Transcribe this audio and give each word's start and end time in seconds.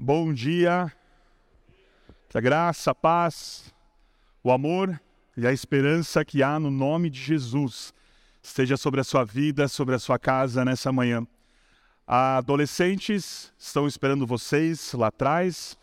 Bom 0.00 0.32
dia. 0.32 0.92
Que 2.28 2.38
a 2.38 2.40
graça, 2.40 2.92
a 2.92 2.94
paz, 2.94 3.74
o 4.44 4.52
amor 4.52 5.00
e 5.36 5.44
a 5.44 5.52
esperança 5.52 6.24
que 6.24 6.40
há 6.40 6.56
no 6.60 6.70
nome 6.70 7.10
de 7.10 7.20
Jesus 7.20 7.92
esteja 8.40 8.76
sobre 8.76 9.00
a 9.00 9.04
sua 9.04 9.24
vida, 9.24 9.66
sobre 9.66 9.96
a 9.96 9.98
sua 9.98 10.16
casa 10.16 10.64
nessa 10.64 10.92
manhã. 10.92 11.26
Adolescentes 12.06 13.52
estão 13.58 13.88
esperando 13.88 14.24
vocês 14.24 14.92
lá 14.92 15.08
atrás. 15.08 15.76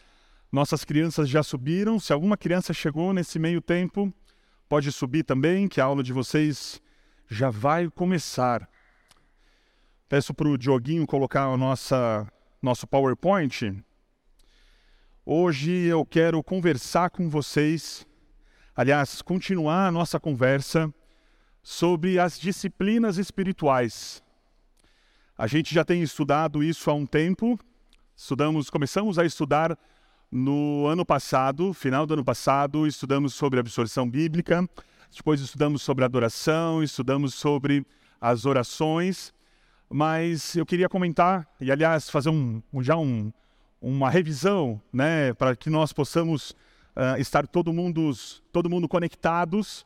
Nossas 0.50 0.86
crianças 0.86 1.28
já 1.28 1.44
subiram. 1.44 2.00
Se 2.00 2.14
alguma 2.14 2.38
criança 2.38 2.74
chegou 2.74 3.12
nesse 3.12 3.38
meio 3.38 3.60
tempo, 3.60 4.14
pode 4.70 4.94
subir 4.94 5.24
também, 5.24 5.68
que 5.68 5.82
a 5.82 5.86
aula 5.86 6.02
de 6.02 6.14
vocês 6.14 6.82
já 7.28 7.50
vai 7.50 7.90
começar. 7.90 8.66
Peço 10.08 10.34
para 10.34 10.48
o 10.48 10.58
Dioguinho 10.58 11.06
colocar 11.06 11.50
o 11.50 11.58
nosso 11.58 12.88
PowerPoint. 12.90 13.84
Hoje 15.28 15.72
eu 15.72 16.06
quero 16.06 16.44
conversar 16.44 17.10
com 17.10 17.28
vocês, 17.28 18.06
aliás, 18.76 19.24
continuar 19.24 19.88
a 19.88 19.92
nossa 19.92 20.20
conversa 20.20 20.94
sobre 21.64 22.20
as 22.20 22.40
disciplinas 22.40 23.18
espirituais. 23.18 24.22
A 25.36 25.48
gente 25.48 25.74
já 25.74 25.84
tem 25.84 26.04
estudado 26.04 26.64
isso 26.64 26.92
há 26.92 26.94
um 26.94 27.08
tempo. 27.08 27.58
Estudamos, 28.16 28.70
começamos 28.70 29.18
a 29.18 29.26
estudar 29.26 29.76
no 30.32 30.86
ano 30.86 31.04
passado, 31.04 31.74
final 31.74 32.06
do 32.06 32.14
ano 32.14 32.24
passado, 32.24 32.86
estudamos 32.86 33.34
sobre 33.34 33.60
absorção 33.60 34.08
bíblica, 34.08 34.70
depois 35.12 35.42
estudamos 35.42 35.82
sobre 35.82 36.06
adoração, 36.06 36.84
estudamos 36.84 37.34
sobre 37.34 37.84
as 38.22 38.46
orações, 38.46 39.34
mas 39.90 40.56
eu 40.56 40.68
queria 40.68 40.88
comentar 40.88 41.48
e 41.60 41.72
aliás 41.72 42.12
fazer 42.12 42.30
um, 42.30 42.62
já 42.80 42.96
um, 42.96 43.34
uma 43.86 44.10
revisão, 44.10 44.82
né, 44.92 45.32
para 45.36 45.56
que 45.56 45.70
nós 45.70 45.94
possamos 45.94 46.56
uh, 46.96 47.20
estar 47.20 47.46
todo 47.46 47.72
mundo, 47.72 48.12
todo 48.52 48.68
mundo 48.68 48.88
conectados. 48.88 49.86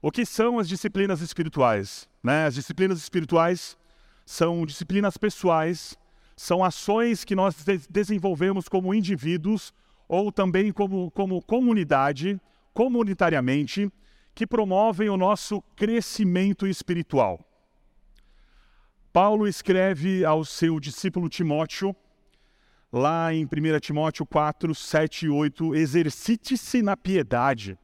O 0.00 0.12
que 0.12 0.24
são 0.24 0.60
as 0.60 0.68
disciplinas 0.68 1.20
espirituais? 1.20 2.08
Né? 2.22 2.46
As 2.46 2.54
disciplinas 2.54 2.98
espirituais 2.98 3.76
são 4.24 4.64
disciplinas 4.64 5.16
pessoais, 5.16 5.98
são 6.36 6.62
ações 6.62 7.24
que 7.24 7.34
nós 7.34 7.56
de 7.64 7.80
desenvolvemos 7.90 8.68
como 8.68 8.94
indivíduos 8.94 9.74
ou 10.06 10.30
também 10.30 10.70
como, 10.70 11.10
como 11.10 11.42
comunidade, 11.42 12.40
comunitariamente, 12.72 13.90
que 14.36 14.46
promovem 14.46 15.08
o 15.08 15.16
nosso 15.16 15.60
crescimento 15.74 16.64
espiritual. 16.64 17.40
Paulo 19.12 19.48
escreve 19.48 20.24
ao 20.24 20.44
seu 20.44 20.78
discípulo 20.78 21.28
Timóteo 21.28 21.94
lá 22.92 23.32
em 23.32 23.44
1 23.46 23.80
Timóteo 23.80 24.26
4, 24.26 24.74
7 24.74 25.26
e 25.26 25.28
8, 25.30 25.74
exercite-se 25.74 26.82
na 26.82 26.94
piedade. 26.94 27.78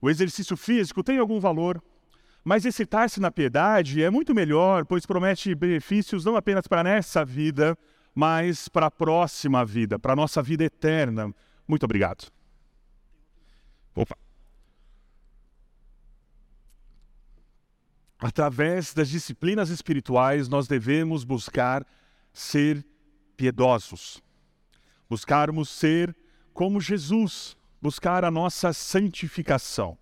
O 0.00 0.08
exercício 0.08 0.56
físico 0.56 1.02
tem 1.02 1.18
algum 1.18 1.40
valor, 1.40 1.82
mas 2.44 2.64
exercitar-se 2.64 3.20
na 3.20 3.32
piedade 3.32 4.02
é 4.02 4.10
muito 4.10 4.34
melhor, 4.34 4.84
pois 4.84 5.04
promete 5.04 5.54
benefícios 5.54 6.24
não 6.24 6.36
apenas 6.36 6.68
para 6.68 6.84
nessa 6.84 7.24
vida, 7.24 7.76
mas 8.14 8.68
para 8.68 8.86
a 8.86 8.90
próxima 8.90 9.64
vida, 9.64 9.98
para 9.98 10.12
a 10.12 10.16
nossa 10.16 10.40
vida 10.40 10.62
eterna. 10.62 11.34
Muito 11.66 11.84
obrigado. 11.84 12.30
Opa. 13.96 14.16
Através 18.20 18.94
das 18.94 19.08
disciplinas 19.08 19.68
espirituais, 19.70 20.48
nós 20.48 20.68
devemos 20.68 21.24
buscar 21.24 21.84
ser 22.32 22.84
piedosos 23.36 24.23
buscarmos 25.08 25.68
ser 25.68 26.14
como 26.52 26.80
Jesus, 26.80 27.56
buscar 27.82 28.24
a 28.24 28.30
nossa 28.30 28.72
santificação. 28.72 29.98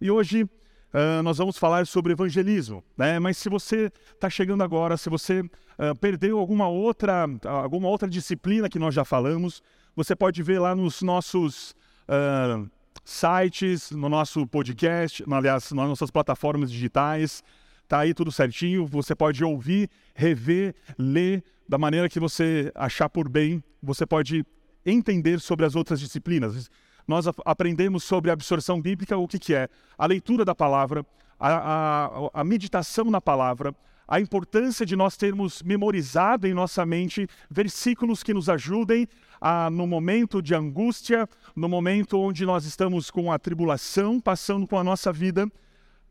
E 0.00 0.10
hoje 0.10 0.42
uh, 0.44 1.22
nós 1.22 1.38
vamos 1.38 1.56
falar 1.58 1.86
sobre 1.86 2.12
evangelismo, 2.12 2.84
né? 2.96 3.18
Mas 3.18 3.38
se 3.38 3.48
você 3.48 3.90
está 4.14 4.28
chegando 4.28 4.62
agora, 4.62 4.96
se 4.96 5.08
você 5.08 5.40
uh, 5.40 5.94
perdeu 6.00 6.38
alguma 6.38 6.68
outra, 6.68 7.26
alguma 7.44 7.88
outra 7.88 8.08
disciplina 8.08 8.68
que 8.68 8.78
nós 8.78 8.94
já 8.94 9.04
falamos, 9.04 9.62
você 9.94 10.14
pode 10.14 10.42
ver 10.42 10.58
lá 10.58 10.74
nos 10.74 11.00
nossos 11.02 11.74
uh, 12.08 12.70
sites, 13.04 13.90
no 13.90 14.08
nosso 14.08 14.46
podcast, 14.46 15.24
aliás, 15.30 15.72
nas 15.72 15.88
nossas 15.88 16.10
plataformas 16.10 16.70
digitais. 16.70 17.42
Tá 17.88 18.00
aí 18.00 18.12
tudo 18.12 18.32
certinho. 18.32 18.86
Você 18.86 19.14
pode 19.14 19.44
ouvir, 19.44 19.88
rever, 20.14 20.74
ler 20.98 21.44
da 21.68 21.78
maneira 21.78 22.08
que 22.08 22.20
você 22.20 22.70
achar 22.74 23.08
por 23.08 23.28
bem, 23.28 23.62
você 23.82 24.06
pode 24.06 24.44
entender 24.84 25.40
sobre 25.40 25.66
as 25.66 25.74
outras 25.74 26.00
disciplinas. 26.00 26.70
Nós 27.06 27.26
aprendemos 27.44 28.04
sobre 28.04 28.30
a 28.30 28.34
absorção 28.34 28.80
bíblica, 28.80 29.16
o 29.16 29.28
que, 29.28 29.38
que 29.38 29.54
é 29.54 29.68
a 29.96 30.06
leitura 30.06 30.44
da 30.44 30.54
palavra, 30.54 31.04
a, 31.38 31.48
a, 31.48 32.40
a 32.40 32.44
meditação 32.44 33.10
na 33.10 33.20
palavra, 33.20 33.74
a 34.08 34.20
importância 34.20 34.86
de 34.86 34.94
nós 34.94 35.16
termos 35.16 35.62
memorizado 35.62 36.46
em 36.46 36.54
nossa 36.54 36.86
mente 36.86 37.26
versículos 37.50 38.22
que 38.22 38.32
nos 38.32 38.48
ajudem 38.48 39.08
a, 39.40 39.68
no 39.68 39.86
momento 39.86 40.40
de 40.40 40.54
angústia, 40.54 41.28
no 41.54 41.68
momento 41.68 42.18
onde 42.18 42.46
nós 42.46 42.64
estamos 42.64 43.10
com 43.10 43.32
a 43.32 43.38
tribulação 43.38 44.20
passando 44.20 44.66
com 44.66 44.78
a 44.78 44.84
nossa 44.84 45.12
vida, 45.12 45.50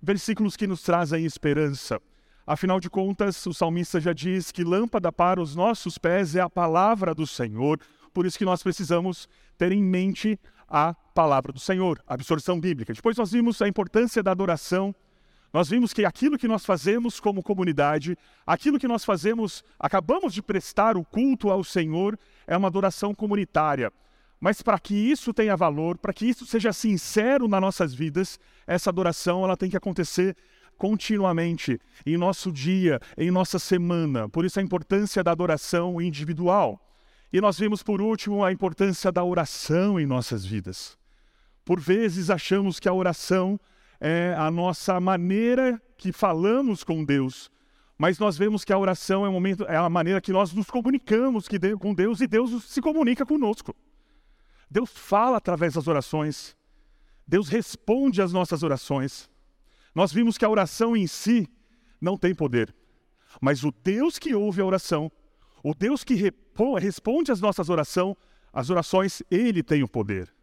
versículos 0.02 0.56
que 0.56 0.68
nos 0.68 0.82
trazem 0.82 1.26
esperança. 1.26 2.00
Afinal 2.48 2.80
de 2.80 2.90
contas, 2.90 3.44
o 3.48 3.54
salmista 3.54 4.00
já 4.00 4.14
diz 4.14 4.52
que 4.52 4.64
lâmpada 4.64 5.12
para 5.12 5.42
os 5.42 5.56
nossos 5.56 5.98
pés 5.98 6.36
é 6.36 6.42
a 6.42 6.50
palavra 6.50 7.16
do 7.16 7.26
Senhor. 7.26 7.80
Por 8.14 8.26
isso 8.26 8.38
que 8.38 8.46
nós 8.46 8.62
precisamos 8.62 9.28
ter 9.58 9.72
em 9.72 9.84
mente 9.84 10.40
a 10.70 10.94
palavra 11.14 11.52
do 11.52 11.60
Senhor, 11.60 12.02
a 12.08 12.14
absorção 12.14 12.60
bíblica. 12.60 12.94
Depois 12.94 13.18
nós 13.18 13.32
vimos 13.32 13.62
a 13.62 13.68
importância 13.68 14.22
da 14.22 14.32
adoração. 14.32 14.94
Nós 15.52 15.70
vimos 15.70 15.94
que 15.94 16.06
aquilo 16.06 16.38
que 16.38 16.48
nós 16.48 16.66
fazemos 16.66 17.20
como 17.20 17.42
comunidade, 17.42 18.18
aquilo 18.46 18.78
que 18.78 18.88
nós 18.88 19.06
fazemos, 19.06 19.64
acabamos 19.80 20.34
de 20.34 20.42
prestar 20.42 20.98
o 20.98 21.04
culto 21.04 21.50
ao 21.50 21.64
Senhor, 21.64 22.20
é 22.46 22.56
uma 22.56 22.68
adoração 22.68 23.16
comunitária. 23.16 23.92
Mas 24.40 24.62
para 24.62 24.78
que 24.80 24.94
isso 24.94 25.34
tenha 25.34 25.56
valor, 25.56 25.98
para 25.98 26.14
que 26.14 26.26
isso 26.26 26.46
seja 26.46 26.74
sincero 26.74 27.48
nas 27.48 27.62
nossas 27.62 27.94
vidas, 27.94 28.40
essa 28.68 28.90
adoração 28.90 29.44
ela 29.44 29.58
tem 29.58 29.70
que 29.70 29.78
acontecer 29.78 30.36
continuamente 30.78 31.80
em 32.06 32.18
nosso 32.18 32.52
dia, 32.52 33.00
em 33.18 33.32
nossa 33.32 33.58
semana. 33.58 34.28
Por 34.30 34.46
isso 34.46 34.60
a 34.60 34.64
importância 34.64 35.24
da 35.24 35.32
adoração 35.32 36.02
individual. 36.02 36.80
E 37.32 37.42
nós 37.42 37.58
vimos 37.58 37.82
por 37.82 38.02
último 38.02 38.44
a 38.44 38.52
importância 38.52 39.12
da 39.12 39.24
oração 39.24 40.00
em 40.00 40.06
nossas 40.06 40.46
vidas. 40.46 40.98
Por 41.64 41.80
vezes 41.80 42.30
achamos 42.30 42.80
que 42.80 42.88
a 42.88 42.94
oração 42.94 43.60
é 44.00 44.36
a 44.38 44.52
nossa 44.52 45.00
maneira 45.00 45.82
que 45.98 46.12
falamos 46.12 46.84
com 46.84 47.04
Deus, 47.04 47.50
mas 47.98 48.20
nós 48.20 48.38
vemos 48.38 48.64
que 48.64 48.74
a 48.74 48.78
oração 48.78 49.26
é, 49.26 49.30
o 49.30 49.32
momento, 49.32 49.66
é 49.66 49.76
a 49.76 49.90
maneira 49.90 50.22
que 50.22 50.32
nós 50.32 50.54
nos 50.54 50.70
comunicamos 50.70 51.48
com 51.80 51.94
Deus 51.94 52.22
e 52.22 52.28
Deus 52.28 52.66
se 52.66 52.82
comunica 52.82 53.26
conosco. 53.26 53.76
Deus 54.70 54.92
fala 54.92 55.38
através 55.38 55.74
das 55.74 55.88
orações. 55.88 56.56
Deus 57.28 57.50
responde 57.50 58.22
às 58.22 58.32
nossas 58.32 58.64
orações. 58.64 59.30
Nós 59.94 60.12
vimos 60.12 60.38
que 60.38 60.46
a 60.46 60.50
oração 60.50 60.96
em 60.96 61.08
si 61.08 61.48
não 62.02 62.18
tem 62.18 62.36
poder, 62.36 62.76
mas 63.42 63.64
o 63.64 63.74
Deus 63.84 64.20
que 64.20 64.36
ouve 64.36 64.62
a 64.62 64.66
oração, 64.66 65.12
o 65.64 65.74
Deus 65.74 66.04
que 66.04 66.16
responde 66.80 67.32
às 67.32 67.40
nossas 67.40 67.70
orações, 67.70 68.16
as 68.52 68.70
orações, 68.70 69.24
ele 69.30 69.64
tem 69.64 69.84
o 69.84 69.88
poder. 69.88 70.34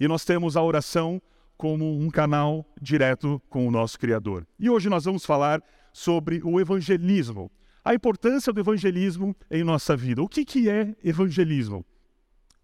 E 0.00 0.08
nós 0.08 0.24
temos 0.24 0.56
a 0.56 0.62
oração 0.62 1.20
como 1.56 1.98
um 1.98 2.10
canal 2.10 2.66
direto 2.80 3.40
com 3.48 3.66
o 3.66 3.70
nosso 3.70 3.98
Criador. 3.98 4.46
E 4.58 4.68
hoje 4.68 4.88
nós 4.88 5.04
vamos 5.04 5.24
falar 5.24 5.62
sobre 5.92 6.40
o 6.44 6.60
evangelismo, 6.60 7.50
a 7.84 7.94
importância 7.94 8.52
do 8.52 8.60
evangelismo 8.60 9.34
em 9.50 9.64
nossa 9.64 9.96
vida. 9.96 10.22
O 10.22 10.28
que, 10.28 10.44
que 10.44 10.68
é 10.68 10.94
evangelismo? 11.02 11.84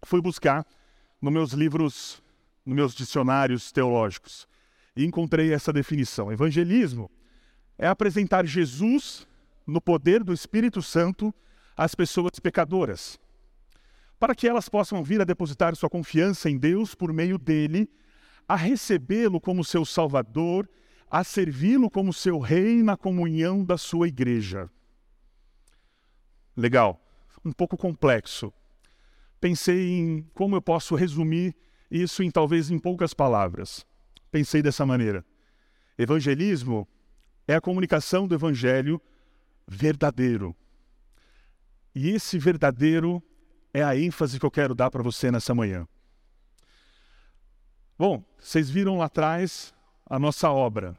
Fui 0.03 0.21
buscar 0.21 0.65
nos 1.23 1.31
meus 1.31 1.51
livros, 1.53 2.21
nos 2.65 2.75
meus 2.75 2.93
dicionários 2.93 3.71
teológicos 3.71 4.45
e 4.93 5.05
encontrei 5.05 5.53
essa 5.53 5.71
definição. 5.71 6.29
Evangelismo 6.29 7.09
é 7.77 7.87
apresentar 7.87 8.45
Jesus 8.45 9.25
no 9.65 9.79
poder 9.79 10.21
do 10.21 10.33
Espírito 10.33 10.81
Santo 10.81 11.33
às 11.77 11.95
pessoas 11.95 12.39
pecadoras, 12.41 13.17
para 14.19 14.35
que 14.35 14.45
elas 14.45 14.67
possam 14.67 15.01
vir 15.01 15.21
a 15.21 15.23
depositar 15.23 15.73
sua 15.77 15.89
confiança 15.89 16.49
em 16.49 16.57
Deus 16.57 16.93
por 16.93 17.13
meio 17.13 17.37
dele, 17.37 17.89
a 18.45 18.57
recebê-lo 18.57 19.39
como 19.39 19.63
seu 19.63 19.85
Salvador, 19.85 20.69
a 21.09 21.23
servi-lo 21.23 21.89
como 21.89 22.11
seu 22.11 22.37
Rei 22.37 22.83
na 22.83 22.97
comunhão 22.97 23.63
da 23.63 23.77
sua 23.77 24.09
igreja. 24.09 24.69
Legal, 26.55 27.01
um 27.45 27.53
pouco 27.53 27.77
complexo. 27.77 28.53
Pensei 29.43 29.99
em 29.99 30.21
como 30.33 30.55
eu 30.55 30.61
posso 30.61 30.95
resumir 30.95 31.53
isso 31.91 32.23
em 32.23 32.31
talvez 32.31 32.71
em 32.71 32.79
poucas 32.79 33.13
palavras 33.13 33.85
pensei 34.33 34.63
dessa 34.63 34.83
maneira. 34.83 35.23
Evangelismo 35.95 36.87
é 37.47 37.53
a 37.53 37.61
comunicação 37.61 38.27
do 38.27 38.33
evangelho 38.33 38.99
verdadeiro. 39.67 40.55
E 41.93 42.09
esse 42.09 42.39
verdadeiro 42.39 43.21
é 43.71 43.83
a 43.83 43.95
ênfase 43.95 44.39
que 44.39 44.45
eu 44.45 44.49
quero 44.49 44.73
dar 44.73 44.89
para 44.89 45.03
você 45.03 45.29
nessa 45.29 45.53
manhã. 45.53 45.87
Bom, 47.95 48.23
vocês 48.39 48.71
viram 48.71 48.97
lá 48.97 49.05
atrás 49.05 49.71
a 50.03 50.17
nossa 50.17 50.49
obra. 50.49 50.97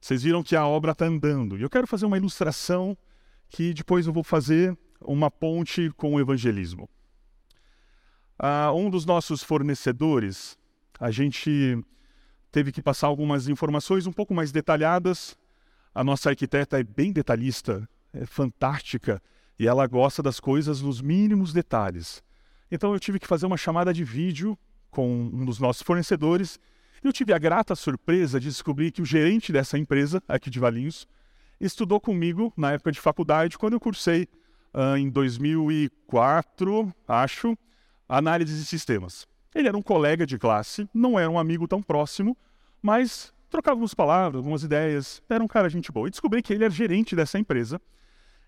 Vocês 0.00 0.22
viram 0.22 0.44
que 0.44 0.54
a 0.54 0.64
obra 0.64 0.92
está 0.92 1.06
andando. 1.06 1.58
E 1.58 1.62
eu 1.62 1.70
quero 1.70 1.88
fazer 1.88 2.06
uma 2.06 2.16
ilustração 2.16 2.96
que 3.48 3.74
depois 3.74 4.06
eu 4.06 4.12
vou 4.12 4.22
fazer 4.22 4.78
uma 5.00 5.28
ponte 5.28 5.90
com 5.96 6.14
o 6.14 6.20
evangelismo. 6.20 6.88
Uh, 8.38 8.74
um 8.74 8.90
dos 8.90 9.04
nossos 9.04 9.42
fornecedores, 9.42 10.58
a 10.98 11.10
gente 11.10 11.78
teve 12.50 12.72
que 12.72 12.82
passar 12.82 13.06
algumas 13.06 13.48
informações 13.48 14.06
um 14.06 14.12
pouco 14.12 14.34
mais 14.34 14.52
detalhadas. 14.52 15.36
A 15.94 16.02
nossa 16.02 16.30
arquiteta 16.30 16.78
é 16.78 16.84
bem 16.84 17.12
detalhista, 17.12 17.88
é 18.12 18.26
fantástica 18.26 19.22
e 19.58 19.66
ela 19.66 19.86
gosta 19.86 20.22
das 20.22 20.40
coisas 20.40 20.80
nos 20.80 21.00
mínimos 21.00 21.52
detalhes. 21.52 22.22
Então 22.70 22.92
eu 22.92 23.00
tive 23.00 23.18
que 23.18 23.26
fazer 23.26 23.46
uma 23.46 23.56
chamada 23.56 23.92
de 23.92 24.04
vídeo 24.04 24.58
com 24.90 25.08
um 25.08 25.44
dos 25.44 25.58
nossos 25.58 25.82
fornecedores 25.82 26.58
e 27.02 27.06
eu 27.06 27.12
tive 27.12 27.32
a 27.32 27.38
grata 27.38 27.74
surpresa 27.74 28.38
de 28.38 28.48
descobrir 28.48 28.92
que 28.92 29.02
o 29.02 29.04
gerente 29.04 29.52
dessa 29.52 29.76
empresa, 29.76 30.22
aqui 30.28 30.48
de 30.48 30.60
Valinhos, 30.60 31.06
estudou 31.60 32.00
comigo 32.00 32.52
na 32.56 32.72
época 32.72 32.92
de 32.92 33.00
faculdade, 33.00 33.58
quando 33.58 33.74
eu 33.74 33.80
cursei 33.80 34.28
uh, 34.72 34.96
em 34.96 35.08
2004, 35.08 36.92
acho, 37.08 37.56
análise 38.18 38.56
de 38.56 38.64
sistemas. 38.64 39.26
Ele 39.54 39.68
era 39.68 39.76
um 39.76 39.82
colega 39.82 40.26
de 40.26 40.38
classe, 40.38 40.88
não 40.92 41.18
era 41.18 41.30
um 41.30 41.38
amigo 41.38 41.68
tão 41.68 41.82
próximo, 41.82 42.36
mas 42.80 43.32
trocávamos 43.50 43.94
palavras, 43.94 44.38
algumas 44.38 44.62
ideias, 44.62 45.22
era 45.28 45.44
um 45.44 45.48
cara 45.48 45.68
gente 45.68 45.92
boa. 45.92 46.08
E 46.08 46.10
descobri 46.10 46.42
que 46.42 46.52
ele 46.52 46.64
era 46.64 46.72
gerente 46.72 47.14
dessa 47.14 47.38
empresa. 47.38 47.80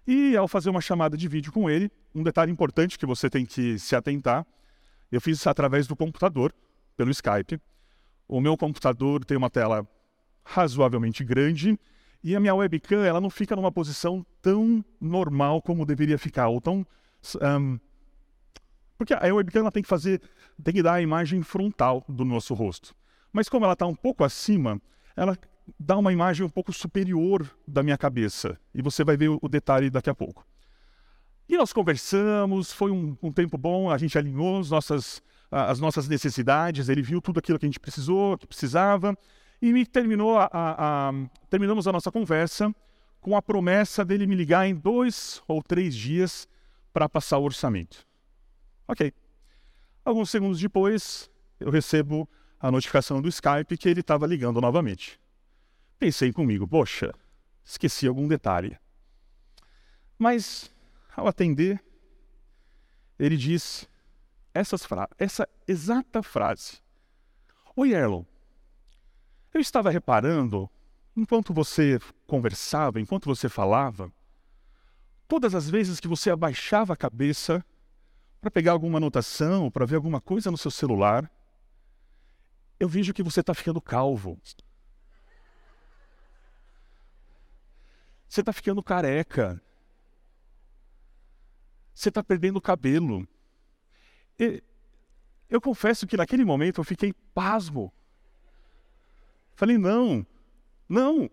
E 0.07 0.37
ao 0.37 0.49
fazer 0.49 0.71
uma 0.71 0.81
chamada 0.81 1.17
de 1.17 1.29
vídeo 1.29 1.53
com 1.53 1.69
ele, 1.69 1.91
um 2.15 2.23
detalhe 2.23 2.51
importante 2.51 2.99
que 2.99 3.07
você 3.07 3.29
tem 3.29 3.45
que 3.45 3.79
se 3.79 3.95
atentar, 3.95 4.47
eu 5.11 5.21
fiz 5.21 5.39
isso 5.39 5.49
através 5.49 5.87
do 5.87 5.95
computador, 5.95 6.55
pelo 6.97 7.11
Skype. 7.11 7.61
O 8.27 8.41
meu 8.41 8.57
computador 8.57 9.25
tem 9.25 9.37
uma 9.37 9.51
tela 9.51 9.87
razoavelmente 10.45 11.25
grande 11.25 11.79
e 12.23 12.35
a 12.35 12.41
minha 12.41 12.55
webcam 12.55 13.05
ela 13.05 13.21
não 13.21 13.31
fica 13.31 13.55
numa 13.55 13.71
posição 13.71 14.25
tão 14.41 14.85
normal 15.01 15.61
como 15.61 15.85
deveria 15.85 16.19
ficar, 16.19 16.49
ou 16.49 16.61
tão 16.61 16.87
um, 17.41 17.79
porque 18.97 19.15
a 19.15 19.35
webcam 19.35 19.61
ela 19.61 19.73
tem 19.73 19.83
que 19.83 19.89
fazer, 19.89 20.21
tem 20.63 20.75
que 20.75 20.83
dar 20.83 20.95
a 20.95 21.03
imagem 21.03 21.43
frontal 21.43 22.05
do 22.09 22.25
nosso 22.25 22.55
rosto. 22.55 22.95
Mas 23.33 23.49
como 23.49 23.65
ela 23.65 23.75
está 23.75 23.87
um 23.87 23.95
pouco 23.95 24.23
acima, 24.23 24.81
ela 25.17 25.37
dá 25.79 25.97
uma 25.97 26.13
imagem 26.13 26.45
um 26.45 26.49
pouco 26.49 26.73
superior 26.73 27.49
da 27.67 27.83
minha 27.83 27.99
cabeça. 27.99 28.59
E 28.75 28.83
você 28.83 29.03
vai 29.03 29.17
ver 29.17 29.31
o 29.31 29.49
detalhe 29.49 29.91
daqui 29.91 30.11
a 30.11 30.15
pouco. 30.15 30.47
E 31.49 31.57
nós 31.57 31.73
conversamos, 31.73 32.73
foi 32.73 32.91
um, 32.91 33.17
um 33.23 33.33
tempo 33.33 33.59
bom, 33.59 33.91
a 33.91 33.99
gente 33.99 34.17
alinhou 34.17 34.61
as 34.61 34.71
nossas, 34.71 35.23
as 35.51 35.79
nossas 35.79 36.09
necessidades, 36.09 36.89
ele 36.89 37.03
viu 37.03 37.21
tudo 37.21 37.39
aquilo 37.39 37.59
que 37.59 37.67
a 37.67 37.69
gente 37.69 37.81
precisou, 37.81 38.39
que 38.39 38.47
precisava, 38.47 39.17
e 39.61 39.85
terminou 39.85 40.39
a, 40.39 40.45
a, 40.51 41.09
a, 41.09 41.13
terminamos 41.51 41.87
a 41.87 41.93
nossa 41.93 42.11
conversa 42.11 42.75
com 43.21 43.37
a 43.37 43.43
promessa 43.43 44.05
dele 44.05 44.27
me 44.27 44.35
ligar 44.35 44.67
em 44.67 44.75
dois 44.75 45.43
ou 45.49 45.63
três 45.63 45.95
dias 45.95 46.47
para 46.93 47.09
passar 47.09 47.39
o 47.39 47.45
orçamento. 47.45 48.07
Ok. 48.87 49.13
Alguns 50.05 50.31
segundos 50.31 50.61
depois, 50.61 51.31
eu 51.59 51.71
recebo 51.71 52.29
a 52.61 52.71
notificação 52.71 53.21
do 53.21 53.29
Skype 53.29 53.77
que 53.77 53.89
ele 53.89 54.01
estava 54.01 54.27
ligando 54.27 54.61
novamente. 54.61 55.21
Pensei 55.99 56.33
comigo, 56.33 56.69
poxa, 56.69 57.13
esqueci 57.65 58.07
algum 58.07 58.29
detalhe. 58.29 58.79
Mas, 60.19 60.71
ao 61.17 61.27
atender, 61.27 61.83
ele 63.19 63.37
diz 63.37 63.89
essa 64.53 64.77
exata 65.67 66.23
frase. 66.23 66.81
Oi, 67.75 67.93
Erlon. 67.93 68.25
Eu 69.53 69.61
estava 69.61 69.91
reparando, 69.91 70.69
enquanto 71.17 71.53
você 71.53 71.99
conversava, 72.27 73.01
enquanto 73.01 73.27
você 73.27 73.49
falava, 73.49 74.13
todas 75.27 75.55
as 75.55 75.69
vezes 75.71 75.99
que 75.99 76.09
você 76.09 76.31
abaixava 76.31 76.93
a 76.93 76.97
cabeça 76.97 77.65
para 78.45 78.51
pegar 78.51 78.73
alguma 78.73 78.99
anotação, 78.99 79.71
para 79.71 79.87
ver 79.87 79.97
alguma 79.97 80.21
coisa 80.21 80.51
no 80.51 80.59
seu 80.59 80.71
celular, 80.71 81.33
eu 82.79 82.87
vejo 82.87 83.15
que 83.15 83.23
você 83.23 83.41
está 83.41 83.55
ficando 83.55 83.81
calvo. 83.81 84.39
Você 88.29 88.41
está 88.41 88.53
ficando 88.53 88.83
careca. 88.83 89.63
Você 91.95 92.11
está 92.11 92.23
perdendo 92.23 92.59
o 92.59 92.61
cabelo. 92.61 93.27
E 94.39 94.63
eu 95.49 95.59
confesso 95.59 96.07
que 96.07 96.15
naquele 96.19 96.45
momento 96.45 96.83
eu 96.83 96.85
fiquei 96.85 97.15
pasmo. 97.33 97.91
Falei, 99.57 99.79
não, 99.79 100.27
não, 100.87 101.31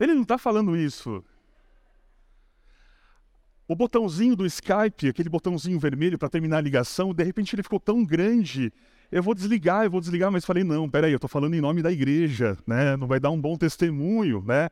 ele 0.00 0.14
não 0.14 0.22
está 0.22 0.38
falando 0.38 0.78
isso. 0.78 1.22
O 3.72 3.74
botãozinho 3.74 4.36
do 4.36 4.44
Skype, 4.44 5.08
aquele 5.08 5.30
botãozinho 5.30 5.80
vermelho 5.80 6.18
para 6.18 6.28
terminar 6.28 6.58
a 6.58 6.60
ligação, 6.60 7.14
de 7.14 7.24
repente 7.24 7.54
ele 7.54 7.62
ficou 7.62 7.80
tão 7.80 8.04
grande. 8.04 8.70
Eu 9.10 9.22
vou 9.22 9.34
desligar, 9.34 9.84
eu 9.84 9.90
vou 9.90 9.98
desligar, 9.98 10.30
mas 10.30 10.44
falei, 10.44 10.62
não, 10.62 10.90
peraí, 10.90 11.10
eu 11.10 11.16
estou 11.16 11.28
falando 11.28 11.54
em 11.54 11.60
nome 11.62 11.80
da 11.80 11.90
igreja, 11.90 12.58
né? 12.66 12.98
Não 12.98 13.06
vai 13.06 13.18
dar 13.18 13.30
um 13.30 13.40
bom 13.40 13.56
testemunho, 13.56 14.44
né? 14.46 14.68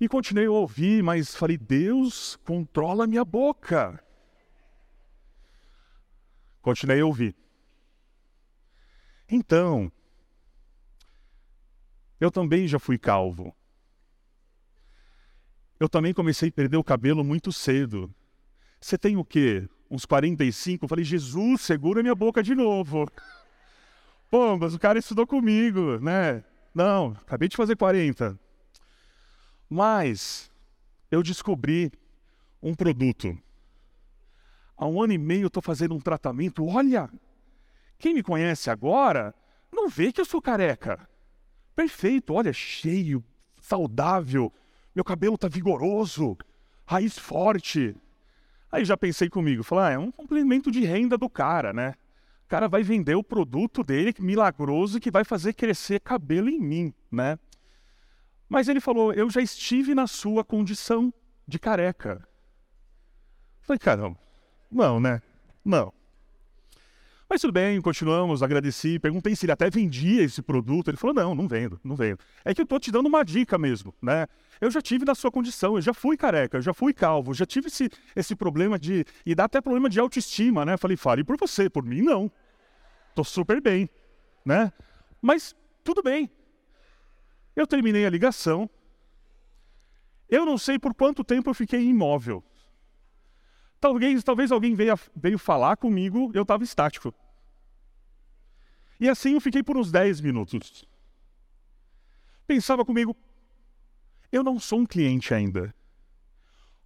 E 0.00 0.06
continuei 0.06 0.46
a 0.46 0.50
ouvir, 0.52 1.02
mas 1.02 1.34
falei, 1.34 1.58
Deus, 1.58 2.38
controla 2.44 3.04
minha 3.04 3.24
boca. 3.24 4.00
Continuei 6.62 7.00
a 7.00 7.06
ouvir. 7.06 7.34
Então, 9.28 9.90
eu 12.20 12.30
também 12.30 12.68
já 12.68 12.78
fui 12.78 12.96
calvo. 12.96 13.52
Eu 15.78 15.88
também 15.88 16.14
comecei 16.14 16.48
a 16.48 16.52
perder 16.52 16.76
o 16.76 16.84
cabelo 16.84 17.24
muito 17.24 17.52
cedo. 17.52 18.12
Você 18.80 18.96
tem 18.96 19.16
o 19.16 19.24
quê? 19.24 19.68
Uns 19.90 20.04
45? 20.04 20.84
Eu 20.84 20.88
falei, 20.88 21.04
Jesus, 21.04 21.62
segura 21.62 22.02
minha 22.02 22.14
boca 22.14 22.42
de 22.42 22.54
novo. 22.54 23.06
Pô, 24.30 24.56
mas 24.56 24.74
o 24.74 24.78
cara 24.78 24.98
estudou 24.98 25.26
comigo, 25.26 25.98
né? 26.00 26.44
Não, 26.74 27.16
acabei 27.20 27.48
de 27.48 27.56
fazer 27.56 27.76
40. 27.76 28.38
Mas 29.68 30.50
eu 31.10 31.22
descobri 31.22 31.92
um 32.62 32.74
produto. 32.74 33.38
Há 34.76 34.86
um 34.86 35.00
ano 35.00 35.12
e 35.12 35.18
meio 35.18 35.42
eu 35.42 35.48
estou 35.48 35.62
fazendo 35.62 35.94
um 35.94 36.00
tratamento. 36.00 36.66
Olha, 36.66 37.08
quem 37.98 38.14
me 38.14 38.22
conhece 38.22 38.70
agora 38.70 39.34
não 39.72 39.88
vê 39.88 40.12
que 40.12 40.20
eu 40.20 40.24
sou 40.24 40.42
careca. 40.42 41.08
Perfeito, 41.76 42.34
olha, 42.34 42.52
cheio, 42.52 43.24
saudável, 43.60 44.52
meu 44.94 45.04
cabelo 45.04 45.36
tá 45.36 45.48
vigoroso, 45.48 46.36
raiz 46.86 47.18
forte. 47.18 47.96
Aí 48.70 48.84
já 48.84 48.96
pensei 48.96 49.28
comigo, 49.28 49.62
falei, 49.62 49.84
ah, 49.84 49.90
é 49.90 49.98
um 49.98 50.10
complemento 50.10 50.70
de 50.70 50.84
renda 50.84 51.16
do 51.16 51.28
cara, 51.28 51.72
né? 51.72 51.94
O 52.44 52.48
cara 52.48 52.68
vai 52.68 52.82
vender 52.82 53.14
o 53.14 53.24
produto 53.24 53.82
dele 53.82 54.14
milagroso 54.18 55.00
que 55.00 55.10
vai 55.10 55.24
fazer 55.24 55.54
crescer 55.54 56.00
cabelo 56.00 56.48
em 56.48 56.60
mim, 56.60 56.94
né? 57.10 57.38
Mas 58.48 58.68
ele 58.68 58.80
falou, 58.80 59.12
eu 59.12 59.30
já 59.30 59.40
estive 59.40 59.94
na 59.94 60.06
sua 60.06 60.44
condição 60.44 61.12
de 61.46 61.58
careca. 61.58 62.26
Falei, 63.62 63.78
caramba, 63.78 64.18
não, 64.70 65.00
né? 65.00 65.22
Não. 65.64 65.92
Mas 67.34 67.40
tudo 67.40 67.52
bem, 67.52 67.80
continuamos, 67.80 68.44
agradeci, 68.44 68.96
perguntei 68.96 69.34
se 69.34 69.44
ele 69.44 69.50
até 69.50 69.68
vendia 69.68 70.22
esse 70.22 70.40
produto. 70.40 70.86
Ele 70.86 70.96
falou: 70.96 71.12
não, 71.12 71.34
não 71.34 71.48
vendo, 71.48 71.80
não 71.82 71.96
vendo. 71.96 72.20
É 72.44 72.54
que 72.54 72.60
eu 72.60 72.62
estou 72.62 72.78
te 72.78 72.92
dando 72.92 73.06
uma 73.06 73.24
dica 73.24 73.58
mesmo, 73.58 73.92
né? 74.00 74.28
Eu 74.60 74.70
já 74.70 74.80
tive 74.80 75.04
na 75.04 75.16
sua 75.16 75.32
condição, 75.32 75.74
eu 75.74 75.82
já 75.82 75.92
fui 75.92 76.16
careca, 76.16 76.58
eu 76.58 76.62
já 76.62 76.72
fui 76.72 76.94
calvo, 76.94 77.34
já 77.34 77.44
tive 77.44 77.66
esse, 77.66 77.90
esse 78.14 78.36
problema 78.36 78.78
de. 78.78 79.04
E 79.26 79.34
dá 79.34 79.46
até 79.46 79.60
problema 79.60 79.90
de 79.90 79.98
autoestima, 79.98 80.64
né? 80.64 80.76
Falei, 80.76 80.96
fale 80.96 81.24
por 81.24 81.36
você, 81.36 81.68
por 81.68 81.82
mim 81.82 82.02
não. 82.02 82.30
Tô 83.16 83.24
super 83.24 83.60
bem, 83.60 83.90
né? 84.44 84.72
Mas 85.20 85.56
tudo 85.82 86.04
bem. 86.04 86.30
Eu 87.56 87.66
terminei 87.66 88.06
a 88.06 88.10
ligação. 88.10 88.70
Eu 90.28 90.46
não 90.46 90.56
sei 90.56 90.78
por 90.78 90.94
quanto 90.94 91.24
tempo 91.24 91.50
eu 91.50 91.54
fiquei 91.54 91.82
imóvel. 91.82 92.44
Talvez, 93.80 94.22
talvez 94.22 94.52
alguém 94.52 94.76
veio, 94.76 94.96
veio 95.16 95.36
falar 95.36 95.76
comigo, 95.76 96.30
eu 96.32 96.42
estava 96.42 96.62
estático. 96.62 97.12
E 99.00 99.08
assim 99.08 99.34
eu 99.34 99.40
fiquei 99.40 99.62
por 99.62 99.76
uns 99.76 99.90
10 99.90 100.20
minutos. 100.20 100.84
Pensava 102.46 102.84
comigo, 102.84 103.16
eu 104.30 104.42
não 104.42 104.58
sou 104.58 104.80
um 104.80 104.86
cliente 104.86 105.32
ainda. 105.32 105.74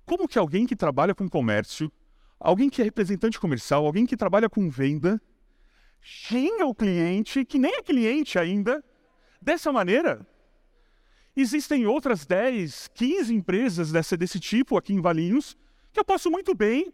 Como 0.05 0.29
que 0.29 0.39
alguém 0.39 0.67
que 0.67 0.77
trabalha 0.77 1.15
com 1.15 1.29
comércio, 1.29 1.93
alguém 2.39 2.71
que 2.71 2.81
é 2.81 2.85
representante 2.85 3.39
comercial, 3.39 3.85
alguém 3.85 4.07
que 4.07 4.17
trabalha 4.17 4.49
com 4.49 4.71
venda, 4.71 5.21
xinga 6.01 6.65
o 6.65 6.75
cliente, 6.75 7.45
que 7.45 7.59
nem 7.59 7.75
é 7.75 7.83
cliente 7.83 8.39
ainda, 8.39 8.83
dessa 9.41 9.73
maneira? 9.73 10.27
Existem 11.37 11.87
outras 11.87 12.27
10, 12.27 12.89
15 12.95 13.35
empresas 13.35 13.93
desse, 13.93 14.17
desse 14.17 14.41
tipo 14.41 14.77
aqui 14.77 14.93
em 14.93 15.01
Valinhos 15.01 15.57
que 15.93 16.01
eu 16.01 16.05
posso 16.05 16.31
muito 16.31 16.55
bem 16.55 16.93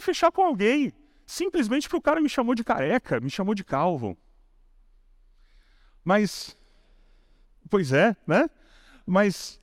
fechar 0.00 0.30
com 0.30 0.42
alguém, 0.42 0.92
simplesmente 1.32 1.88
porque 1.88 1.96
o 1.96 2.02
cara 2.02 2.20
me 2.20 2.28
chamou 2.28 2.54
de 2.54 2.62
careca, 2.62 3.18
me 3.18 3.30
chamou 3.30 3.54
de 3.54 3.64
calvo. 3.64 4.16
Mas, 6.04 6.56
pois 7.70 7.90
é, 7.90 8.14
né? 8.26 8.50
Mas 9.06 9.58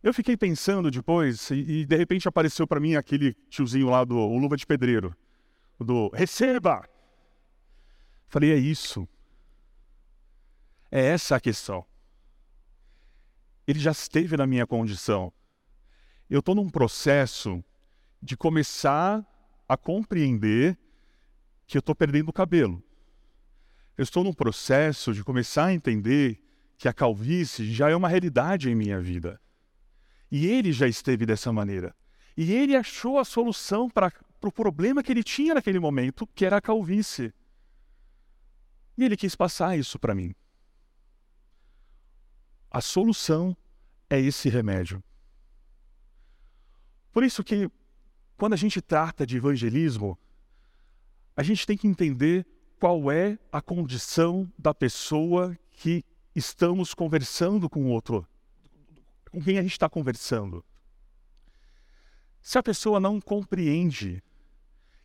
eu 0.00 0.14
fiquei 0.14 0.36
pensando 0.36 0.88
depois 0.88 1.50
e, 1.50 1.54
e 1.54 1.86
de 1.86 1.96
repente 1.96 2.28
apareceu 2.28 2.66
para 2.68 2.78
mim 2.78 2.94
aquele 2.94 3.34
tiozinho 3.50 3.88
lá 3.88 4.04
do 4.04 4.14
Luva 4.14 4.56
de 4.56 4.64
Pedreiro, 4.64 5.16
do 5.80 6.08
receba. 6.10 6.88
Falei, 8.28 8.52
é 8.52 8.56
isso. 8.56 9.08
É 10.88 11.04
essa 11.04 11.34
a 11.34 11.40
questão. 11.40 11.84
Ele 13.66 13.80
já 13.80 13.90
esteve 13.90 14.36
na 14.36 14.46
minha 14.46 14.66
condição. 14.66 15.32
Eu 16.30 16.38
estou 16.38 16.54
num 16.54 16.70
processo 16.70 17.62
de 18.22 18.36
começar 18.36 19.26
a 19.68 19.76
compreender 19.76 20.78
que 21.66 21.76
eu 21.76 21.80
estou 21.80 21.94
perdendo 21.94 22.28
o 22.28 22.32
cabelo. 22.32 22.82
Eu 23.96 24.02
estou 24.02 24.22
num 24.22 24.32
processo 24.32 25.12
de 25.12 25.24
começar 25.24 25.66
a 25.66 25.74
entender 25.74 26.40
que 26.78 26.88
a 26.88 26.92
calvície 26.92 27.72
já 27.72 27.90
é 27.90 27.96
uma 27.96 28.08
realidade 28.08 28.70
em 28.70 28.74
minha 28.74 29.00
vida. 29.00 29.40
E 30.30 30.46
ele 30.46 30.72
já 30.72 30.86
esteve 30.86 31.24
dessa 31.24 31.52
maneira. 31.52 31.94
E 32.36 32.52
ele 32.52 32.76
achou 32.76 33.18
a 33.18 33.24
solução 33.24 33.88
para 33.88 34.08
o 34.08 34.26
pro 34.38 34.52
problema 34.52 35.02
que 35.02 35.10
ele 35.10 35.24
tinha 35.24 35.54
naquele 35.54 35.78
momento, 35.78 36.26
que 36.26 36.44
era 36.44 36.58
a 36.58 36.60
calvície. 36.60 37.32
E 38.96 39.04
ele 39.04 39.16
quis 39.16 39.34
passar 39.34 39.78
isso 39.78 39.98
para 39.98 40.14
mim. 40.14 40.34
A 42.70 42.80
solução 42.80 43.56
é 44.10 44.20
esse 44.20 44.48
remédio. 44.48 45.02
Por 47.12 47.24
isso 47.24 47.42
que 47.42 47.70
quando 48.36 48.52
a 48.52 48.56
gente 48.56 48.80
trata 48.80 49.26
de 49.26 49.36
evangelismo, 49.36 50.18
a 51.36 51.42
gente 51.42 51.66
tem 51.66 51.76
que 51.76 51.88
entender 51.88 52.46
qual 52.78 53.10
é 53.10 53.38
a 53.50 53.60
condição 53.62 54.50
da 54.58 54.74
pessoa 54.74 55.58
que 55.72 56.04
estamos 56.34 56.92
conversando 56.92 57.68
com 57.68 57.84
o 57.84 57.88
outro, 57.88 58.26
com 59.30 59.42
quem 59.42 59.58
a 59.58 59.62
gente 59.62 59.72
está 59.72 59.88
conversando. 59.88 60.64
Se 62.42 62.58
a 62.58 62.62
pessoa 62.62 63.00
não 63.00 63.20
compreende 63.20 64.22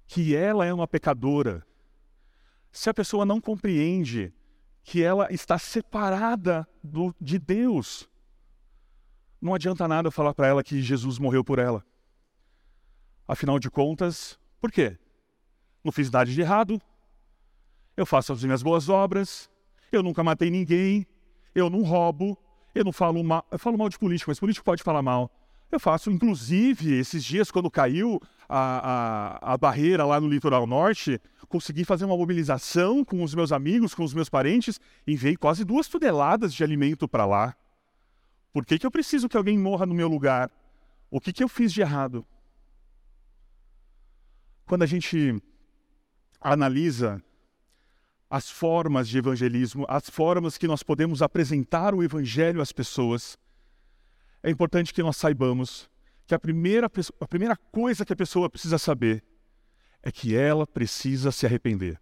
que 0.06 0.36
ela 0.36 0.66
é 0.66 0.74
uma 0.74 0.88
pecadora, 0.88 1.66
se 2.72 2.90
a 2.90 2.94
pessoa 2.94 3.26
não 3.26 3.40
compreende 3.40 4.34
que 4.84 5.02
ela 5.02 5.32
está 5.32 5.58
separada 5.58 6.68
do, 6.84 7.16
de 7.20 7.40
Deus, 7.40 8.10
não 9.42 9.54
adianta 9.54 9.88
nada 9.88 10.12
falar 10.12 10.34
para 10.34 10.48
ela 10.48 10.64
que 10.64 10.82
Jesus 10.82 11.18
morreu 11.18 11.44
por 11.44 11.60
ela. 11.60 11.86
Afinal 13.32 13.58
de 13.60 13.72
contas, 13.72 14.38
por 14.60 14.70
quê? 14.70 14.98
Não 15.86 15.90
fiz 15.90 16.12
nada 16.12 16.30
de 16.30 16.42
errado, 16.42 16.82
eu 17.96 18.06
faço 18.06 18.34
as 18.34 18.44
minhas 18.44 18.62
boas 18.62 18.90
obras, 18.90 19.50
eu 19.90 20.04
nunca 20.04 20.22
matei 20.22 20.50
ninguém, 20.50 21.08
eu 21.56 21.70
não 21.70 21.82
roubo, 21.82 22.38
eu 22.76 22.84
não 22.84 22.92
falo 22.92 23.24
mal. 23.24 23.48
Eu 23.50 23.58
falo 23.58 23.78
mal 23.78 23.88
de 23.88 23.98
político, 23.98 24.30
mas 24.30 24.38
político 24.38 24.66
pode 24.66 24.84
falar 24.84 25.02
mal. 25.02 25.32
Eu 25.72 25.80
faço, 25.80 26.12
inclusive, 26.12 26.94
esses 26.94 27.24
dias, 27.24 27.50
quando 27.50 27.72
caiu 27.72 28.20
a, 28.50 29.40
a, 29.40 29.54
a, 29.54 29.58
barreira 29.58 30.06
lá 30.06 30.20
no 30.20 30.28
litoral 30.28 30.68
norte, 30.68 31.18
consegui 31.48 31.86
fazer 31.86 32.04
uma 32.04 32.18
mobilização 32.18 33.06
com 33.06 33.24
os 33.24 33.34
meus 33.34 33.54
amigos, 33.54 33.96
com 33.96 34.04
os 34.04 34.14
meus 34.14 34.28
parentes, 34.28 34.78
e 35.08 35.14
enviei 35.14 35.38
quase 35.38 35.64
duas 35.64 35.88
toneladas 35.88 36.54
de 36.54 36.66
alimento 36.66 37.08
para 37.08 37.26
lá. 37.26 37.56
Por 38.52 38.66
que, 38.66 38.78
que 38.78 38.86
eu 38.86 38.92
preciso 38.92 39.30
que 39.30 39.38
alguém 39.38 39.58
morra 39.58 39.86
no 39.86 39.96
meu 39.96 40.10
lugar? 40.10 40.52
O 41.10 41.22
que, 41.22 41.32
que 41.32 41.42
eu 41.42 41.48
fiz 41.48 41.72
de 41.72 41.80
errado? 41.80 42.26
Quando 44.72 44.84
a 44.84 44.88
gente 44.88 45.36
analisa 46.40 47.22
as 48.30 48.50
formas 48.50 49.10
de 49.10 49.18
evangelismo, 49.18 49.86
as 49.90 50.10
formas 50.10 50.58
que 50.58 50.66
nós 50.66 50.82
podemos 50.82 51.22
apresentar 51.22 51.94
o 51.94 52.02
evangelho 52.02 52.62
às 52.62 52.72
pessoas, 52.72 53.38
é 54.42 54.50
importante 54.50 54.94
que 54.94 55.04
nós 55.04 55.18
saibamos 55.18 55.90
que 56.26 56.34
a 56.34 56.40
primeira, 56.40 56.90
a 57.20 57.28
primeira 57.28 57.58
coisa 57.58 58.06
que 58.06 58.14
a 58.14 58.16
pessoa 58.16 58.50
precisa 58.50 58.78
saber 58.78 59.22
é 60.02 60.10
que 60.10 60.38
ela 60.38 60.66
precisa 60.66 61.34
se 61.34 61.46
arrepender. 61.46 62.00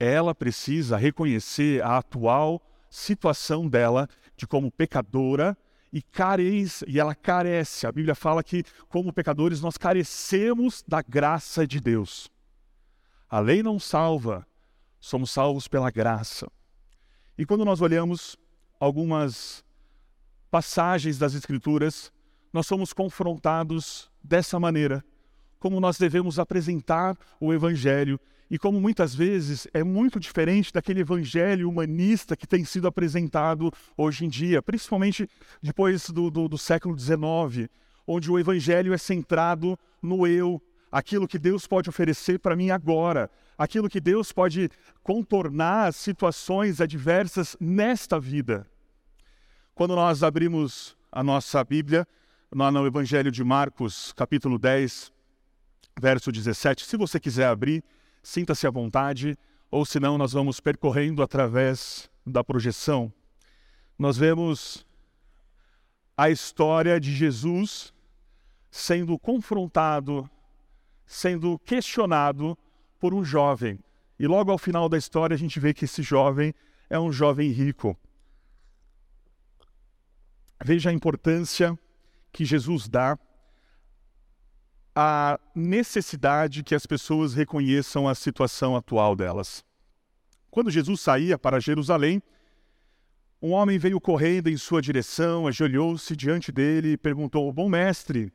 Ela 0.00 0.34
precisa 0.34 0.96
reconhecer 0.96 1.84
a 1.84 1.98
atual 1.98 2.62
situação 2.88 3.68
dela 3.68 4.08
de 4.38 4.46
como 4.46 4.72
pecadora 4.72 5.54
e 5.92 6.02
carece, 6.02 6.84
e 6.88 6.98
ela 6.98 7.14
carece. 7.14 7.86
A 7.86 7.92
Bíblia 7.92 8.14
fala 8.14 8.42
que 8.42 8.64
como 8.88 9.12
pecadores 9.12 9.60
nós 9.60 9.76
carecemos 9.76 10.84
da 10.86 11.02
graça 11.02 11.66
de 11.66 11.80
Deus. 11.80 12.30
A 13.28 13.40
lei 13.40 13.62
não 13.62 13.78
salva, 13.78 14.46
somos 15.00 15.30
salvos 15.30 15.68
pela 15.68 15.90
graça. 15.90 16.50
E 17.36 17.46
quando 17.46 17.64
nós 17.64 17.80
olhamos 17.80 18.36
algumas 18.80 19.64
passagens 20.50 21.18
das 21.18 21.34
Escrituras, 21.34 22.12
nós 22.52 22.66
somos 22.66 22.92
confrontados 22.92 24.10
dessa 24.22 24.58
maneira, 24.58 25.04
como 25.58 25.80
nós 25.80 25.98
devemos 25.98 26.38
apresentar 26.38 27.16
o 27.40 27.52
Evangelho 27.52 28.18
e 28.50 28.58
como 28.58 28.80
muitas 28.80 29.14
vezes 29.14 29.66
é 29.74 29.84
muito 29.84 30.18
diferente 30.18 30.72
daquele 30.72 31.00
evangelho 31.00 31.68
humanista 31.68 32.36
que 32.36 32.46
tem 32.46 32.64
sido 32.64 32.86
apresentado 32.86 33.70
hoje 33.96 34.24
em 34.24 34.28
dia, 34.28 34.62
principalmente 34.62 35.28
depois 35.62 36.08
do, 36.08 36.30
do, 36.30 36.48
do 36.48 36.58
século 36.58 36.98
XIX, 36.98 37.68
onde 38.06 38.30
o 38.30 38.38
evangelho 38.38 38.94
é 38.94 38.98
centrado 38.98 39.78
no 40.02 40.26
eu, 40.26 40.62
aquilo 40.90 41.28
que 41.28 41.38
Deus 41.38 41.66
pode 41.66 41.90
oferecer 41.90 42.38
para 42.38 42.56
mim 42.56 42.70
agora, 42.70 43.30
aquilo 43.58 43.88
que 43.88 44.00
Deus 44.00 44.32
pode 44.32 44.70
contornar 45.02 45.92
situações 45.92 46.80
adversas 46.80 47.56
nesta 47.60 48.18
vida. 48.18 48.66
Quando 49.74 49.94
nós 49.94 50.22
abrimos 50.22 50.96
a 51.12 51.22
nossa 51.22 51.62
Bíblia, 51.62 52.06
no 52.50 52.86
Evangelho 52.86 53.30
de 53.30 53.44
Marcos, 53.44 54.12
capítulo 54.12 54.58
10, 54.58 55.12
verso 56.00 56.32
17, 56.32 56.86
se 56.86 56.96
você 56.96 57.20
quiser 57.20 57.46
abrir, 57.46 57.84
sinta-se 58.22 58.66
à 58.66 58.70
vontade, 58.70 59.36
ou 59.70 59.84
senão 59.84 60.16
nós 60.16 60.32
vamos 60.32 60.60
percorrendo 60.60 61.22
através 61.22 62.10
da 62.26 62.42
projeção. 62.42 63.12
Nós 63.98 64.16
vemos 64.16 64.86
a 66.16 66.30
história 66.30 66.98
de 66.98 67.14
Jesus 67.14 67.92
sendo 68.70 69.18
confrontado, 69.18 70.28
sendo 71.06 71.58
questionado 71.60 72.56
por 72.98 73.14
um 73.14 73.24
jovem. 73.24 73.78
E 74.18 74.26
logo 74.26 74.50
ao 74.50 74.58
final 74.58 74.88
da 74.88 74.98
história 74.98 75.34
a 75.34 75.38
gente 75.38 75.60
vê 75.60 75.72
que 75.72 75.84
esse 75.84 76.02
jovem 76.02 76.54
é 76.90 76.98
um 76.98 77.12
jovem 77.12 77.50
rico. 77.50 77.96
Veja 80.64 80.90
a 80.90 80.92
importância 80.92 81.78
que 82.32 82.44
Jesus 82.44 82.88
dá 82.88 83.16
à 84.98 85.38
necessidade 85.54 86.64
que 86.64 86.74
as 86.74 86.84
pessoas 86.84 87.32
reconheçam 87.32 88.08
a 88.08 88.14
situação 88.16 88.74
atual 88.74 89.14
delas. 89.14 89.64
Quando 90.50 90.70
Jesus 90.70 91.00
saía 91.00 91.38
para 91.38 91.60
Jerusalém, 91.60 92.20
um 93.40 93.52
homem 93.52 93.78
veio 93.78 94.00
correndo 94.00 94.48
em 94.48 94.56
sua 94.56 94.82
direção, 94.82 95.46
ajoelhou-se 95.46 96.16
diante 96.16 96.50
dele 96.50 96.92
e 96.92 96.96
perguntou: 96.96 97.52
Bom 97.52 97.68
mestre, 97.68 98.32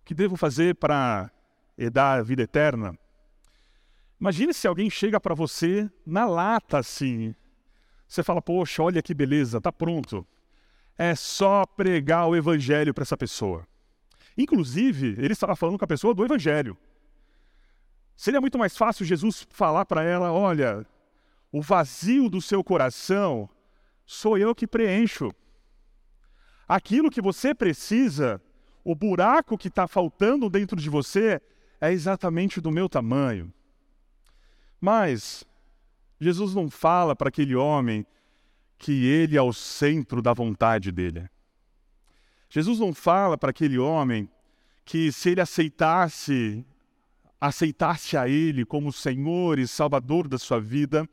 o 0.00 0.04
que 0.04 0.14
devo 0.14 0.36
fazer 0.36 0.76
para 0.76 1.32
herdar 1.76 2.20
a 2.20 2.22
vida 2.22 2.42
eterna? 2.42 2.96
Imagine 4.20 4.54
se 4.54 4.68
alguém 4.68 4.88
chega 4.88 5.18
para 5.18 5.34
você 5.34 5.90
na 6.06 6.26
lata 6.26 6.78
assim. 6.78 7.34
Você 8.06 8.22
fala: 8.22 8.40
Poxa, 8.40 8.84
olha 8.84 9.02
que 9.02 9.12
beleza, 9.12 9.60
tá 9.60 9.72
pronto 9.72 10.24
é 10.98 11.14
só 11.14 11.66
pregar 11.66 12.26
o 12.26 12.34
evangelho 12.34 12.94
para 12.94 13.02
essa 13.02 13.16
pessoa. 13.16 13.66
Inclusive, 14.36 15.16
ele 15.18 15.32
estava 15.32 15.56
falando 15.56 15.78
com 15.78 15.84
a 15.84 15.88
pessoa 15.88 16.14
do 16.14 16.24
evangelho. 16.24 16.76
Seria 18.16 18.40
muito 18.40 18.58
mais 18.58 18.76
fácil 18.76 19.04
Jesus 19.04 19.46
falar 19.50 19.84
para 19.84 20.02
ela: 20.02 20.32
olha, 20.32 20.86
o 21.52 21.62
vazio 21.62 22.28
do 22.28 22.40
seu 22.40 22.62
coração 22.62 23.48
sou 24.04 24.36
eu 24.36 24.54
que 24.54 24.66
preencho. 24.66 25.30
Aquilo 26.68 27.10
que 27.10 27.22
você 27.22 27.54
precisa, 27.54 28.42
o 28.84 28.94
buraco 28.94 29.56
que 29.56 29.68
está 29.68 29.86
faltando 29.86 30.50
dentro 30.50 30.76
de 30.76 30.90
você, 30.90 31.40
é 31.80 31.92
exatamente 31.92 32.60
do 32.60 32.70
meu 32.70 32.88
tamanho. 32.88 33.52
Mas 34.80 35.44
Jesus 36.20 36.54
não 36.54 36.70
fala 36.70 37.14
para 37.14 37.28
aquele 37.28 37.54
homem 37.54 38.06
que 38.78 39.06
ele 39.06 39.36
é 39.36 39.42
o 39.42 39.52
centro 39.52 40.20
da 40.20 40.32
vontade 40.32 40.90
dele. 40.90 41.28
Jesus 42.56 42.78
não 42.78 42.94
fala 42.94 43.36
para 43.36 43.50
aquele 43.50 43.78
homem 43.78 44.30
que 44.82 45.12
se 45.12 45.28
ele 45.28 45.42
aceitasse 45.42 46.64
aceitasse 47.38 48.16
a 48.16 48.26
ele 48.30 48.64
como 48.64 48.90
Senhor 48.90 49.58
e 49.58 49.68
Salvador 49.68 50.26
da 50.26 50.38
sua 50.38 50.58
vida, 50.58 51.06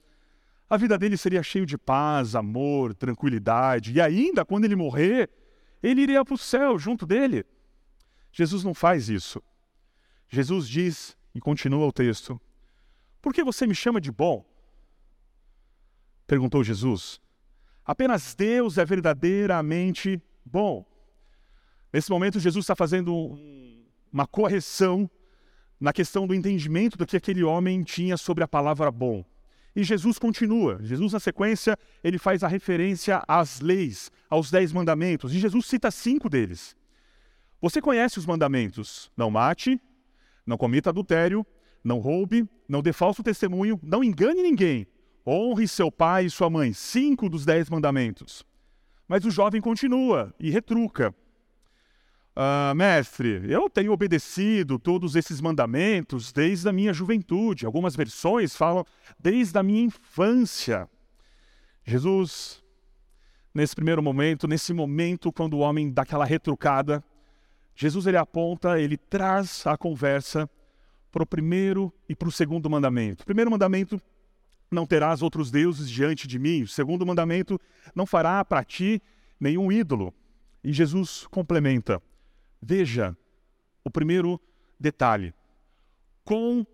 a 0.69 0.77
vida 0.77 0.97
dele 0.97 1.17
seria 1.17 1.43
cheia 1.43 1.65
de 1.65 1.77
paz, 1.77 2.33
amor, 2.33 2.95
tranquilidade, 2.95 3.91
e 3.91 3.99
ainda 3.99 4.45
quando 4.45 4.63
ele 4.63 4.77
morrer, 4.77 5.29
ele 5.83 6.03
iria 6.03 6.23
para 6.23 6.33
o 6.33 6.37
céu 6.37 6.79
junto 6.79 7.05
dele. 7.05 7.45
Jesus 8.31 8.63
não 8.63 8.73
faz 8.73 9.09
isso. 9.09 9.43
Jesus 10.29 10.65
diz, 10.65 11.17
e 11.35 11.41
continua 11.41 11.85
o 11.85 11.91
texto: 11.91 12.39
Por 13.21 13.33
que 13.33 13.43
você 13.43 13.67
me 13.67 13.75
chama 13.75 13.99
de 13.99 14.13
bom? 14.13 14.45
Perguntou 16.25 16.63
Jesus. 16.63 17.19
Apenas 17.83 18.33
Deus 18.33 18.77
é 18.77 18.85
verdadeiramente 18.85 20.23
bom. 20.45 20.92
Nesse 21.93 22.09
momento, 22.09 22.39
Jesus 22.39 22.63
está 22.63 22.75
fazendo 22.75 23.37
uma 24.11 24.25
correção 24.25 25.07
na 25.79 25.93
questão 25.93 26.25
do 26.25 26.33
entendimento 26.33 26.97
do 26.97 27.05
que 27.05 27.15
aquele 27.15 27.43
homem 27.43 27.83
tinha 27.83 28.17
sobre 28.17 28.43
a 28.43 28.47
palavra 28.47 28.89
bom. 28.89 29.23
E 29.75 29.83
Jesus 29.83 30.17
continua. 30.17 30.79
Jesus, 30.81 31.13
na 31.13 31.19
sequência, 31.19 31.77
ele 32.03 32.17
faz 32.17 32.43
a 32.43 32.47
referência 32.47 33.21
às 33.27 33.59
leis, 33.59 34.11
aos 34.29 34.49
dez 34.49 34.71
mandamentos. 34.71 35.33
E 35.33 35.39
Jesus 35.39 35.67
cita 35.67 35.91
cinco 35.91 36.29
deles. 36.29 36.75
Você 37.61 37.79
conhece 37.79 38.17
os 38.17 38.25
mandamentos: 38.25 39.11
não 39.15 39.29
mate, 39.29 39.79
não 40.45 40.57
cometa 40.57 40.89
adultério, 40.89 41.45
não 41.83 41.99
roube, 41.99 42.47
não 42.67 42.81
dê 42.81 42.91
falso 42.91 43.21
testemunho, 43.21 43.79
não 43.83 44.03
engane 44.03 44.41
ninguém, 44.41 44.87
honre 45.25 45.67
seu 45.67 45.91
pai 45.91 46.25
e 46.25 46.29
sua 46.29 46.49
mãe. 46.49 46.73
Cinco 46.73 47.29
dos 47.29 47.45
dez 47.45 47.69
mandamentos. 47.69 48.43
Mas 49.07 49.25
o 49.25 49.31
jovem 49.31 49.61
continua 49.61 50.33
e 50.39 50.49
retruca. 50.49 51.13
Ah, 52.35 52.73
mestre, 52.75 53.43
eu 53.47 53.69
tenho 53.69 53.91
obedecido 53.91 54.79
todos 54.79 55.15
esses 55.15 55.39
mandamentos 55.39 56.31
desde 56.31 56.67
a 56.67 56.73
minha 56.73 56.91
juventude. 56.91 57.65
Algumas 57.65 57.95
versões 57.95 58.55
falam 58.55 58.83
desde 59.19 59.57
a 59.59 59.61
minha 59.61 59.83
infância. 59.83 60.89
Jesus, 61.85 62.63
nesse 63.53 63.75
primeiro 63.75 64.01
momento, 64.01 64.47
nesse 64.47 64.73
momento 64.73 65.31
quando 65.31 65.55
o 65.55 65.59
homem 65.59 65.91
dá 65.91 66.01
aquela 66.01 66.25
retrucada, 66.25 67.03
Jesus 67.75 68.07
ele 68.07 68.17
aponta, 68.17 68.79
ele 68.79 68.97
traz 68.97 69.65
a 69.67 69.77
conversa 69.77 70.49
para 71.11 71.21
o 71.21 71.27
primeiro 71.27 71.93
e 72.09 72.15
para 72.15 72.27
o 72.27 72.31
segundo 72.31 72.67
mandamento. 72.67 73.21
O 73.21 73.25
primeiro 73.25 73.51
mandamento, 73.51 74.01
não 74.71 74.87
terás 74.87 75.21
outros 75.21 75.51
deuses 75.51 75.87
diante 75.87 76.27
de 76.27 76.39
mim. 76.39 76.63
O 76.63 76.67
segundo 76.67 77.05
mandamento, 77.05 77.61
não 77.93 78.07
fará 78.07 78.43
para 78.43 78.63
ti 78.63 78.99
nenhum 79.39 79.71
ídolo. 79.71 80.11
E 80.63 80.73
Jesus 80.73 81.27
complementa: 81.29 82.01
Veja 82.65 83.17
o 83.83 83.89
primeiro 83.89 84.39
detalhe. 84.79 85.33
Com 86.23 86.65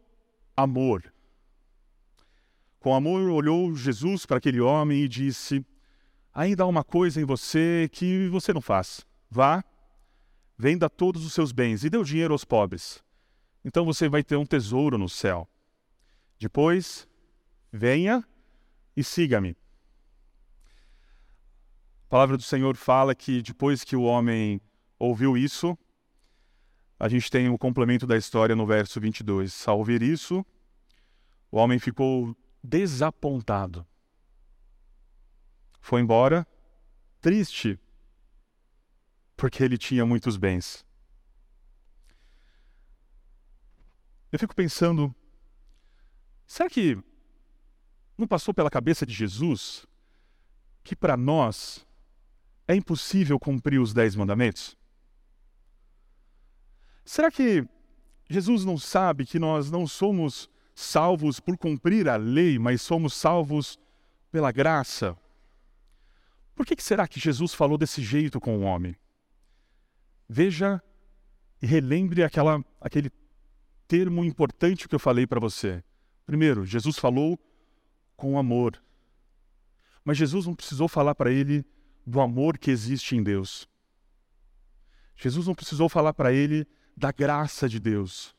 amor. 0.55 1.11
Com 2.79 2.93
amor 2.93 3.27
olhou 3.31 3.75
Jesus 3.75 4.23
para 4.23 4.37
aquele 4.37 4.61
homem 4.61 5.01
e 5.01 5.07
disse: 5.07 5.65
Ainda 6.31 6.63
há 6.63 6.67
uma 6.67 6.83
coisa 6.83 7.19
em 7.19 7.25
você 7.25 7.89
que 7.91 8.27
você 8.29 8.53
não 8.53 8.61
faz. 8.61 9.03
Vá, 9.31 9.63
venda 10.55 10.87
todos 10.91 11.25
os 11.25 11.33
seus 11.33 11.51
bens 11.51 11.83
e 11.83 11.89
dê 11.89 11.97
o 11.97 12.03
dinheiro 12.03 12.33
aos 12.33 12.45
pobres. 12.45 13.03
Então 13.65 13.83
você 13.83 14.07
vai 14.07 14.23
ter 14.23 14.35
um 14.35 14.45
tesouro 14.45 14.95
no 14.95 15.09
céu. 15.09 15.49
Depois, 16.37 17.07
venha 17.71 18.23
e 18.95 19.03
siga-me. 19.03 19.57
A 22.05 22.09
palavra 22.09 22.37
do 22.37 22.43
Senhor 22.43 22.77
fala 22.77 23.15
que 23.15 23.41
depois 23.41 23.83
que 23.83 23.95
o 23.95 24.03
homem 24.03 24.61
ouviu 24.99 25.37
isso, 25.37 25.77
a 26.99 27.07
gente 27.07 27.31
tem 27.31 27.47
o 27.47 27.57
complemento 27.57 28.05
da 28.05 28.17
história 28.17 28.55
no 28.55 28.65
verso 28.65 28.99
22. 28.99 29.67
Ao 29.67 29.77
ouvir 29.77 30.01
isso, 30.01 30.45
o 31.49 31.57
homem 31.57 31.79
ficou 31.79 32.35
desapontado. 32.61 33.87
Foi 35.79 36.01
embora 36.01 36.45
triste, 37.21 37.79
porque 39.37 39.63
ele 39.63 39.77
tinha 39.77 40.05
muitos 40.05 40.35
bens. 40.35 40.85
Eu 44.31 44.37
fico 44.37 44.53
pensando, 44.53 45.15
será 46.45 46.69
que 46.69 47.01
não 48.17 48.27
passou 48.27 48.53
pela 48.53 48.69
cabeça 48.69 49.05
de 49.05 49.13
Jesus 49.13 49.87
que 50.83 50.95
para 50.95 51.15
nós 51.15 51.85
é 52.67 52.75
impossível 52.75 53.39
cumprir 53.39 53.79
os 53.79 53.93
dez 53.93 54.15
mandamentos? 54.15 54.78
Será 57.09 57.31
que 57.31 57.67
Jesus 58.29 58.63
não 58.63 58.77
sabe 58.77 59.25
que 59.25 59.39
nós 59.39 59.71
não 59.71 59.87
somos 59.87 60.47
salvos 60.75 61.39
por 61.39 61.57
cumprir 61.57 62.07
a 62.07 62.17
lei, 62.17 62.59
mas 62.59 62.83
somos 62.83 63.15
salvos 63.15 63.79
pela 64.31 64.51
graça? 64.51 65.17
Por 66.53 66.67
que, 66.67 66.79
será 66.79 67.07
que 67.07 67.19
Jesus 67.19 67.51
falou 67.51 67.79
desse 67.79 68.03
jeito 68.03 68.39
com 68.39 68.59
o 68.59 68.61
homem? 68.61 68.95
Veja 70.29 70.79
e 71.59 71.65
relembre 71.65 72.23
aquela, 72.23 72.63
aquele 72.79 73.11
termo 73.87 74.23
importante 74.23 74.87
que 74.87 74.93
eu 74.93 74.99
falei 74.99 75.25
para 75.25 75.39
você. 75.39 75.83
Primeiro, 76.27 76.63
Jesus 76.63 76.99
falou 76.99 77.39
com 78.15 78.37
amor. 78.37 78.79
Mas 80.05 80.15
Jesus 80.15 80.45
não 80.45 80.53
precisou 80.53 80.87
falar 80.87 81.15
para 81.15 81.31
ele 81.31 81.65
do 82.05 82.21
amor 82.21 82.59
que 82.59 82.69
existe 82.69 83.15
em 83.15 83.23
Deus. 83.23 83.67
Jesus 85.15 85.47
não 85.47 85.55
precisou 85.55 85.89
falar 85.89 86.13
para 86.13 86.31
ele 86.31 86.67
da 86.99 87.11
graça 87.13 87.69
de 87.69 87.79
Deus. 87.79 88.35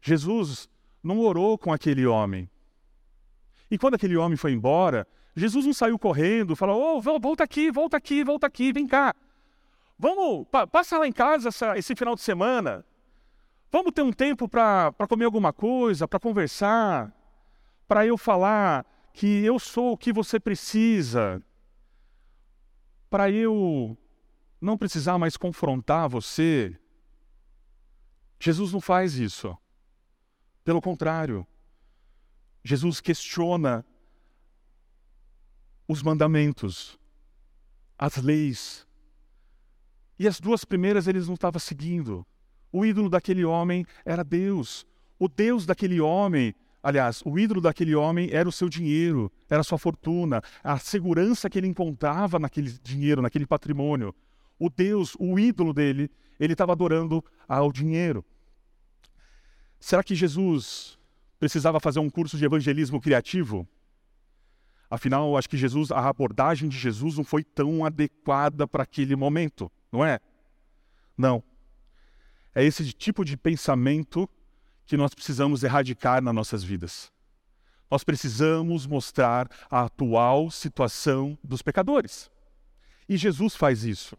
Jesus 0.00 0.68
não 1.02 1.20
orou 1.20 1.58
com 1.58 1.70
aquele 1.70 2.06
homem. 2.06 2.50
E 3.70 3.76
quando 3.76 3.94
aquele 3.94 4.16
homem 4.16 4.36
foi 4.36 4.52
embora, 4.52 5.06
Jesus 5.36 5.66
não 5.66 5.74
saiu 5.74 5.98
correndo, 5.98 6.56
falou: 6.56 6.96
oh, 6.96 7.00
volta 7.20 7.44
aqui, 7.44 7.70
volta 7.70 7.98
aqui, 7.98 8.24
volta 8.24 8.46
aqui, 8.46 8.72
vem 8.72 8.86
cá. 8.86 9.14
Vamos, 9.98 10.46
pa 10.50 10.66
passa 10.66 10.98
lá 10.98 11.06
em 11.06 11.12
casa 11.12 11.48
essa, 11.48 11.76
esse 11.76 11.94
final 11.94 12.14
de 12.14 12.22
semana. 12.22 12.84
Vamos 13.70 13.92
ter 13.92 14.00
um 14.00 14.12
tempo 14.12 14.48
para 14.48 14.92
comer 15.06 15.26
alguma 15.26 15.52
coisa, 15.52 16.08
para 16.08 16.18
conversar, 16.18 17.12
para 17.86 18.06
eu 18.06 18.16
falar 18.16 18.86
que 19.12 19.44
eu 19.44 19.58
sou 19.58 19.92
o 19.92 19.96
que 19.96 20.10
você 20.10 20.40
precisa, 20.40 21.42
para 23.10 23.30
eu 23.30 23.98
não 24.58 24.78
precisar 24.78 25.18
mais 25.18 25.36
confrontar 25.36 26.08
você, 26.08 26.78
Jesus 28.38 28.72
não 28.72 28.80
faz 28.80 29.14
isso. 29.14 29.56
Pelo 30.64 30.80
contrário, 30.80 31.46
Jesus 32.62 33.00
questiona 33.00 33.84
os 35.88 36.02
mandamentos, 36.02 36.98
as 37.98 38.16
leis. 38.16 38.86
E 40.18 40.28
as 40.28 40.38
duas 40.38 40.64
primeiras 40.64 41.06
eles 41.06 41.26
não 41.26 41.34
estavam 41.34 41.58
seguindo. 41.58 42.26
O 42.70 42.84
ídolo 42.84 43.08
daquele 43.08 43.44
homem 43.44 43.86
era 44.04 44.22
Deus. 44.22 44.86
O 45.18 45.28
Deus 45.28 45.64
daquele 45.64 46.00
homem, 46.00 46.54
aliás, 46.82 47.22
o 47.24 47.38
ídolo 47.38 47.60
daquele 47.60 47.94
homem 47.94 48.28
era 48.30 48.48
o 48.48 48.52
seu 48.52 48.68
dinheiro, 48.68 49.32
era 49.48 49.62
a 49.62 49.64
sua 49.64 49.78
fortuna, 49.78 50.42
a 50.62 50.78
segurança 50.78 51.48
que 51.48 51.58
ele 51.58 51.66
encontrava 51.66 52.38
naquele 52.38 52.70
dinheiro, 52.82 53.22
naquele 53.22 53.46
patrimônio. 53.46 54.14
O 54.58 54.68
Deus, 54.68 55.16
o 55.18 55.38
ídolo 55.38 55.72
dele, 55.72 56.10
ele 56.38 56.54
estava 56.54 56.72
adorando 56.72 57.24
ao 57.48 57.72
dinheiro. 57.72 58.24
Será 59.80 60.02
que 60.02 60.14
Jesus 60.14 60.98
precisava 61.38 61.80
fazer 61.80 62.00
um 62.00 62.10
curso 62.10 62.36
de 62.36 62.44
evangelismo 62.44 63.00
criativo? 63.00 63.66
Afinal, 64.90 65.36
acho 65.36 65.48
que 65.48 65.56
Jesus, 65.56 65.90
a 65.90 66.08
abordagem 66.08 66.68
de 66.68 66.78
Jesus 66.78 67.16
não 67.16 67.24
foi 67.24 67.44
tão 67.44 67.84
adequada 67.84 68.66
para 68.66 68.82
aquele 68.82 69.14
momento, 69.14 69.70
não 69.92 70.04
é? 70.04 70.18
Não. 71.16 71.42
É 72.54 72.64
esse 72.64 72.92
tipo 72.92 73.24
de 73.24 73.36
pensamento 73.36 74.28
que 74.86 74.96
nós 74.96 75.14
precisamos 75.14 75.62
erradicar 75.62 76.22
nas 76.22 76.34
nossas 76.34 76.64
vidas. 76.64 77.12
Nós 77.90 78.02
precisamos 78.02 78.86
mostrar 78.86 79.48
a 79.70 79.84
atual 79.84 80.50
situação 80.50 81.38
dos 81.44 81.62
pecadores. 81.62 82.30
E 83.08 83.16
Jesus 83.16 83.54
faz 83.54 83.84
isso. 83.84 84.16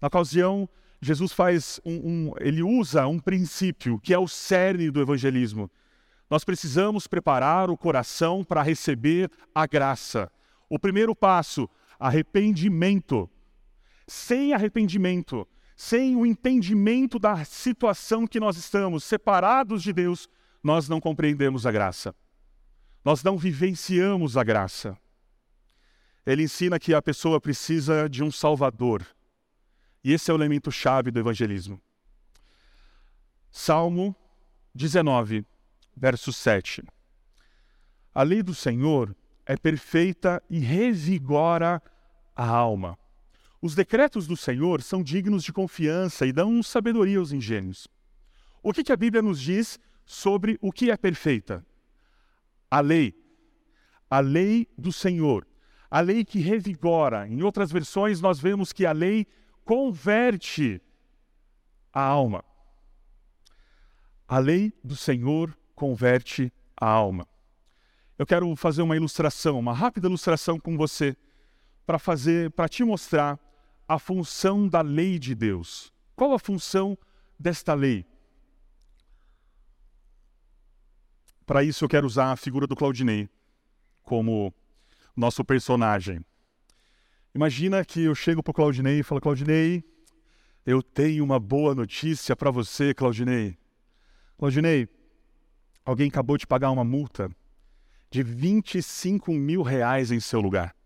Na 0.00 0.08
ocasião, 0.08 0.68
Jesus 1.00 1.32
faz 1.32 1.80
um, 1.84 1.92
um, 1.92 2.34
ele 2.40 2.62
usa 2.62 3.06
um 3.06 3.18
princípio 3.18 3.98
que 3.98 4.14
é 4.14 4.18
o 4.18 4.28
cerne 4.28 4.90
do 4.90 5.00
evangelismo. 5.00 5.70
Nós 6.30 6.44
precisamos 6.44 7.06
preparar 7.06 7.70
o 7.70 7.76
coração 7.76 8.42
para 8.42 8.62
receber 8.62 9.30
a 9.54 9.66
graça. 9.66 10.30
O 10.68 10.78
primeiro 10.78 11.14
passo, 11.14 11.68
arrependimento. 11.98 13.28
Sem 14.06 14.52
arrependimento, 14.52 15.46
sem 15.76 16.16
o 16.16 16.26
entendimento 16.26 17.18
da 17.18 17.44
situação 17.44 18.26
que 18.26 18.40
nós 18.40 18.56
estamos, 18.56 19.04
separados 19.04 19.82
de 19.82 19.92
Deus, 19.92 20.28
nós 20.62 20.88
não 20.88 21.00
compreendemos 21.00 21.66
a 21.66 21.72
graça. 21.72 22.14
Nós 23.04 23.22
não 23.22 23.36
vivenciamos 23.36 24.36
a 24.36 24.42
graça. 24.42 24.96
Ele 26.26 26.44
ensina 26.44 26.78
que 26.78 26.94
a 26.94 27.02
pessoa 27.02 27.40
precisa 27.40 28.08
de 28.08 28.22
um 28.22 28.30
Salvador. 28.30 29.06
E 30.04 30.12
esse 30.12 30.30
é 30.30 30.34
o 30.34 30.36
elemento 30.36 30.70
chave 30.70 31.10
do 31.10 31.18
evangelismo. 31.18 31.80
Salmo 33.50 34.14
19, 34.74 35.46
verso 35.96 36.30
7. 36.30 36.84
A 38.14 38.22
lei 38.22 38.42
do 38.42 38.54
Senhor 38.54 39.16
é 39.46 39.56
perfeita 39.56 40.42
e 40.50 40.58
revigora 40.58 41.82
a 42.36 42.46
alma. 42.46 42.98
Os 43.62 43.74
decretos 43.74 44.26
do 44.26 44.36
Senhor 44.36 44.82
são 44.82 45.02
dignos 45.02 45.42
de 45.42 45.52
confiança 45.52 46.26
e 46.26 46.32
dão 46.32 46.62
sabedoria 46.62 47.18
aos 47.18 47.32
ingênuos. 47.32 47.88
O 48.62 48.74
que, 48.74 48.84
que 48.84 48.92
a 48.92 48.96
Bíblia 48.96 49.22
nos 49.22 49.40
diz 49.40 49.80
sobre 50.04 50.58
o 50.60 50.70
que 50.70 50.90
é 50.90 50.96
perfeita? 50.98 51.64
A 52.70 52.80
lei. 52.80 53.14
A 54.10 54.20
lei 54.20 54.68
do 54.76 54.92
Senhor. 54.92 55.46
A 55.90 56.00
lei 56.00 56.24
que 56.26 56.40
revigora. 56.40 57.26
Em 57.26 57.42
outras 57.42 57.72
versões, 57.72 58.20
nós 58.20 58.38
vemos 58.38 58.70
que 58.70 58.84
a 58.84 58.92
lei 58.92 59.26
converte 59.64 60.80
a 61.92 62.02
alma. 62.02 62.44
A 64.26 64.38
lei 64.38 64.72
do 64.82 64.96
Senhor 64.96 65.56
converte 65.74 66.52
a 66.76 66.86
alma. 66.86 67.26
Eu 68.18 68.26
quero 68.26 68.54
fazer 68.56 68.82
uma 68.82 68.96
ilustração, 68.96 69.58
uma 69.58 69.72
rápida 69.72 70.06
ilustração 70.06 70.58
com 70.58 70.76
você, 70.76 71.16
para 71.86 71.98
fazer, 71.98 72.50
para 72.52 72.68
te 72.68 72.84
mostrar 72.84 73.38
a 73.88 73.98
função 73.98 74.68
da 74.68 74.80
lei 74.80 75.18
de 75.18 75.34
Deus. 75.34 75.92
Qual 76.16 76.32
a 76.32 76.38
função 76.38 76.96
desta 77.38 77.74
lei? 77.74 78.06
Para 81.44 81.62
isso 81.62 81.84
eu 81.84 81.88
quero 81.88 82.06
usar 82.06 82.32
a 82.32 82.36
figura 82.36 82.66
do 82.66 82.76
Claudinei 82.76 83.28
como 84.02 84.54
nosso 85.14 85.44
personagem. 85.44 86.24
Imagina 87.34 87.84
que 87.84 88.00
eu 88.04 88.14
chego 88.14 88.44
para 88.44 88.52
o 88.52 88.54
Claudinei 88.54 89.00
e 89.00 89.02
falo, 89.02 89.20
Claudinei, 89.20 89.82
eu 90.64 90.80
tenho 90.80 91.24
uma 91.24 91.40
boa 91.40 91.74
notícia 91.74 92.36
para 92.36 92.48
você, 92.48 92.94
Claudinei. 92.94 93.58
Claudinei, 94.38 94.88
alguém 95.84 96.08
acabou 96.08 96.38
de 96.38 96.46
pagar 96.46 96.70
uma 96.70 96.84
multa 96.84 97.28
de 98.08 98.22
25 98.22 99.32
mil 99.32 99.62
reais 99.62 100.12
em 100.12 100.20
seu 100.20 100.40
lugar. 100.40 100.76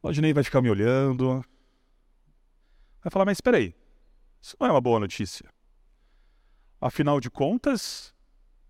Claudinei 0.00 0.32
vai 0.32 0.44
ficar 0.44 0.62
me 0.62 0.70
olhando, 0.70 1.44
vai 3.02 3.10
falar, 3.10 3.24
mas 3.24 3.38
espera 3.38 3.56
aí, 3.56 3.74
isso 4.40 4.56
não 4.60 4.68
é 4.68 4.70
uma 4.70 4.80
boa 4.80 5.00
notícia. 5.00 5.52
Afinal 6.80 7.18
de 7.18 7.28
contas, 7.28 8.14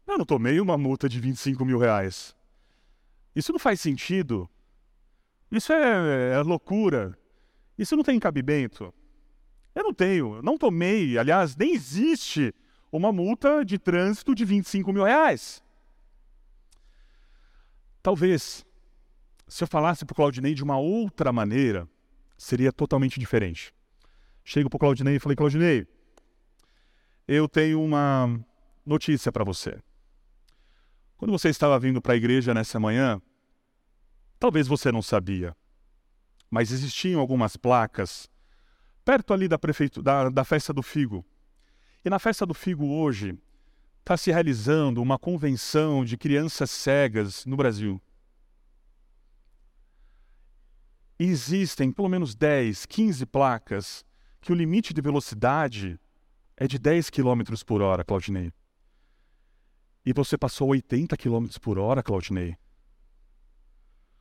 eu 0.06 0.16
não 0.16 0.24
tomei 0.24 0.58
uma 0.58 0.78
multa 0.78 1.06
de 1.06 1.20
25 1.20 1.66
mil 1.66 1.78
reais. 1.78 2.34
Isso 3.36 3.52
não 3.52 3.58
faz 3.58 3.78
sentido. 3.78 4.48
Isso 5.50 5.72
é, 5.72 6.32
é 6.32 6.42
loucura. 6.42 7.18
Isso 7.78 7.96
não 7.96 8.02
tem 8.02 8.18
cabimento. 8.18 8.92
Eu 9.74 9.84
não 9.84 9.94
tenho, 9.94 10.42
não 10.42 10.58
tomei, 10.58 11.16
aliás, 11.16 11.54
nem 11.54 11.72
existe 11.72 12.52
uma 12.90 13.12
multa 13.12 13.64
de 13.64 13.78
trânsito 13.78 14.34
de 14.34 14.44
25 14.44 14.92
mil 14.92 15.04
reais. 15.04 15.62
Talvez, 18.02 18.66
se 19.46 19.62
eu 19.62 19.68
falasse 19.68 20.04
para 20.04 20.12
o 20.12 20.16
Claudinei 20.16 20.54
de 20.54 20.64
uma 20.64 20.78
outra 20.78 21.32
maneira, 21.32 21.88
seria 22.36 22.72
totalmente 22.72 23.20
diferente. 23.20 23.72
Chego 24.44 24.68
para 24.68 24.76
o 24.76 24.80
Claudinei 24.80 25.16
e 25.16 25.20
falei, 25.20 25.36
Claudinei, 25.36 25.86
eu 27.26 27.48
tenho 27.48 27.82
uma 27.82 28.40
notícia 28.84 29.30
para 29.30 29.44
você. 29.44 29.78
Quando 31.16 31.30
você 31.30 31.50
estava 31.50 31.78
vindo 31.78 32.00
para 32.00 32.14
a 32.14 32.16
igreja 32.16 32.54
nessa 32.54 32.80
manhã, 32.80 33.20
talvez 34.38 34.66
você 34.66 34.92
não 34.92 35.02
sabia, 35.02 35.56
mas 36.50 36.70
existiam 36.70 37.20
algumas 37.20 37.56
placas 37.56 38.28
perto 39.04 39.32
ali 39.32 39.48
da, 39.48 39.58
da, 40.02 40.28
da 40.28 40.44
festa 40.44 40.72
do 40.72 40.82
Figo. 40.82 41.24
E 42.04 42.10
na 42.10 42.18
festa 42.18 42.44
do 42.44 42.54
Figo 42.54 42.86
hoje 42.86 43.38
está 44.00 44.16
se 44.16 44.30
realizando 44.30 45.02
uma 45.02 45.18
convenção 45.18 46.04
de 46.04 46.16
crianças 46.16 46.70
cegas 46.70 47.44
no 47.44 47.56
Brasil. 47.56 48.00
E 51.18 51.24
existem 51.24 51.90
pelo 51.90 52.08
menos 52.08 52.34
10, 52.34 52.86
15 52.86 53.26
placas 53.26 54.04
que 54.40 54.52
o 54.52 54.54
limite 54.54 54.94
de 54.94 55.00
velocidade 55.00 55.98
é 56.56 56.66
de 56.66 56.78
10 56.78 57.10
km 57.10 57.42
por 57.66 57.82
hora, 57.82 58.04
Claudinei. 58.04 58.52
E 60.06 60.12
você 60.12 60.38
passou 60.38 60.68
80 60.68 61.16
km 61.16 61.46
por 61.60 61.78
hora, 61.78 62.02
Claudinei. 62.02 62.56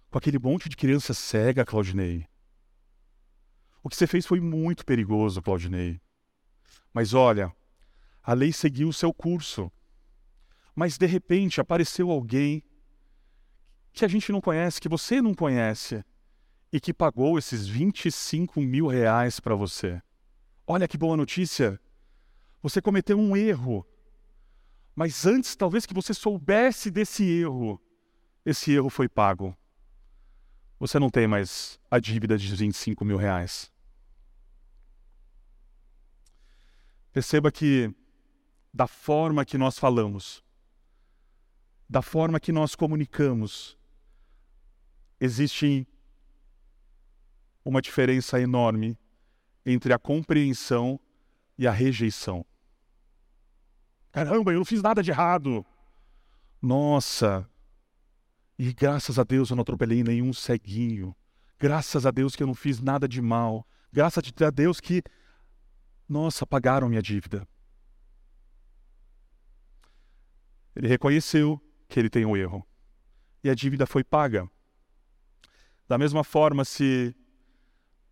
Com 0.10 0.18
aquele 0.18 0.40
monte 0.40 0.70
de 0.70 0.78
criança 0.78 1.14
cega, 1.14 1.66
Claudinei. 1.66 2.26
O 3.84 3.90
que 3.90 3.96
você 3.96 4.08
fez 4.08 4.26
foi 4.26 4.40
muito 4.40 4.86
perigoso, 4.86 5.42
Claudinei. 5.42 6.00
Mas 6.94 7.14
olha, 7.14 7.54
a 8.24 8.34
lei 8.34 8.52
seguiu 8.52 8.90
o 8.90 8.94
seu 8.94 9.14
curso. 9.14 9.72
Mas 10.76 10.98
de 10.98 11.06
repente 11.06 11.60
apareceu 11.60 12.10
alguém 12.12 12.64
que 13.92 14.06
a 14.06 14.08
gente 14.08 14.32
não 14.32 14.40
conhece, 14.40 14.80
que 14.80 14.90
você 14.90 15.22
não 15.22 15.34
conhece, 15.34 16.04
e 16.72 16.80
que 16.80 16.94
pagou 16.94 17.38
esses 17.38 17.68
25 17.68 18.62
mil 18.62 18.88
reais 18.88 19.40
para 19.40 19.56
você. 19.56 20.02
Olha 20.66 20.88
que 20.88 20.98
boa 20.98 21.18
notícia! 21.18 21.80
Você 22.62 22.82
cometeu 22.82 23.18
um 23.18 23.36
erro. 23.36 23.86
Mas 24.96 25.26
antes, 25.26 25.56
talvez 25.56 25.86
que 25.86 25.94
você 25.94 26.14
soubesse 26.14 26.92
desse 26.92 27.24
erro, 27.24 27.82
esse 28.46 28.72
erro 28.72 28.90
foi 28.90 29.08
pago. 29.08 29.56
Você 30.80 31.00
não 31.00 31.10
tem 31.10 31.28
mais 31.28 31.80
a 31.90 32.00
dívida 32.00 32.38
de 32.38 32.56
25 32.56 33.04
mil 33.04 33.18
reais. 33.18 33.72
Perceba 37.12 37.52
que, 37.52 37.92
da 38.72 38.86
forma 38.86 39.44
que 39.44 39.58
nós 39.58 39.80
falamos, 39.80 40.44
da 41.90 42.02
forma 42.02 42.40
que 42.40 42.52
nós 42.52 42.76
comunicamos, 42.76 43.76
existe 45.20 45.88
uma 47.66 47.82
diferença 47.82 48.40
enorme 48.40 48.98
entre 49.66 49.94
a 49.94 49.98
compreensão 49.98 51.00
e 51.58 51.66
a 51.66 51.72
rejeição. 51.72 52.46
Caramba, 54.12 54.52
eu 54.52 54.60
não 54.60 54.66
fiz 54.66 54.82
nada 54.82 55.02
de 55.02 55.10
errado. 55.10 55.66
Nossa, 56.62 57.50
e 58.58 58.74
graças 58.74 59.20
a 59.20 59.24
Deus 59.24 59.50
eu 59.50 59.56
não 59.56 59.62
atropelei 59.62 60.04
nenhum 60.04 60.34
ceguinho. 60.34 61.16
Graças 61.60 62.06
a 62.06 62.12
Deus 62.12 62.36
que 62.36 62.42
eu 62.42 62.48
não 62.48 62.56
fiz 62.56 62.80
nada 62.80 63.08
de 63.08 63.22
mal. 63.22 63.68
Graças 63.92 64.24
a 64.42 64.50
Deus 64.50 64.80
que, 64.80 65.04
nossa, 66.10 66.46
pagaram 66.46 66.90
minha 66.90 67.02
dívida. 67.02 67.48
Ele 70.76 70.88
reconheceu 70.88 71.62
que 71.88 72.00
ele 72.00 72.10
tem 72.10 72.26
um 72.26 72.36
erro. 72.36 72.66
E 73.44 73.50
a 73.50 73.56
dívida 73.56 73.86
foi 73.86 74.04
paga. 74.04 74.50
Da 75.88 75.98
mesma 75.98 76.24
forma, 76.24 76.66
se 76.66 77.16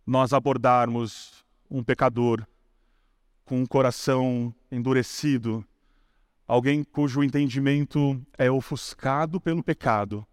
nós 0.06 0.32
abordarmos 0.32 1.44
um 1.68 1.82
pecador 1.82 2.46
com 3.44 3.60
um 3.60 3.66
coração 3.66 4.54
endurecido, 4.70 5.64
alguém 6.46 6.82
cujo 6.84 7.22
entendimento 7.22 8.20
é 8.38 8.50
ofuscado 8.50 9.40
pelo 9.40 9.62
pecado. 9.62 10.26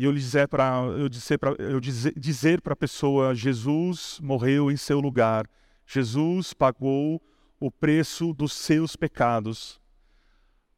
E 0.00 0.04
eu 0.04 0.14
dizer 0.14 0.48
para 0.48 0.80
eu 0.96 1.10
dizer 1.10 1.36
para 1.36 1.50
eu 1.58 1.78
dizer, 1.78 2.14
dizer 2.16 2.62
para 2.62 2.72
a 2.72 2.76
pessoa 2.76 3.34
Jesus 3.34 4.18
morreu 4.22 4.70
em 4.70 4.76
seu 4.78 4.98
lugar. 4.98 5.46
Jesus 5.84 6.54
pagou 6.54 7.20
o 7.60 7.70
preço 7.70 8.32
dos 8.32 8.54
seus 8.54 8.96
pecados. 8.96 9.78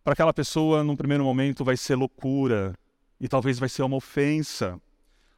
Para 0.02 0.14
aquela 0.14 0.34
pessoa, 0.34 0.82
num 0.82 0.96
primeiro 0.96 1.22
momento, 1.22 1.64
vai 1.64 1.76
ser 1.76 1.94
loucura 1.94 2.74
e 3.20 3.28
talvez 3.28 3.60
vai 3.60 3.68
ser 3.68 3.84
uma 3.84 3.94
ofensa. 3.94 4.76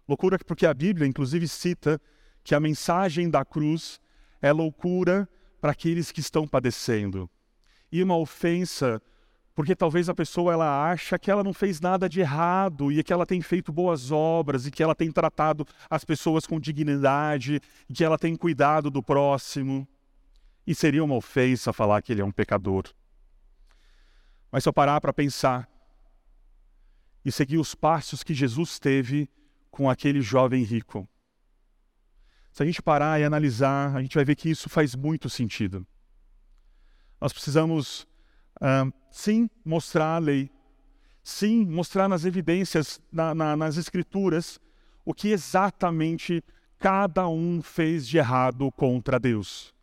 Loucura 0.09 0.39
porque 0.39 0.65
a 0.65 0.73
Bíblia, 0.73 1.07
inclusive, 1.07 1.47
cita 1.47 2.01
que 2.43 2.55
a 2.55 2.61
mensagem 2.61 3.29
da 3.29 3.45
cruz 3.45 4.01
é 4.41 4.51
loucura 4.51 5.29
para 5.61 5.73
aqueles 5.73 6.11
que 6.11 6.21
estão 6.21 6.49
padecendo. 6.49 7.29
E 7.93 8.03
uma 8.03 8.17
ofensa, 8.17 9.03
porque 9.55 9.77
talvez 9.77 10.09
a 10.09 10.15
pessoa 10.15 10.53
ela 10.53 10.91
acha 10.91 11.19
que 11.19 11.31
ela 11.31 11.45
não 11.45 11.55
fez 11.55 11.81
nada 11.81 12.09
de 12.09 12.21
errado 12.21 12.91
e 12.91 13.03
que 13.05 13.13
ela 13.13 13.25
tem 13.25 13.41
feito 13.41 13.73
boas 13.73 14.11
obras 14.11 14.67
e 14.67 14.71
que 14.71 14.83
ela 14.83 14.95
tem 14.95 15.13
tratado 15.13 15.65
as 15.89 16.05
pessoas 16.05 16.47
com 16.47 16.59
dignidade 16.59 17.61
e 17.89 17.95
que 17.95 18.03
ela 18.03 18.19
tem 18.19 18.35
cuidado 18.35 18.91
do 18.91 19.03
próximo. 19.03 19.87
E 20.67 20.75
seria 20.75 21.05
uma 21.05 21.15
ofensa 21.15 21.73
falar 21.73 22.03
que 22.03 22.13
ele 22.13 22.21
é 22.21 22.25
um 22.25 22.33
pecador. 22.33 22.85
Mas 24.51 24.65
se 24.65 24.69
eu 24.69 24.73
parar 24.73 25.01
para 25.01 25.13
pensar 25.13 25.69
e 27.25 27.31
seguir 27.31 27.59
os 27.59 27.75
passos 27.75 28.23
que 28.23 28.35
Jesus 28.35 28.79
teve 28.79 29.29
com 29.71 29.89
aquele 29.89 30.21
jovem 30.21 30.65
rico, 30.65 31.09
se 32.51 32.63
a 32.63 32.67
gente 32.67 32.81
parar 32.81 33.21
e 33.21 33.25
analisar, 33.25 33.97
a 33.97 34.01
gente 34.01 34.15
vai 34.15 34.25
ver 34.25 34.37
que 34.37 34.49
isso 34.49 34.69
faz 34.69 34.95
muito 34.95 35.29
sentido. 35.29 35.87
Nós 37.21 37.33
precisamos, 37.33 38.07
sim, 39.11 39.49
mostrar 39.65 40.17
a 40.17 40.19
lei, 40.19 40.51
sim, 41.23 41.65
mostrar 41.65 42.09
nas 42.09 42.25
evidências, 42.25 43.01
na, 43.13 43.35
na, 43.35 43.57
nas 43.57 43.77
escrituras, 43.77 44.61
o 45.05 45.15
que 45.15 45.29
exatamente 45.29 46.43
cada 46.79 47.29
um 47.29 47.63
fez 47.63 48.07
de 48.07 48.19
errado 48.19 48.71
contra 48.73 49.19
Deus. 49.19 49.75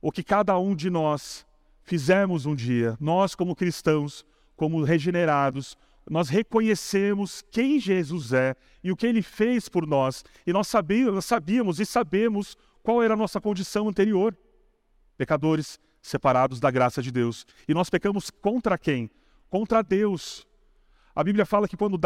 O 0.00 0.10
que 0.10 0.22
cada 0.22 0.58
um 0.58 0.74
de 0.74 0.90
nós 0.90 1.46
fizemos 1.82 2.46
um 2.46 2.54
dia, 2.54 2.96
nós 3.00 3.34
como 3.34 3.56
cristãos, 3.56 4.24
como 4.56 4.82
regenerados, 4.82 5.76
nós 6.08 6.28
reconhecemos 6.28 7.44
quem 7.50 7.78
Jesus 7.78 8.32
é 8.32 8.56
e 8.82 8.90
o 8.90 8.96
que 8.96 9.06
ele 9.06 9.22
fez 9.22 9.68
por 9.68 9.86
nós, 9.86 10.24
e 10.46 10.52
nós 10.52 10.66
sabíamos, 10.66 11.14
nós 11.14 11.24
sabíamos 11.24 11.80
e 11.80 11.86
sabemos 11.86 12.56
qual 12.82 13.02
era 13.02 13.14
a 13.14 13.16
nossa 13.16 13.40
condição 13.40 13.88
anterior. 13.88 14.36
Pecadores 15.16 15.78
separados 16.02 16.58
da 16.58 16.70
graça 16.70 17.00
de 17.00 17.12
Deus. 17.12 17.46
E 17.66 17.72
nós 17.72 17.88
pecamos 17.88 18.28
contra 18.28 18.76
quem? 18.76 19.08
Contra 19.48 19.82
Deus. 19.82 20.46
A 21.14 21.22
Bíblia 21.22 21.46
fala 21.46 21.68
que 21.68 21.76
quando, 21.76 21.98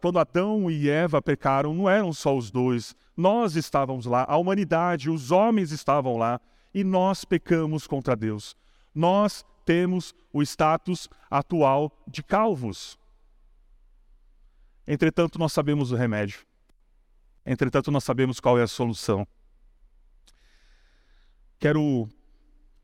quando 0.00 0.18
Adão 0.18 0.70
e 0.70 0.90
Eva 0.90 1.22
pecaram, 1.22 1.72
não 1.72 1.88
eram 1.88 2.12
só 2.12 2.36
os 2.36 2.50
dois, 2.50 2.96
nós 3.16 3.54
estávamos 3.54 4.06
lá, 4.06 4.26
a 4.28 4.36
humanidade, 4.36 5.08
os 5.08 5.30
homens 5.30 5.70
estavam 5.70 6.16
lá, 6.16 6.40
e 6.74 6.82
nós 6.84 7.24
pecamos 7.24 7.86
contra 7.86 8.16
Deus. 8.16 8.56
Nós 8.94 9.44
temos 9.64 10.14
o 10.32 10.42
status 10.42 11.08
atual 11.30 11.90
de 12.06 12.22
calvos. 12.22 12.98
Entretanto, 14.86 15.38
nós 15.38 15.52
sabemos 15.52 15.92
o 15.92 15.96
remédio. 15.96 16.40
Entretanto, 17.44 17.90
nós 17.90 18.04
sabemos 18.04 18.40
qual 18.40 18.58
é 18.58 18.62
a 18.62 18.66
solução. 18.66 19.26
Quero 21.58 22.08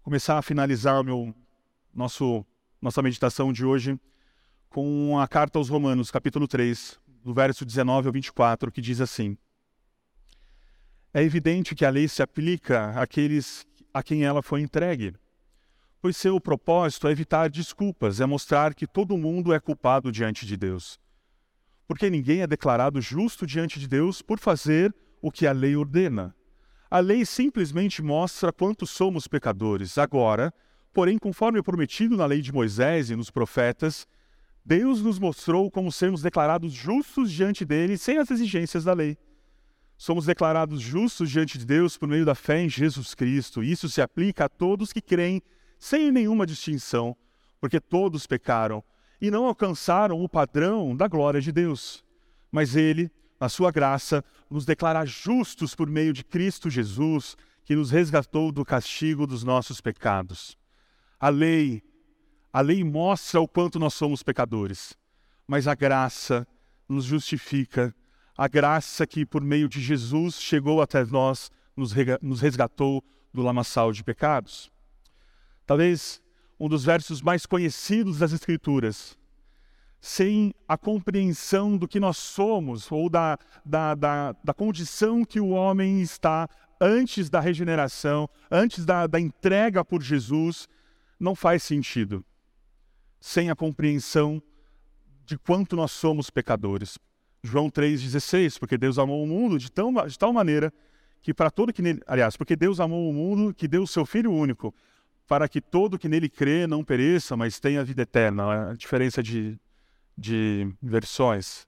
começar 0.02 0.36
a 0.36 0.42
finalizar 0.42 1.00
o 1.00 1.04
meu, 1.04 1.34
nosso, 1.94 2.44
nossa 2.80 3.00
meditação 3.00 3.52
de 3.52 3.64
hoje 3.64 3.98
com 4.68 5.18
a 5.18 5.28
carta 5.28 5.58
aos 5.58 5.68
Romanos, 5.68 6.10
capítulo 6.10 6.48
3, 6.48 6.98
do 7.22 7.32
verso 7.32 7.64
19 7.64 8.08
ao 8.08 8.12
24, 8.12 8.72
que 8.72 8.80
diz 8.80 9.00
assim: 9.00 9.36
É 11.14 11.22
evidente 11.22 11.74
que 11.74 11.84
a 11.84 11.90
lei 11.90 12.08
se 12.08 12.22
aplica 12.22 12.90
àqueles 13.00 13.64
a 13.94 14.02
quem 14.02 14.24
ela 14.24 14.42
foi 14.42 14.60
entregue, 14.60 15.14
pois 16.00 16.16
seu 16.16 16.40
propósito 16.40 17.06
é 17.06 17.12
evitar 17.12 17.48
desculpas, 17.48 18.20
é 18.20 18.26
mostrar 18.26 18.74
que 18.74 18.86
todo 18.86 19.16
mundo 19.16 19.52
é 19.52 19.60
culpado 19.60 20.10
diante 20.10 20.44
de 20.44 20.56
Deus. 20.56 20.98
Porque 21.86 22.10
ninguém 22.10 22.40
é 22.40 22.46
declarado 22.46 23.00
justo 23.00 23.46
diante 23.46 23.78
de 23.78 23.86
Deus 23.86 24.20
por 24.22 24.40
fazer 24.40 24.92
o 25.20 25.30
que 25.30 25.46
a 25.46 25.52
lei 25.52 25.76
ordena 25.76 26.34
a 26.92 26.98
lei 26.98 27.24
simplesmente 27.24 28.02
mostra 28.02 28.52
quanto 28.52 28.86
somos 28.86 29.26
pecadores. 29.26 29.96
Agora, 29.96 30.52
porém, 30.92 31.16
conforme 31.16 31.62
prometido 31.62 32.18
na 32.18 32.26
lei 32.26 32.42
de 32.42 32.52
Moisés 32.52 33.08
e 33.08 33.16
nos 33.16 33.30
profetas, 33.30 34.06
Deus 34.62 35.00
nos 35.00 35.18
mostrou 35.18 35.70
como 35.70 35.90
sermos 35.90 36.20
declarados 36.20 36.70
justos 36.70 37.32
diante 37.32 37.64
dele 37.64 37.96
sem 37.96 38.18
as 38.18 38.30
exigências 38.30 38.84
da 38.84 38.92
lei. 38.92 39.16
Somos 39.96 40.26
declarados 40.26 40.82
justos 40.82 41.30
diante 41.30 41.56
de 41.56 41.64
Deus 41.64 41.96
por 41.96 42.06
meio 42.06 42.26
da 42.26 42.34
fé 42.34 42.60
em 42.60 42.68
Jesus 42.68 43.14
Cristo. 43.14 43.64
Isso 43.64 43.88
se 43.88 44.02
aplica 44.02 44.44
a 44.44 44.48
todos 44.50 44.92
que 44.92 45.00
creem, 45.00 45.40
sem 45.78 46.12
nenhuma 46.12 46.44
distinção, 46.44 47.16
porque 47.58 47.80
todos 47.80 48.26
pecaram 48.26 48.84
e 49.18 49.30
não 49.30 49.46
alcançaram 49.46 50.22
o 50.22 50.28
padrão 50.28 50.94
da 50.94 51.08
glória 51.08 51.40
de 51.40 51.52
Deus. 51.52 52.04
Mas 52.50 52.76
ele, 52.76 53.10
na 53.42 53.48
sua 53.48 53.72
graça, 53.72 54.24
nos 54.48 54.64
declara 54.64 55.04
justos 55.04 55.74
por 55.74 55.88
meio 55.88 56.12
de 56.12 56.22
Cristo 56.22 56.70
Jesus, 56.70 57.36
que 57.64 57.74
nos 57.74 57.90
resgatou 57.90 58.52
do 58.52 58.64
castigo 58.64 59.26
dos 59.26 59.42
nossos 59.42 59.80
pecados. 59.80 60.56
A 61.18 61.28
lei, 61.28 61.82
a 62.52 62.60
lei 62.60 62.84
mostra 62.84 63.40
o 63.40 63.48
quanto 63.48 63.80
nós 63.80 63.94
somos 63.94 64.22
pecadores, 64.22 64.96
mas 65.44 65.66
a 65.66 65.74
graça 65.74 66.46
nos 66.88 67.04
justifica. 67.04 67.92
A 68.38 68.46
graça 68.46 69.08
que, 69.08 69.26
por 69.26 69.42
meio 69.42 69.68
de 69.68 69.80
Jesus, 69.80 70.40
chegou 70.40 70.80
até 70.80 71.04
nós, 71.04 71.50
nos 71.76 72.40
resgatou 72.40 73.02
do 73.34 73.42
lamaçal 73.42 73.90
de 73.92 74.04
pecados. 74.04 74.70
Talvez 75.66 76.22
um 76.60 76.68
dos 76.68 76.84
versos 76.84 77.20
mais 77.20 77.44
conhecidos 77.44 78.20
das 78.20 78.32
Escrituras 78.32 79.18
sem 80.04 80.52
a 80.66 80.76
compreensão 80.76 81.78
do 81.78 81.86
que 81.86 82.00
nós 82.00 82.16
somos 82.16 82.90
ou 82.90 83.08
da, 83.08 83.38
da, 83.64 83.94
da, 83.94 84.32
da 84.42 84.52
condição 84.52 85.24
que 85.24 85.38
o 85.38 85.50
homem 85.50 86.02
está 86.02 86.48
antes 86.80 87.30
da 87.30 87.38
regeneração, 87.38 88.28
antes 88.50 88.84
da, 88.84 89.06
da 89.06 89.20
entrega 89.20 89.84
por 89.84 90.02
Jesus, 90.02 90.68
não 91.20 91.36
faz 91.36 91.62
sentido. 91.62 92.24
Sem 93.20 93.48
a 93.48 93.54
compreensão 93.54 94.42
de 95.24 95.38
quanto 95.38 95.76
nós 95.76 95.92
somos 95.92 96.30
pecadores. 96.30 96.98
João 97.40 97.70
3,16, 97.70 98.58
porque 98.58 98.76
Deus 98.76 98.98
amou 98.98 99.22
o 99.22 99.26
mundo 99.26 99.56
de, 99.56 99.70
tão, 99.70 99.92
de 100.04 100.18
tal 100.18 100.32
maneira 100.32 100.72
que 101.22 101.32
para 101.32 101.48
todo 101.48 101.72
que 101.72 101.80
nele. 101.80 102.00
Aliás, 102.08 102.36
porque 102.36 102.56
Deus 102.56 102.80
amou 102.80 103.08
o 103.08 103.12
mundo 103.12 103.54
que 103.54 103.68
deu 103.68 103.84
o 103.84 103.86
seu 103.86 104.04
Filho 104.04 104.32
único, 104.32 104.74
para 105.28 105.48
que 105.48 105.60
todo 105.60 105.96
que 105.96 106.08
nele 106.08 106.28
crê 106.28 106.66
não 106.66 106.82
pereça, 106.82 107.36
mas 107.36 107.60
tenha 107.60 107.84
vida 107.84 108.02
eterna. 108.02 108.70
A 108.70 108.74
diferença 108.74 109.22
de, 109.22 109.56
de 110.16 110.72
versões. 110.80 111.66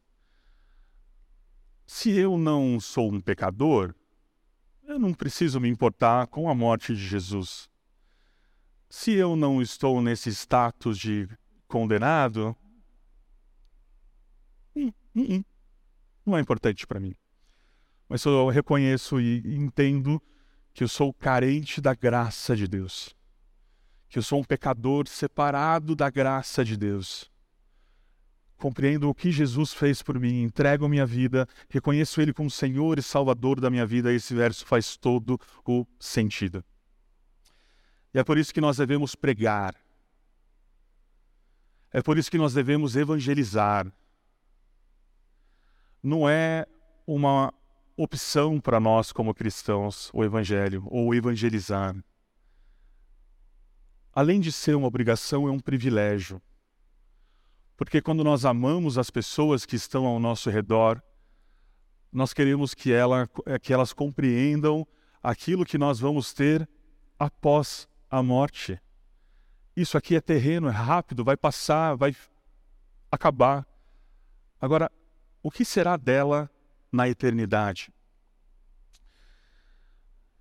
Se 1.87 2.11
eu 2.11 2.38
não 2.38 2.80
sou 2.80 3.12
um 3.12 3.20
pecador, 3.20 3.94
eu 4.87 4.98
não 4.98 5.12
preciso 5.12 5.61
me 5.61 5.68
importar 5.68 6.26
com 6.26 6.48
a 6.48 6.54
morte 6.54 6.94
de 6.94 7.07
Jesus. 7.07 7.68
Se 8.88 9.12
eu 9.12 9.35
não 9.37 9.61
estou 9.61 10.00
nesse 10.00 10.30
status 10.30 10.98
de 10.98 11.28
condenado, 11.66 12.57
hum, 14.74 14.92
hum, 15.14 15.26
hum, 15.37 15.44
não 16.24 16.37
é 16.37 16.40
importante 16.40 16.87
para 16.87 17.00
mim. 17.00 17.14
Mas 18.09 18.24
eu 18.24 18.48
reconheço 18.48 19.20
e 19.20 19.42
entendo 19.57 20.22
que 20.72 20.85
eu 20.85 20.88
sou 20.88 21.12
carente 21.12 21.80
da 21.80 21.94
graça 21.94 22.54
de 22.54 22.68
Deus. 22.68 23.16
Que 24.09 24.18
eu 24.18 24.22
sou 24.22 24.40
um 24.40 24.44
pecador 24.44 25.09
separado 25.09 25.96
da 25.96 26.09
graça 26.11 26.64
de 26.64 26.76
Deus 26.76 27.34
compreendo 28.64 29.11
o 29.11 29.14
que 29.14 29.31
Jesus 29.31 29.74
fez 29.74 30.00
por 30.00 30.18
mim, 30.18 30.40
entrego 30.40 30.88
minha 30.88 31.05
vida, 31.05 31.46
reconheço 31.68 32.18
Ele 32.18 32.33
como 32.33 32.50
Senhor 32.50 32.98
e 32.98 33.03
Salvador 33.03 33.61
da 33.61 33.68
minha 33.68 33.85
vida, 33.85 34.11
esse 34.11 34.35
verso 34.35 34.64
faz 34.64 34.96
todo 34.96 35.38
o 35.66 35.87
sentido. 36.00 36.64
E 38.14 38.18
é 38.18 38.24
por 38.24 38.38
isso 38.38 38.55
que 38.55 38.62
nós 38.62 38.79
devemos 38.79 39.14
pregar. 39.14 39.74
É 41.92 42.00
por 42.00 42.16
isso 42.16 42.31
que 42.31 42.38
nós 42.38 42.55
devemos 42.55 42.96
evangelizar. 42.96 43.92
Não 46.03 46.27
é 46.27 46.64
uma 47.07 47.53
opção 47.98 48.59
para 48.59 48.81
nós 48.81 49.12
como 49.12 49.35
cristãos 49.35 50.11
o 50.14 50.24
evangelho 50.24 50.83
ou 50.87 51.14
evangelizar. 51.14 51.94
Além 54.11 54.40
de 54.40 54.50
ser 54.50 54.74
uma 54.74 54.87
obrigação, 54.87 55.46
é 55.46 55.50
um 55.50 55.61
privilégio. 55.61 56.40
Porque 57.76 58.00
quando 58.00 58.22
nós 58.22 58.44
amamos 58.44 58.98
as 58.98 59.10
pessoas 59.10 59.66
que 59.66 59.76
estão 59.76 60.06
ao 60.06 60.20
nosso 60.20 60.48
redor, 60.48 61.02
nós 62.12 62.32
queremos 62.32 62.74
que, 62.74 62.92
ela, 62.92 63.28
eh, 63.46 63.58
que 63.58 63.72
elas 63.72 63.92
compreendam 63.92 64.87
aquilo 65.22 65.64
que 65.64 65.76
nós 65.76 65.98
vamos 65.98 66.32
ter 66.32 66.68
após 67.18 67.88
a 68.08 68.22
morte. 68.22 68.80
Isso 69.76 69.98
aqui 69.98 70.14
é 70.14 70.20
terreno, 70.20 70.68
é 70.68 70.70
rápido, 70.70 71.24
vai 71.24 71.37
passar, 71.37 71.96
vai 71.96 72.14
acabar. 73.10 73.66
Agora, 74.60 74.90
o 75.42 75.50
que 75.50 75.64
será 75.64 75.96
dela 75.96 76.48
na 76.92 77.08
eternidade? 77.08 77.92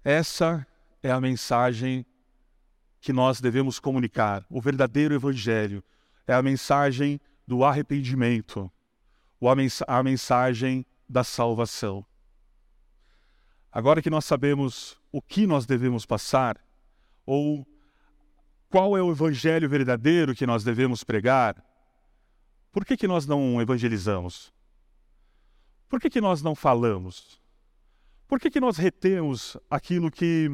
Essa 0.04 0.67
é 1.02 1.12
a 1.12 1.19
mensagem 1.19 2.06
que 3.02 3.12
nós 3.12 3.41
devemos 3.41 3.80
comunicar, 3.80 4.46
o 4.50 4.62
verdadeiro 4.62 5.15
evangelho, 5.15 5.84
é 6.28 6.34
a 6.34 6.42
mensagem 6.42 7.20
do 7.48 7.64
arrependimento, 7.64 8.72
a 9.88 10.04
mensagem 10.04 10.86
da 11.08 11.24
salvação. 11.24 12.06
Agora 13.72 14.02
que 14.02 14.10
nós 14.10 14.26
sabemos 14.26 14.98
o 15.12 15.22
que 15.22 15.46
nós 15.46 15.66
devemos 15.66 16.06
passar, 16.06 16.58
ou 17.26 17.68
qual 18.70 18.98
é 18.98 19.02
o 19.02 19.12
evangelho 19.12 19.68
verdadeiro 19.70 20.36
que 20.36 20.46
nós 20.46 20.64
devemos 20.64 21.04
pregar, 21.04 21.64
por 22.72 22.86
que, 22.86 22.98
que 22.98 23.08
nós 23.08 23.28
não 23.28 23.62
evangelizamos? 23.62 24.52
Por 25.88 26.00
que, 26.00 26.10
que 26.10 26.22
nós 26.22 26.42
não 26.42 26.56
falamos? 26.56 27.40
Por 28.28 28.40
que, 28.40 28.50
que 28.50 28.60
nós 28.60 28.78
retemos 28.78 29.56
aquilo 29.70 30.10
que 30.10 30.50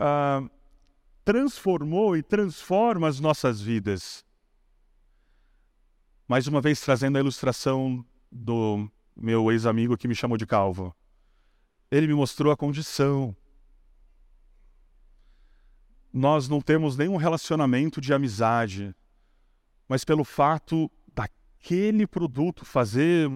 ah, 0.00 0.42
transformou 1.24 2.16
e 2.16 2.22
transforma 2.22 3.06
as 3.06 3.20
nossas 3.20 3.60
vidas? 3.60 4.24
Mais 6.28 6.46
uma 6.46 6.60
vez 6.60 6.78
trazendo 6.78 7.16
a 7.16 7.20
ilustração 7.20 8.04
do 8.30 8.86
meu 9.16 9.50
ex-amigo 9.50 9.96
que 9.96 10.06
me 10.06 10.14
chamou 10.14 10.36
de 10.36 10.46
calvo. 10.46 10.94
Ele 11.90 12.06
me 12.06 12.12
mostrou 12.12 12.52
a 12.52 12.56
condição. 12.56 13.34
Nós 16.12 16.46
não 16.46 16.60
temos 16.60 16.98
nenhum 16.98 17.16
relacionamento 17.16 17.98
de 17.98 18.12
amizade, 18.12 18.94
mas 19.88 20.04
pelo 20.04 20.22
fato 20.22 20.90
daquele 21.14 22.06
produto 22.06 22.62
fazer 22.62 23.30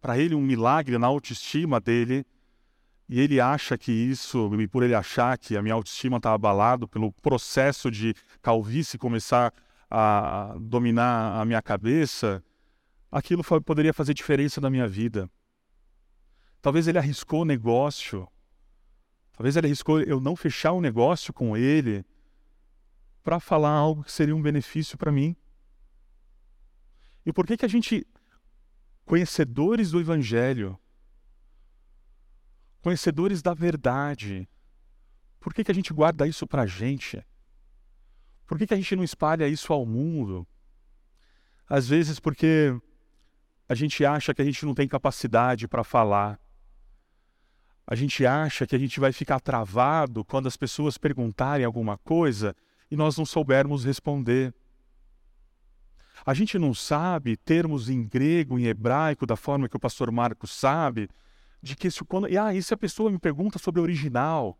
para 0.00 0.18
ele 0.18 0.34
um 0.34 0.40
milagre 0.40 0.96
na 0.96 1.06
autoestima 1.06 1.78
dele, 1.78 2.24
e 3.06 3.20
ele 3.20 3.38
acha 3.38 3.76
que 3.76 3.92
isso, 3.92 4.50
por 4.70 4.82
ele 4.82 4.94
achar 4.94 5.36
que 5.36 5.58
a 5.58 5.62
minha 5.62 5.74
autoestima 5.74 6.16
está 6.16 6.32
abalado 6.32 6.88
pelo 6.88 7.12
processo 7.12 7.90
de 7.90 8.14
calvície 8.40 8.96
começar 8.98 9.52
a 9.96 10.56
dominar 10.58 11.40
a 11.40 11.44
minha 11.44 11.62
cabeça, 11.62 12.42
aquilo 13.12 13.44
poderia 13.62 13.94
fazer 13.94 14.12
diferença 14.12 14.60
na 14.60 14.68
minha 14.68 14.88
vida. 14.88 15.30
Talvez 16.60 16.88
ele 16.88 16.98
arriscou 16.98 17.42
o 17.42 17.44
negócio, 17.44 18.26
talvez 19.32 19.56
ele 19.56 19.68
arriscou 19.68 20.00
eu 20.00 20.20
não 20.20 20.34
fechar 20.34 20.72
o 20.72 20.78
um 20.78 20.80
negócio 20.80 21.32
com 21.32 21.56
ele, 21.56 22.04
para 23.22 23.38
falar 23.38 23.70
algo 23.70 24.02
que 24.02 24.10
seria 24.10 24.34
um 24.34 24.42
benefício 24.42 24.98
para 24.98 25.12
mim? 25.12 25.36
E 27.24 27.32
por 27.32 27.46
que 27.46 27.56
que 27.56 27.64
a 27.64 27.68
gente, 27.68 28.06
conhecedores 29.06 29.92
do 29.92 30.00
Evangelho, 30.00 30.78
conhecedores 32.82 33.40
da 33.40 33.54
verdade, 33.54 34.48
por 35.38 35.54
que 35.54 35.62
que 35.62 35.70
a 35.70 35.74
gente 35.74 35.92
guarda 35.92 36.26
isso 36.26 36.46
para 36.46 36.62
a 36.62 36.66
gente? 36.66 37.24
Por 38.46 38.58
que 38.58 38.66
que 38.66 38.74
a 38.74 38.76
gente 38.76 38.96
não 38.96 39.04
espalha 39.04 39.48
isso 39.48 39.72
ao 39.72 39.86
mundo? 39.86 40.46
Às 41.68 41.88
vezes 41.88 42.20
porque 42.20 42.76
a 43.68 43.74
gente 43.74 44.04
acha 44.04 44.34
que 44.34 44.42
a 44.42 44.44
gente 44.44 44.66
não 44.66 44.74
tem 44.74 44.86
capacidade 44.86 45.66
para 45.66 45.82
falar. 45.82 46.38
A 47.86 47.94
gente 47.94 48.24
acha 48.24 48.66
que 48.66 48.76
a 48.76 48.78
gente 48.78 49.00
vai 49.00 49.12
ficar 49.12 49.40
travado 49.40 50.24
quando 50.24 50.46
as 50.46 50.56
pessoas 50.56 50.98
perguntarem 50.98 51.64
alguma 51.64 51.98
coisa 51.98 52.54
e 52.90 52.96
nós 52.96 53.16
não 53.16 53.26
soubermos 53.26 53.84
responder. 53.84 54.54
A 56.24 56.32
gente 56.32 56.58
não 56.58 56.72
sabe 56.72 57.36
termos 57.36 57.90
em 57.90 58.02
grego, 58.06 58.58
em 58.58 58.66
hebraico, 58.66 59.26
da 59.26 59.36
forma 59.36 59.68
que 59.68 59.76
o 59.76 59.80
pastor 59.80 60.10
Marcos 60.10 60.50
sabe, 60.52 61.08
de 61.62 61.76
que 61.76 61.90
se 61.90 62.04
quando. 62.04 62.26
Ah, 62.38 62.54
e 62.54 62.62
se 62.62 62.72
a 62.72 62.76
pessoa 62.76 63.10
me 63.10 63.18
pergunta 63.18 63.58
sobre 63.58 63.80
original? 63.80 64.58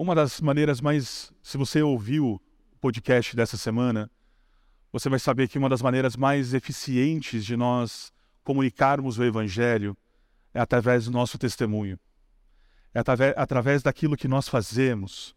Uma 0.00 0.14
das 0.14 0.40
maneiras 0.40 0.80
mais. 0.80 1.30
Se 1.42 1.58
você 1.58 1.82
ouviu 1.82 2.40
o 2.72 2.78
podcast 2.80 3.36
dessa 3.36 3.58
semana, 3.58 4.10
você 4.90 5.10
vai 5.10 5.18
saber 5.18 5.46
que 5.46 5.58
uma 5.58 5.68
das 5.68 5.82
maneiras 5.82 6.16
mais 6.16 6.54
eficientes 6.54 7.44
de 7.44 7.54
nós 7.54 8.10
comunicarmos 8.42 9.18
o 9.18 9.24
Evangelho 9.24 9.94
é 10.54 10.58
através 10.58 11.04
do 11.04 11.10
nosso 11.10 11.36
testemunho, 11.36 12.00
é 12.94 13.00
através, 13.00 13.34
através 13.36 13.82
daquilo 13.82 14.16
que 14.16 14.26
nós 14.26 14.48
fazemos, 14.48 15.36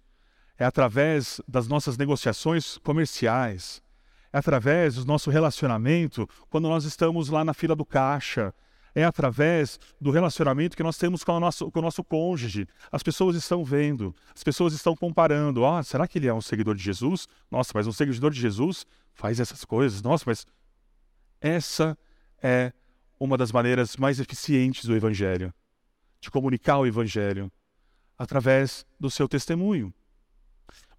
é 0.58 0.64
através 0.64 1.42
das 1.46 1.68
nossas 1.68 1.98
negociações 1.98 2.78
comerciais, 2.78 3.84
é 4.32 4.38
através 4.38 4.96
do 4.96 5.06
nosso 5.06 5.30
relacionamento 5.30 6.26
quando 6.50 6.70
nós 6.70 6.86
estamos 6.86 7.28
lá 7.28 7.44
na 7.44 7.54
fila 7.54 7.76
do 7.76 7.84
caixa, 7.84 8.54
é 8.96 9.04
através 9.04 9.80
do 10.00 10.12
relacionamento 10.12 10.78
que 10.78 10.84
nós 10.84 10.98
temos 10.98 11.24
com 11.24 11.34
o 11.34 11.40
nosso, 11.40 11.72
com 11.72 11.80
o 11.80 11.82
nosso 11.82 12.04
cônjuge. 12.04 12.68
As 12.92 13.02
pessoas 13.02 13.36
estão 13.36 13.64
vendo, 13.64 14.16
as 14.36 14.44
pessoas 14.44 14.74
estão 14.74 14.96
comparando. 14.96 15.64
Oh, 15.64 15.84
será 15.84 16.08
que 16.08 16.20
ele 16.20 16.28
é 16.28 16.34
um 16.34 16.42
seguidor 16.42 16.76
de 16.76 16.84
Jesus? 16.84 17.28
Nossa, 17.50 17.72
mas 17.74 17.88
um 17.88 17.92
seguidor 17.92 18.32
de 18.32 18.40
Jesus 18.40 18.86
faz 19.14 19.40
essas 19.40 19.66
coisas. 19.66 20.02
Nossa, 20.02 20.24
mas 20.28 20.46
essa 21.42 21.98
é 22.42 22.72
uma 23.20 23.38
das 23.38 23.52
maneiras 23.52 23.98
mais 23.98 24.20
eficientes 24.20 24.86
do 24.86 24.96
Evangelho, 24.96 25.54
de 26.20 26.30
comunicar 26.30 26.78
o 26.78 26.86
Evangelho, 26.86 27.52
através 28.18 28.86
do 29.00 29.10
seu 29.10 29.28
testemunho. 29.28 29.94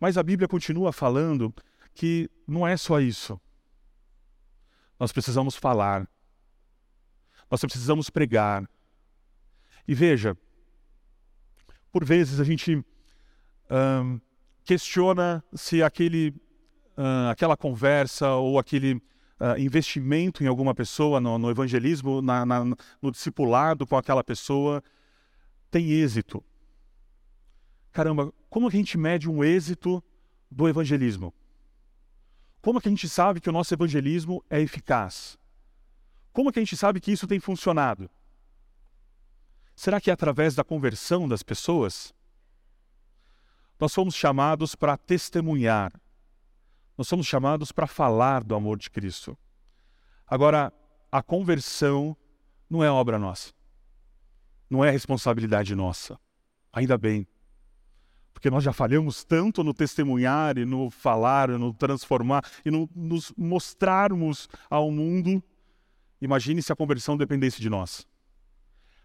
Mas 0.00 0.18
a 0.18 0.22
Bíblia 0.22 0.48
continua 0.48 0.92
falando 0.92 1.54
que 1.94 2.28
não 2.46 2.66
é 2.66 2.76
só 2.76 3.00
isso. 3.00 3.40
Nós 4.98 5.12
precisamos 5.12 5.54
falar, 5.56 6.08
nós 7.50 7.60
precisamos 7.60 8.10
pregar. 8.10 8.68
E 9.86 9.94
veja, 9.94 10.36
por 11.92 12.04
vezes 12.04 12.40
a 12.40 12.44
gente 12.44 12.84
questiona 14.64 15.44
se 15.54 15.82
aquele, 15.82 16.34
aquela 17.30 17.56
conversa 17.56 18.30
ou 18.30 18.58
aquele 18.58 18.94
uh, 18.94 19.58
investimento 19.58 20.42
em 20.42 20.46
alguma 20.46 20.74
pessoa, 20.74 21.20
no, 21.20 21.38
no 21.38 21.50
evangelismo, 21.50 22.22
na, 22.22 22.46
na, 22.46 22.64
no 22.64 23.10
discipulado 23.10 23.86
com 23.86 23.96
aquela 23.96 24.24
pessoa, 24.24 24.82
tem 25.70 25.90
êxito. 25.90 26.42
Caramba, 27.92 28.32
como 28.48 28.68
a 28.68 28.70
gente 28.70 28.96
mede 28.96 29.28
um 29.28 29.44
êxito 29.44 30.02
do 30.50 30.68
evangelismo? 30.68 31.32
Como 32.60 32.80
que 32.80 32.88
a 32.88 32.90
gente 32.90 33.08
sabe 33.08 33.40
que 33.40 33.48
o 33.48 33.52
nosso 33.52 33.74
evangelismo 33.74 34.42
é 34.48 34.60
eficaz? 34.60 35.38
Como 36.34 36.52
que 36.52 36.58
a 36.58 36.62
gente 36.62 36.76
sabe 36.76 37.00
que 37.00 37.10
isso 37.10 37.26
tem 37.26 37.40
funcionado? 37.40 38.10
Será 39.74 39.98
que 39.98 40.10
é 40.10 40.12
através 40.12 40.54
da 40.54 40.62
conversão 40.62 41.26
das 41.26 41.42
pessoas? 41.42 42.12
Nós 43.80 43.90
somos 43.90 44.14
chamados 44.14 44.74
para 44.74 44.98
testemunhar 44.98 45.90
nós 46.96 47.08
somos 47.08 47.26
chamados 47.26 47.72
para 47.72 47.86
falar 47.86 48.44
do 48.44 48.54
amor 48.54 48.78
de 48.78 48.88
Cristo. 48.88 49.36
Agora, 50.26 50.72
a 51.10 51.22
conversão 51.22 52.16
não 52.70 52.84
é 52.84 52.90
obra 52.90 53.18
nossa. 53.18 53.52
Não 54.70 54.84
é 54.84 54.90
responsabilidade 54.90 55.74
nossa. 55.74 56.18
Ainda 56.72 56.96
bem. 56.96 57.26
Porque 58.32 58.48
nós 58.48 58.62
já 58.62 58.72
falhamos 58.72 59.24
tanto 59.24 59.62
no 59.64 59.74
testemunhar 59.74 60.56
e 60.56 60.64
no 60.64 60.90
falar, 60.90 61.50
e 61.50 61.58
no 61.58 61.72
transformar 61.72 62.44
e 62.64 62.70
no 62.70 62.88
nos 62.94 63.32
mostrarmos 63.36 64.48
ao 64.70 64.90
mundo. 64.90 65.42
Imagine 66.24 66.62
se 66.62 66.72
a 66.72 66.76
conversão 66.76 67.18
dependesse 67.18 67.60
de 67.60 67.68
nós. 67.68 68.06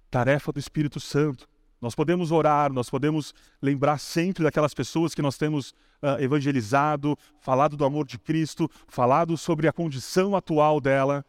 Tarefa 0.10 0.54
do 0.54 0.60
Espírito 0.60 1.02
Santo. 1.02 1.50
Nós 1.82 1.94
podemos 1.94 2.32
orar, 2.32 2.72
nós 2.72 2.90
podemos 2.90 3.34
lembrar 3.62 3.98
sempre 3.98 4.42
daquelas 4.42 4.74
pessoas 4.74 5.14
que 5.14 5.22
nós 5.22 5.38
temos 5.38 5.72
uh, 6.02 6.18
evangelizado, 6.22 7.18
falado 7.42 7.76
do 7.76 7.84
amor 7.84 8.08
de 8.08 8.18
Cristo, 8.18 8.72
falado 8.88 9.38
sobre 9.38 9.68
a 9.68 9.74
condição 9.74 10.34
atual 10.34 10.80
dela, 10.80 11.26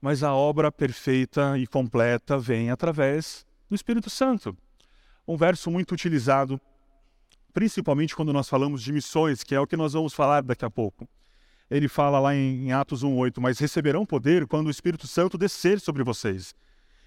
mas 0.00 0.24
a 0.24 0.34
obra 0.34 0.72
perfeita 0.72 1.56
e 1.56 1.68
completa 1.68 2.36
vem 2.36 2.72
através 2.72 3.46
do 3.68 3.76
Espírito 3.76 4.10
Santo. 4.10 4.58
Um 5.26 5.36
verso 5.36 5.70
muito 5.70 5.92
utilizado, 5.92 6.60
principalmente 7.54 8.16
quando 8.16 8.32
nós 8.32 8.48
falamos 8.48 8.82
de 8.82 8.92
missões, 8.92 9.44
que 9.44 9.54
é 9.54 9.60
o 9.60 9.68
que 9.68 9.76
nós 9.76 9.92
vamos 9.92 10.12
falar 10.12 10.42
daqui 10.42 10.64
a 10.64 10.70
pouco. 10.70 11.08
Ele 11.70 11.88
fala 11.88 12.18
lá 12.18 12.34
em, 12.34 12.72
Atos 12.72 13.04
1,8: 13.04 13.40
Mas 13.40 13.58
receberão 13.58 14.06
poder 14.06 14.46
quando 14.46 14.68
o 14.68 14.70
Espírito 14.70 15.06
Santo 15.06 15.36
descer 15.36 15.80
sobre 15.80 16.02
vocês 16.02 16.54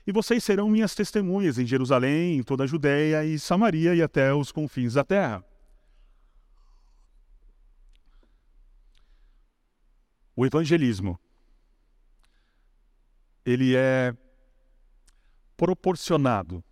e 0.05 0.11
vocês 0.11 0.43
serão 0.43 0.69
minhas 0.69 0.95
testemunhas 0.95 1.57
em 1.59 1.65
Jerusalém, 1.65 2.37
em 2.37 2.43
toda 2.43 2.63
a 2.63 2.67
Judéia 2.67 3.23
e 3.23 3.37
Samaria 3.37 3.93
e 3.93 4.01
até 4.01 4.33
os 4.33 4.51
confins 4.51 4.93
da 4.93 5.03
terra. 5.03 5.43
O 10.35 10.45
evangelismo 10.45 11.19
ele 13.45 13.75
é 13.75 14.15
proporcionado 15.57 16.63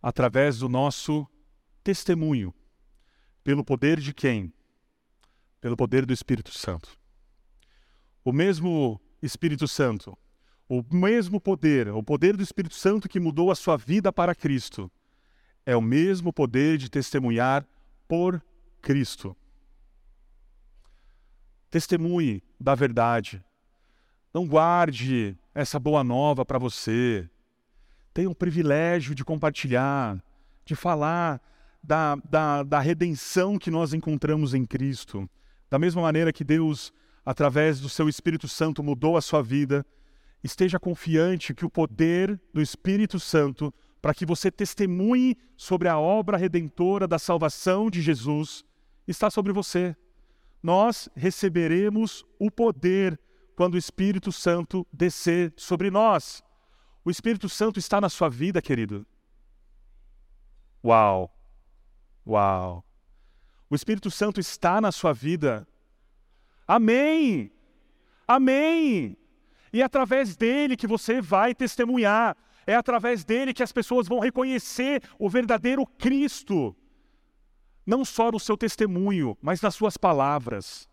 através 0.00 0.58
do 0.58 0.68
nosso 0.68 1.26
testemunho, 1.82 2.54
pelo 3.42 3.64
poder 3.64 4.00
de 4.00 4.14
quem? 4.14 4.52
Pelo 5.64 5.78
poder 5.78 6.04
do 6.04 6.12
Espírito 6.12 6.52
Santo. 6.52 6.90
O 8.22 8.34
mesmo 8.34 9.00
Espírito 9.22 9.66
Santo 9.66 10.14
o 10.68 10.82
mesmo 10.90 11.40
poder, 11.40 11.88
o 11.88 12.02
poder 12.02 12.36
do 12.36 12.42
Espírito 12.42 12.74
Santo 12.74 13.08
que 13.08 13.20
mudou 13.20 13.50
a 13.50 13.54
sua 13.54 13.76
vida 13.76 14.12
para 14.12 14.34
Cristo, 14.34 14.90
é 15.66 15.76
o 15.76 15.82
mesmo 15.82 16.32
poder 16.32 16.78
de 16.78 16.90
testemunhar 16.90 17.66
por 18.08 18.42
Cristo. 18.80 19.36
Testemunhe 21.70 22.42
da 22.58 22.74
verdade. 22.74 23.44
Não 24.32 24.46
guarde 24.46 25.36
essa 25.54 25.78
boa 25.78 26.04
nova 26.04 26.44
para 26.44 26.58
você. 26.58 27.28
Tenha 28.12 28.30
o 28.30 28.34
privilégio 28.34 29.14
de 29.14 29.24
compartilhar, 29.24 30.22
de 30.64 30.74
falar 30.74 31.40
da, 31.82 32.16
da, 32.16 32.62
da 32.62 32.80
redenção 32.80 33.58
que 33.58 33.70
nós 33.70 33.92
encontramos 33.92 34.54
em 34.54 34.64
Cristo. 34.64 35.28
Da 35.74 35.78
mesma 35.80 36.00
maneira 36.00 36.32
que 36.32 36.44
Deus, 36.44 36.92
através 37.26 37.80
do 37.80 37.88
seu 37.88 38.08
Espírito 38.08 38.46
Santo, 38.46 38.80
mudou 38.80 39.16
a 39.16 39.20
sua 39.20 39.42
vida, 39.42 39.84
esteja 40.40 40.78
confiante 40.78 41.52
que 41.52 41.64
o 41.64 41.68
poder 41.68 42.40
do 42.52 42.62
Espírito 42.62 43.18
Santo, 43.18 43.74
para 44.00 44.14
que 44.14 44.24
você 44.24 44.52
testemunhe 44.52 45.36
sobre 45.56 45.88
a 45.88 45.98
obra 45.98 46.36
redentora 46.36 47.08
da 47.08 47.18
salvação 47.18 47.90
de 47.90 48.00
Jesus, 48.00 48.64
está 49.04 49.28
sobre 49.28 49.52
você. 49.52 49.96
Nós 50.62 51.08
receberemos 51.16 52.24
o 52.38 52.52
poder 52.52 53.18
quando 53.56 53.74
o 53.74 53.78
Espírito 53.78 54.30
Santo 54.30 54.86
descer 54.92 55.52
sobre 55.56 55.90
nós. 55.90 56.40
O 57.04 57.10
Espírito 57.10 57.48
Santo 57.48 57.80
está 57.80 58.00
na 58.00 58.08
sua 58.08 58.28
vida, 58.28 58.62
querido. 58.62 59.04
Uau! 60.84 61.36
Uau! 62.24 62.84
O 63.74 63.76
Espírito 63.76 64.08
Santo 64.08 64.38
está 64.38 64.80
na 64.80 64.92
sua 64.92 65.12
vida. 65.12 65.66
Amém! 66.64 67.50
Amém! 68.24 69.16
E 69.72 69.82
é 69.82 69.84
através 69.84 70.36
dele 70.36 70.76
que 70.76 70.86
você 70.86 71.20
vai 71.20 71.56
testemunhar. 71.56 72.36
É 72.68 72.76
através 72.76 73.24
dele 73.24 73.52
que 73.52 73.64
as 73.64 73.72
pessoas 73.72 74.06
vão 74.06 74.20
reconhecer 74.20 75.02
o 75.18 75.28
verdadeiro 75.28 75.84
Cristo. 75.84 76.76
Não 77.84 78.04
só 78.04 78.30
no 78.30 78.38
seu 78.38 78.56
testemunho, 78.56 79.36
mas 79.42 79.60
nas 79.60 79.74
suas 79.74 79.96
palavras. 79.96 80.88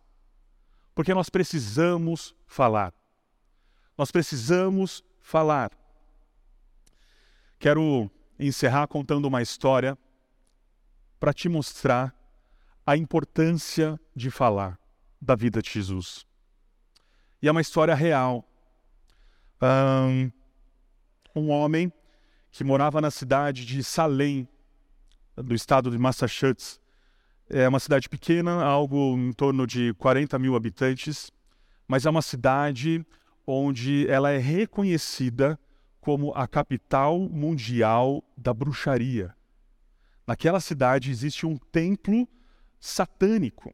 Porque 0.92 1.14
nós 1.14 1.30
precisamos 1.30 2.34
falar. 2.48 2.92
Nós 3.96 4.10
precisamos 4.10 5.04
falar. 5.20 5.70
Quero 7.60 8.10
encerrar 8.40 8.88
contando 8.88 9.26
uma 9.26 9.40
história 9.40 9.96
para 11.20 11.32
te 11.32 11.48
mostrar 11.48 12.12
a 12.86 12.96
importância 12.96 13.98
de 14.14 14.30
falar 14.30 14.78
da 15.20 15.34
vida 15.34 15.62
de 15.62 15.70
Jesus. 15.70 16.26
E 17.40 17.48
é 17.48 17.50
uma 17.50 17.60
história 17.60 17.94
real. 17.94 18.48
Um 21.34 21.50
homem 21.50 21.92
que 22.50 22.64
morava 22.64 23.00
na 23.00 23.10
cidade 23.10 23.64
de 23.64 23.82
Salem, 23.82 24.46
do 25.36 25.54
estado 25.54 25.90
de 25.90 25.98
Massachusetts. 25.98 26.80
É 27.48 27.68
uma 27.68 27.80
cidade 27.80 28.08
pequena, 28.08 28.62
algo 28.62 29.16
em 29.16 29.32
torno 29.32 29.66
de 29.66 29.94
40 29.94 30.38
mil 30.38 30.56
habitantes, 30.56 31.30
mas 31.86 32.06
é 32.06 32.10
uma 32.10 32.22
cidade 32.22 33.04
onde 33.46 34.06
ela 34.08 34.30
é 34.30 34.38
reconhecida 34.38 35.58
como 36.00 36.32
a 36.34 36.46
capital 36.48 37.18
mundial 37.18 38.24
da 38.36 38.52
bruxaria. 38.52 39.34
Naquela 40.26 40.60
cidade 40.60 41.10
existe 41.10 41.46
um 41.46 41.56
templo 41.56 42.28
satânico. 42.82 43.72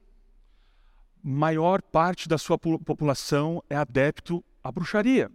Maior 1.23 1.81
parte 1.81 2.29
da 2.29 2.37
sua 2.37 2.59
população 2.59 3.65
é 3.71 3.75
adepto 3.75 4.45
à 4.63 4.71
bruxaria. 4.71 5.33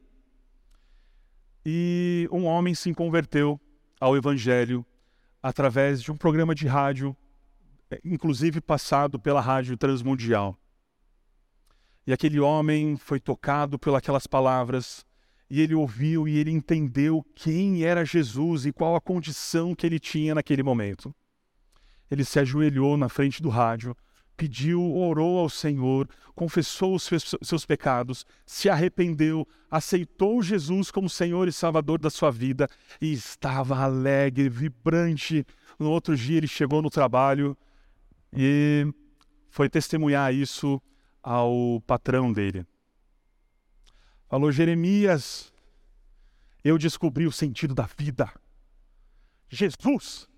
E 1.66 2.30
um 2.32 2.46
homem 2.46 2.76
se 2.76 2.94
converteu 2.94 3.60
ao 4.00 4.16
evangelho 4.16 4.86
através 5.42 6.04
de 6.04 6.12
um 6.12 6.16
programa 6.16 6.54
de 6.54 6.68
rádio, 6.68 7.18
é, 7.90 8.00
inclusive 8.06 8.62
passado 8.62 9.20
pela 9.20 9.42
rádio 9.42 9.76
transmundial. 9.76 10.56
E 12.06 12.14
aquele 12.14 12.40
homem 12.40 12.96
foi 12.96 13.20
tocado 13.20 13.80
pelas 13.80 14.28
palavras, 14.28 15.04
e 15.50 15.62
ele 15.62 15.74
ouviu 15.74 16.28
e 16.28 16.38
ele 16.38 16.52
entendeu 16.52 17.26
quem 17.36 17.84
era 17.84 18.06
Jesus 18.06 18.68
e 18.68 18.72
qual 18.72 18.96
a 18.96 19.02
condição 19.02 19.74
que 19.74 19.86
ele 19.86 20.00
tinha 20.00 20.36
naquele 20.36 20.62
momento. 20.62 21.14
Ele 22.14 22.24
se 22.24 22.40
ajoelhou 22.40 22.96
na 22.96 23.10
frente 23.10 23.42
do 23.42 23.50
rádio, 23.50 23.98
pediu, 24.38 24.96
orou 24.96 25.40
ao 25.40 25.50
Senhor, 25.50 26.08
confessou 26.36 26.94
os 26.94 27.10
seus 27.42 27.66
pecados, 27.66 28.24
se 28.46 28.70
arrependeu, 28.70 29.48
aceitou 29.70 30.40
Jesus 30.44 30.92
como 30.92 31.10
Senhor 31.10 31.48
e 31.48 31.52
Salvador 31.52 31.98
da 31.98 32.12
sua 32.12 32.30
vida 32.30 32.70
e 33.02 33.12
estava 33.12 33.80
alegre, 33.80 34.48
vibrante. 34.48 35.44
No 35.80 35.90
outro 35.90 36.16
dia 36.16 36.38
ele 36.38 36.48
chegou 36.48 36.84
no 36.84 36.90
trabalho 36.92 37.58
e 38.32 38.86
foi 39.50 39.68
testemunhar 39.68 40.32
isso 40.32 40.80
ao 41.24 41.82
patrão 41.88 42.32
dele. 42.32 42.64
Falou: 44.30 44.52
Jeremias, 44.52 45.52
eu 46.64 46.78
descobri 46.78 47.26
o 47.26 47.32
sentido 47.32 47.74
da 47.74 47.90
vida. 47.98 48.32
Jesus, 49.50 50.30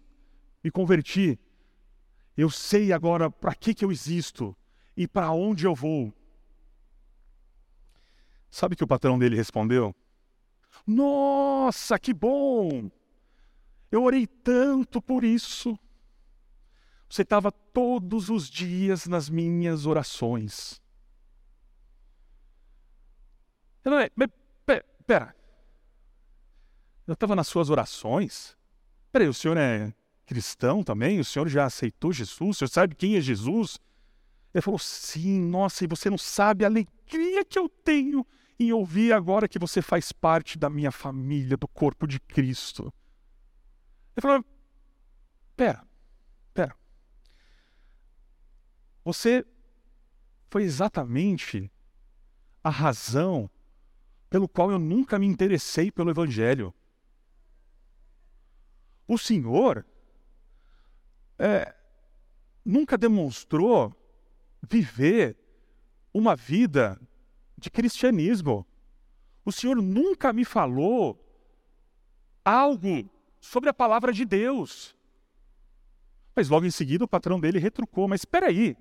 me 0.63 0.71
converti. 0.71 1.37
Eu 2.37 2.49
sei 2.49 2.91
agora 2.91 3.29
para 3.29 3.55
que, 3.55 3.73
que 3.73 3.85
eu 3.85 3.91
existo 3.91 4.55
e 4.95 5.07
para 5.07 5.31
onde 5.31 5.65
eu 5.65 5.73
vou. 5.73 6.13
Sabe 8.49 8.75
que 8.75 8.83
o 8.83 8.87
patrão 8.87 9.17
dele 9.17 9.35
respondeu? 9.35 9.95
Nossa, 10.85 11.97
que 11.97 12.13
bom! 12.13 12.89
Eu 13.91 14.03
orei 14.03 14.27
tanto 14.27 15.01
por 15.01 15.23
isso. 15.23 15.77
Você 17.09 17.21
estava 17.21 17.51
todos 17.51 18.29
os 18.29 18.49
dias 18.49 19.05
nas 19.05 19.29
minhas 19.29 19.85
orações. 19.85 20.81
Não 23.83 23.99
é, 23.99 24.09
pera. 25.05 25.35
Eu 27.07 27.13
estava 27.13 27.35
nas 27.35 27.47
suas 27.47 27.69
orações? 27.69 28.57
Peraí, 29.11 29.27
o 29.27 29.33
senhor 29.33 29.55
é 29.57 29.93
cristão 30.25 30.83
também? 30.83 31.19
O 31.19 31.25
senhor 31.25 31.47
já 31.47 31.65
aceitou 31.65 32.11
Jesus? 32.11 32.39
O 32.39 32.53
senhor 32.53 32.69
sabe 32.69 32.95
quem 32.95 33.15
é 33.15 33.21
Jesus? 33.21 33.79
Ele 34.53 34.61
falou: 34.61 34.79
Sim, 34.79 35.41
nossa, 35.41 35.83
e 35.83 35.87
você 35.87 36.09
não 36.09 36.17
sabe 36.17 36.63
a 36.63 36.67
alegria 36.67 37.43
que 37.45 37.59
eu 37.59 37.69
tenho 37.69 38.25
em 38.59 38.71
ouvir 38.71 39.13
agora 39.13 39.47
que 39.47 39.59
você 39.59 39.81
faz 39.81 40.11
parte 40.11 40.57
da 40.57 40.69
minha 40.69 40.91
família, 40.91 41.57
do 41.57 41.67
corpo 41.67 42.07
de 42.07 42.19
Cristo. 42.19 42.93
Ele 44.15 44.21
falou: 44.21 44.45
Pera, 45.55 45.85
pera. 46.53 46.75
Você 49.03 49.45
foi 50.49 50.63
exatamente 50.63 51.69
a 52.63 52.69
razão 52.69 53.49
pelo 54.29 54.47
qual 54.47 54.71
eu 54.71 54.79
nunca 54.79 55.19
me 55.19 55.27
interessei 55.27 55.91
pelo 55.91 56.09
Evangelho. 56.09 56.73
O 59.07 59.17
Senhor 59.17 59.85
é, 61.37 61.73
nunca 62.63 62.97
demonstrou 62.97 63.93
viver 64.61 65.37
uma 66.13 66.35
vida 66.35 66.99
de 67.57 67.69
cristianismo. 67.69 68.65
O 69.43 69.51
Senhor 69.51 69.75
nunca 69.75 70.33
me 70.33 70.43
falou 70.43 71.21
algo 72.43 73.09
sobre 73.39 73.69
a 73.69 73.73
palavra 73.73 74.11
de 74.11 74.25
Deus. 74.25 74.95
Mas 76.35 76.49
logo 76.49 76.65
em 76.65 76.71
seguida 76.71 77.05
o 77.05 77.07
patrão 77.07 77.39
dele 77.39 77.59
retrucou: 77.59 78.07
Mas 78.07 78.21
espera 78.21 78.47
aí, 78.47 78.75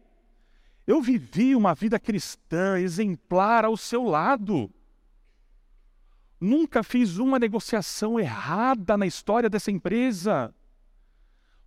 eu 0.86 1.00
vivi 1.00 1.54
uma 1.54 1.74
vida 1.74 1.98
cristã 1.98 2.78
exemplar 2.78 3.64
ao 3.64 3.76
seu 3.76 4.04
lado. 4.04 4.70
Nunca 6.40 6.82
fiz 6.82 7.16
uma 7.16 7.38
negociação 7.38 8.20
errada 8.20 8.96
na 8.96 9.06
história 9.06 9.48
dessa 9.48 9.70
empresa. 9.70 10.54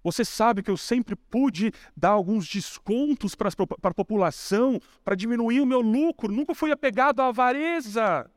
Você 0.08 0.24
sabe 0.24 0.64
que 0.64 0.72
eu 0.72 0.78
sempre 0.78 1.18
pude 1.18 1.70
dar 1.94 2.12
alguns 2.12 2.48
descontos 2.48 3.36
para 3.36 3.50
a 3.50 3.94
população 3.94 4.80
para 5.04 5.16
diminuir 5.16 5.60
o 5.60 5.66
meu 5.66 5.82
lucro, 5.82 6.32
nunca 6.32 6.56
fui 6.56 6.72
apegado 6.72 7.20
à 7.20 7.28
avareza. 7.28 8.32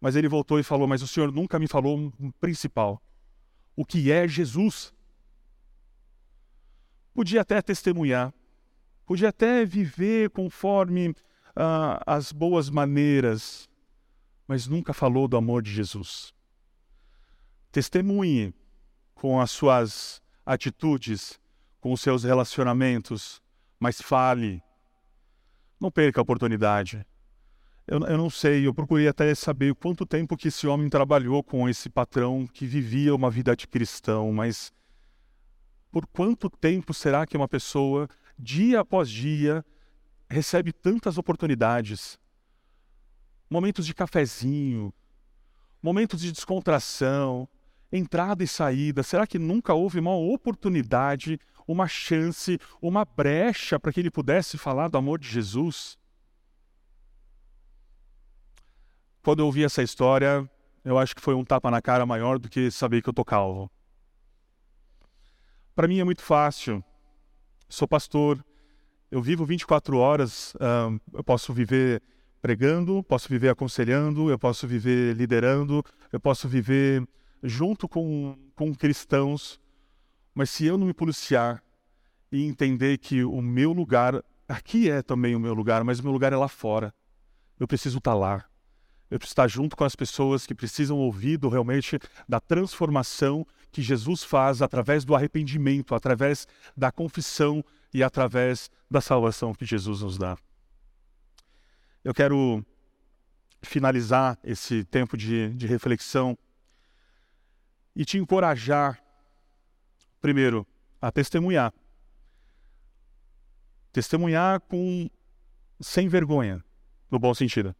Mas 0.00 0.16
ele 0.16 0.26
voltou 0.26 0.58
e 0.58 0.62
falou: 0.62 0.88
Mas 0.88 1.02
o 1.02 1.06
senhor 1.06 1.30
nunca 1.30 1.58
me 1.58 1.68
falou 1.68 1.98
um 1.98 2.30
principal: 2.40 3.02
o 3.76 3.84
que 3.84 4.10
é 4.10 4.26
Jesus? 4.26 4.94
Podia 7.12 7.42
até 7.42 7.60
testemunhar, 7.60 8.32
podia 9.04 9.28
até 9.28 9.62
viver 9.62 10.30
conforme 10.30 11.14
ah, 11.54 12.02
as 12.06 12.32
boas 12.32 12.70
maneiras, 12.70 13.68
mas 14.46 14.66
nunca 14.66 14.94
falou 14.94 15.28
do 15.28 15.36
amor 15.36 15.60
de 15.60 15.70
Jesus. 15.70 16.32
Testemunhe 17.70 18.54
com 19.18 19.40
as 19.40 19.50
suas 19.50 20.22
atitudes, 20.46 21.38
com 21.80 21.92
os 21.92 22.00
seus 22.00 22.24
relacionamentos, 22.24 23.42
mas 23.78 24.00
fale. 24.00 24.62
Não 25.80 25.90
perca 25.90 26.20
a 26.20 26.22
oportunidade. 26.22 27.06
Eu, 27.86 28.00
eu, 28.00 28.18
não 28.18 28.30
sei, 28.30 28.66
eu 28.66 28.74
procurei 28.74 29.08
até 29.08 29.34
saber 29.34 29.74
quanto 29.74 30.06
tempo 30.06 30.36
que 30.36 30.48
esse 30.48 30.66
homem 30.66 30.88
trabalhou 30.88 31.42
com 31.42 31.68
esse 31.68 31.88
patrão 31.88 32.46
que 32.46 32.66
vivia 32.66 33.14
uma 33.14 33.30
vida 33.30 33.56
de 33.56 33.66
cristão, 33.66 34.32
mas 34.32 34.72
por 35.90 36.06
quanto 36.06 36.48
tempo 36.48 36.92
será 36.94 37.26
que 37.26 37.36
uma 37.36 37.48
pessoa, 37.48 38.08
dia 38.38 38.80
após 38.80 39.08
dia, 39.10 39.64
recebe 40.28 40.72
tantas 40.72 41.18
oportunidades? 41.18 42.18
momentos 43.48 43.86
de 43.86 43.94
cafezinho, 43.94 44.92
momentos 45.82 46.20
de 46.20 46.32
descontração, 46.32 47.48
entrada 47.92 48.44
e 48.44 48.48
saída. 48.48 49.02
Será 49.02 49.26
que 49.26 49.38
nunca 49.38 49.74
houve 49.74 49.98
uma 49.98 50.14
oportunidade, 50.14 51.38
uma 51.66 51.88
chance, 51.88 52.58
uma 52.80 53.04
brecha 53.04 53.78
para 53.78 53.92
que 53.92 54.00
ele 54.00 54.10
pudesse 54.10 54.58
falar 54.58 54.88
do 54.88 54.98
amor 54.98 55.18
de 55.18 55.28
Jesus? 55.28 55.98
Quando 59.22 59.40
eu 59.40 59.46
ouvi 59.46 59.64
essa 59.64 59.82
história, 59.82 60.48
eu 60.84 60.98
acho 60.98 61.14
que 61.14 61.20
foi 61.20 61.34
um 61.34 61.44
tapa 61.44 61.70
na 61.70 61.82
cara 61.82 62.06
maior 62.06 62.38
do 62.38 62.48
que 62.48 62.70
saber 62.70 63.02
que 63.02 63.08
eu 63.08 63.14
tô 63.14 63.24
calvo. 63.24 63.70
Para 65.74 65.86
mim 65.86 66.00
é 66.00 66.04
muito 66.04 66.22
fácil. 66.22 66.82
Sou 67.68 67.86
pastor, 67.86 68.42
eu 69.10 69.20
vivo 69.22 69.44
24 69.44 69.98
horas, 69.98 70.54
eu 71.12 71.22
posso 71.22 71.52
viver 71.52 72.02
pregando, 72.40 73.02
posso 73.02 73.28
viver 73.28 73.48
aconselhando, 73.50 74.30
eu 74.30 74.38
posso 74.38 74.66
viver 74.66 75.14
liderando, 75.14 75.84
eu 76.12 76.18
posso 76.18 76.48
viver 76.48 77.06
junto 77.42 77.88
com, 77.88 78.36
com 78.54 78.74
cristãos, 78.74 79.60
mas 80.34 80.50
se 80.50 80.66
eu 80.66 80.78
não 80.78 80.86
me 80.86 80.94
policiar 80.94 81.62
e 82.30 82.44
entender 82.44 82.98
que 82.98 83.24
o 83.24 83.40
meu 83.40 83.72
lugar, 83.72 84.22
aqui 84.48 84.90
é 84.90 85.02
também 85.02 85.34
o 85.34 85.40
meu 85.40 85.54
lugar, 85.54 85.82
mas 85.84 85.98
o 85.98 86.02
meu 86.02 86.12
lugar 86.12 86.32
é 86.32 86.36
lá 86.36 86.48
fora, 86.48 86.94
eu 87.58 87.66
preciso 87.66 87.98
estar 87.98 88.14
lá. 88.14 88.44
Eu 89.10 89.18
preciso 89.18 89.32
estar 89.32 89.48
junto 89.48 89.74
com 89.74 89.84
as 89.84 89.96
pessoas 89.96 90.46
que 90.46 90.54
precisam 90.54 90.98
ouvir 90.98 91.38
do, 91.38 91.48
realmente 91.48 91.98
da 92.28 92.38
transformação 92.38 93.46
que 93.72 93.80
Jesus 93.80 94.22
faz 94.22 94.60
através 94.60 95.04
do 95.04 95.14
arrependimento, 95.14 95.94
através 95.94 96.46
da 96.76 96.92
confissão 96.92 97.64
e 97.92 98.02
através 98.02 98.70
da 98.90 99.00
salvação 99.00 99.54
que 99.54 99.64
Jesus 99.64 100.02
nos 100.02 100.18
dá. 100.18 100.36
Eu 102.04 102.12
quero 102.14 102.64
finalizar 103.62 104.38
esse 104.44 104.84
tempo 104.84 105.16
de, 105.16 105.54
de 105.54 105.66
reflexão 105.66 106.38
e 107.98 108.04
te 108.04 108.16
encorajar, 108.16 109.02
primeiro, 110.20 110.64
a 111.02 111.10
testemunhar. 111.10 111.74
Testemunhar 113.92 114.60
com 114.60 115.10
sem 115.80 116.06
vergonha, 116.06 116.64
no 117.10 117.18
bom 117.18 117.34
sentido. 117.34 117.74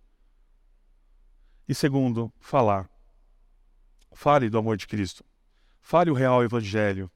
E 1.69 1.75
segundo, 1.75 2.33
falar. 2.41 2.91
Fale 4.13 4.51
do 4.51 4.59
amor 4.59 4.77
de 4.77 4.89
Cristo. 4.89 5.25
Fale 5.81 6.11
o 6.11 6.15
real 6.15 6.43
evangelho. 6.43 7.09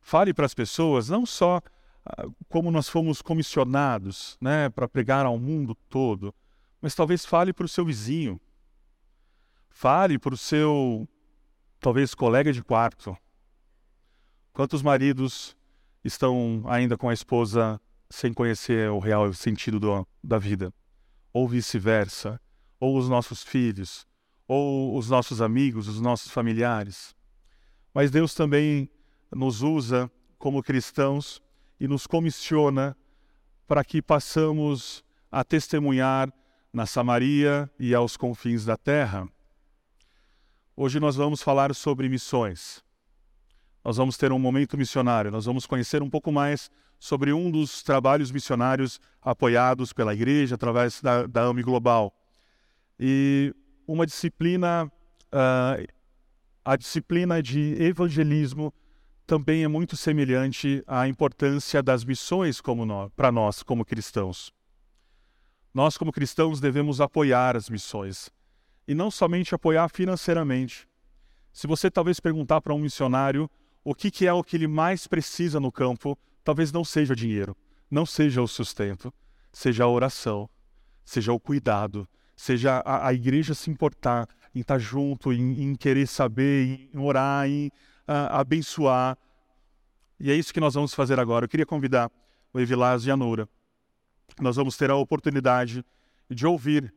Fale 0.00 0.34
para 0.34 0.46
as 0.46 0.54
pessoas 0.54 1.08
não 1.08 1.24
só 1.24 1.62
ah, 2.04 2.26
como 2.48 2.72
nós 2.72 2.88
fomos 2.88 3.22
comissionados, 3.22 4.36
né, 4.40 4.68
para 4.70 4.88
pregar 4.88 5.24
ao 5.24 5.38
mundo 5.38 5.72
todo, 5.88 6.34
mas 6.80 6.96
talvez 6.96 7.24
fale 7.24 7.52
para 7.52 7.66
o 7.66 7.68
seu 7.68 7.84
vizinho. 7.84 8.40
Fale 9.70 10.18
para 10.18 10.34
o 10.34 10.36
seu 10.36 11.08
talvez 11.80 12.14
colega 12.14 12.52
de 12.52 12.62
quarto. 12.62 13.16
Quantos 14.52 14.82
maridos 14.82 15.56
estão 16.04 16.64
ainda 16.66 16.96
com 16.96 17.08
a 17.08 17.14
esposa 17.14 17.80
sem 18.10 18.32
conhecer 18.32 18.90
o 18.90 18.98
real 18.98 19.32
sentido 19.32 19.78
do, 19.78 20.06
da 20.22 20.38
vida? 20.38 20.72
Ou 21.32 21.48
vice-versa? 21.48 22.40
Ou 22.80 22.96
os 22.96 23.08
nossos 23.08 23.42
filhos? 23.42 24.06
Ou 24.46 24.96
os 24.96 25.08
nossos 25.08 25.40
amigos, 25.40 25.88
os 25.88 26.00
nossos 26.00 26.32
familiares? 26.32 27.14
Mas 27.92 28.10
Deus 28.10 28.34
também 28.34 28.90
nos 29.34 29.62
usa 29.62 30.10
como 30.38 30.62
cristãos 30.62 31.42
e 31.78 31.86
nos 31.86 32.06
comissiona 32.06 32.96
para 33.66 33.84
que 33.84 34.00
passamos 34.00 35.04
a 35.30 35.44
testemunhar 35.44 36.32
na 36.72 36.86
Samaria 36.86 37.70
e 37.78 37.94
aos 37.94 38.16
confins 38.16 38.64
da 38.64 38.76
terra. 38.76 39.28
Hoje 40.80 41.00
nós 41.00 41.16
vamos 41.16 41.42
falar 41.42 41.74
sobre 41.74 42.08
missões. 42.08 42.84
Nós 43.84 43.96
vamos 43.96 44.16
ter 44.16 44.30
um 44.30 44.38
momento 44.38 44.78
missionário, 44.78 45.28
nós 45.28 45.44
vamos 45.44 45.66
conhecer 45.66 46.04
um 46.04 46.08
pouco 46.08 46.30
mais 46.30 46.70
sobre 47.00 47.32
um 47.32 47.50
dos 47.50 47.82
trabalhos 47.82 48.30
missionários 48.30 49.00
apoiados 49.20 49.92
pela 49.92 50.14
igreja 50.14 50.54
através 50.54 51.02
da, 51.02 51.26
da 51.26 51.46
AMI 51.46 51.64
Global. 51.64 52.16
E 52.96 53.52
uma 53.88 54.06
disciplina, 54.06 54.84
uh, 55.32 55.84
a 56.64 56.76
disciplina 56.76 57.42
de 57.42 57.74
evangelismo 57.82 58.72
também 59.26 59.64
é 59.64 59.68
muito 59.68 59.96
semelhante 59.96 60.84
à 60.86 61.08
importância 61.08 61.82
das 61.82 62.04
missões 62.04 62.62
para 63.16 63.32
nós, 63.32 63.64
como 63.64 63.84
cristãos. 63.84 64.52
Nós, 65.74 65.98
como 65.98 66.12
cristãos, 66.12 66.60
devemos 66.60 67.00
apoiar 67.00 67.56
as 67.56 67.68
missões 67.68 68.30
e 68.88 68.94
não 68.94 69.10
somente 69.10 69.54
apoiar 69.54 69.86
financeiramente. 69.90 70.88
Se 71.52 71.66
você 71.66 71.90
talvez 71.90 72.18
perguntar 72.18 72.62
para 72.62 72.72
um 72.72 72.78
missionário 72.78 73.50
o 73.84 73.94
que, 73.94 74.10
que 74.10 74.26
é 74.26 74.32
o 74.32 74.42
que 74.42 74.56
ele 74.56 74.66
mais 74.66 75.06
precisa 75.06 75.60
no 75.60 75.70
campo, 75.70 76.18
talvez 76.42 76.72
não 76.72 76.82
seja 76.82 77.14
dinheiro, 77.14 77.54
não 77.90 78.06
seja 78.06 78.40
o 78.40 78.48
sustento, 78.48 79.12
seja 79.52 79.84
a 79.84 79.88
oração, 79.88 80.48
seja 81.04 81.34
o 81.34 81.38
cuidado, 81.38 82.08
seja 82.34 82.78
a, 82.78 83.08
a 83.08 83.12
igreja 83.12 83.54
se 83.54 83.70
importar 83.70 84.26
em 84.54 84.60
estar 84.60 84.78
junto, 84.78 85.34
em, 85.34 85.62
em 85.62 85.74
querer 85.74 86.06
saber, 86.06 86.88
em 86.92 86.98
orar, 86.98 87.46
em 87.46 87.70
abençoar. 88.30 89.18
E 90.18 90.30
é 90.30 90.34
isso 90.34 90.52
que 90.52 90.60
nós 90.60 90.74
vamos 90.74 90.94
fazer 90.94 91.20
agora. 91.20 91.44
Eu 91.44 91.48
queria 91.48 91.66
convidar 91.66 92.10
o 92.54 92.58
Evilás 92.58 93.04
e 93.04 93.10
a 93.10 93.16
Noura. 93.16 93.46
Nós 94.40 94.56
vamos 94.56 94.76
ter 94.78 94.90
a 94.90 94.96
oportunidade 94.96 95.84
de 96.30 96.46
ouvir 96.46 96.92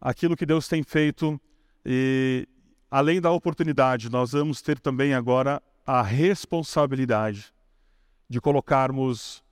aquilo 0.00 0.36
que 0.36 0.46
Deus 0.46 0.68
tem 0.68 0.82
feito 0.82 1.40
e 1.84 2.48
além 2.90 3.20
da 3.20 3.30
oportunidade, 3.30 4.10
nós 4.10 4.32
vamos 4.32 4.60
ter 4.60 4.78
também 4.78 5.14
agora 5.14 5.62
a 5.86 6.02
responsabilidade 6.02 7.52
de 8.28 8.40
colocarmos 8.40 9.44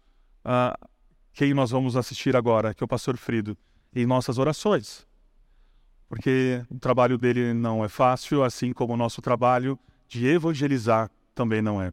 uh, 0.44 0.88
quem 1.32 1.54
nós 1.54 1.70
vamos 1.70 1.96
assistir 1.96 2.36
agora, 2.36 2.74
que 2.74 2.82
é 2.82 2.86
o 2.86 2.88
pastor 2.88 3.16
Frido, 3.16 3.56
em 3.94 4.04
nossas 4.04 4.38
orações. 4.38 5.06
Porque 6.08 6.64
o 6.68 6.78
trabalho 6.78 7.16
dele 7.16 7.54
não 7.54 7.84
é 7.84 7.88
fácil, 7.88 8.42
assim 8.42 8.72
como 8.72 8.94
o 8.94 8.96
nosso 8.96 9.22
trabalho 9.22 9.78
de 10.08 10.26
evangelizar 10.26 11.10
também 11.34 11.62
não 11.62 11.80
é. 11.80 11.92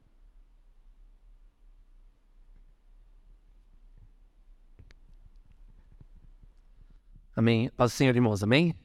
Amém. 7.36 7.69
Paz 7.75 7.91
do 7.91 7.95
Senhor, 7.95 8.15
irmãos. 8.15 8.43
Amém? 8.43 8.75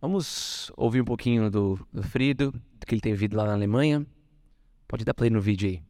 Vamos 0.00 0.70
ouvir 0.76 1.00
um 1.00 1.04
pouquinho 1.04 1.50
do, 1.50 1.78
do 1.92 2.02
Frido, 2.02 2.50
do 2.50 2.86
que 2.86 2.94
ele 2.94 3.00
tem 3.00 3.12
vivido 3.12 3.36
lá 3.36 3.46
na 3.46 3.52
Alemanha. 3.52 4.04
Pode 4.88 5.04
dar 5.04 5.14
play 5.14 5.30
no 5.30 5.40
vídeo 5.40 5.68
aí. 5.68 5.82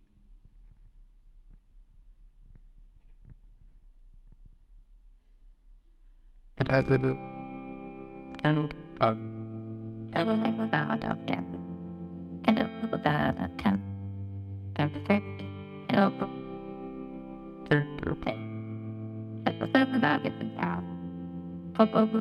pop 21.75 21.95
up 21.95 22.12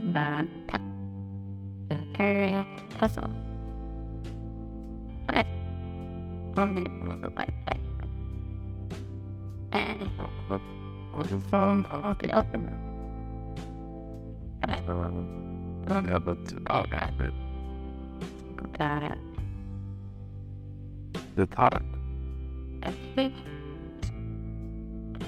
Puzzle. 2.97 3.29
What? 5.25 5.45
Only 6.57 6.83
Pokemon. 6.83 7.79
And 9.73 10.01
the 11.29 11.39
phone 11.49 11.85
of 11.85 12.17
the 12.19 12.31
ultimate. 12.31 12.73
Everyone, 14.67 15.83
don't 15.87 16.05
have 16.07 16.25
to 16.25 16.61
all 16.69 16.85
rapid. 16.91 17.33
Got 18.77 19.03
it. 19.03 19.17
The 21.35 21.47
product. 21.47 21.85
I 22.83 22.91
think. 23.15 23.33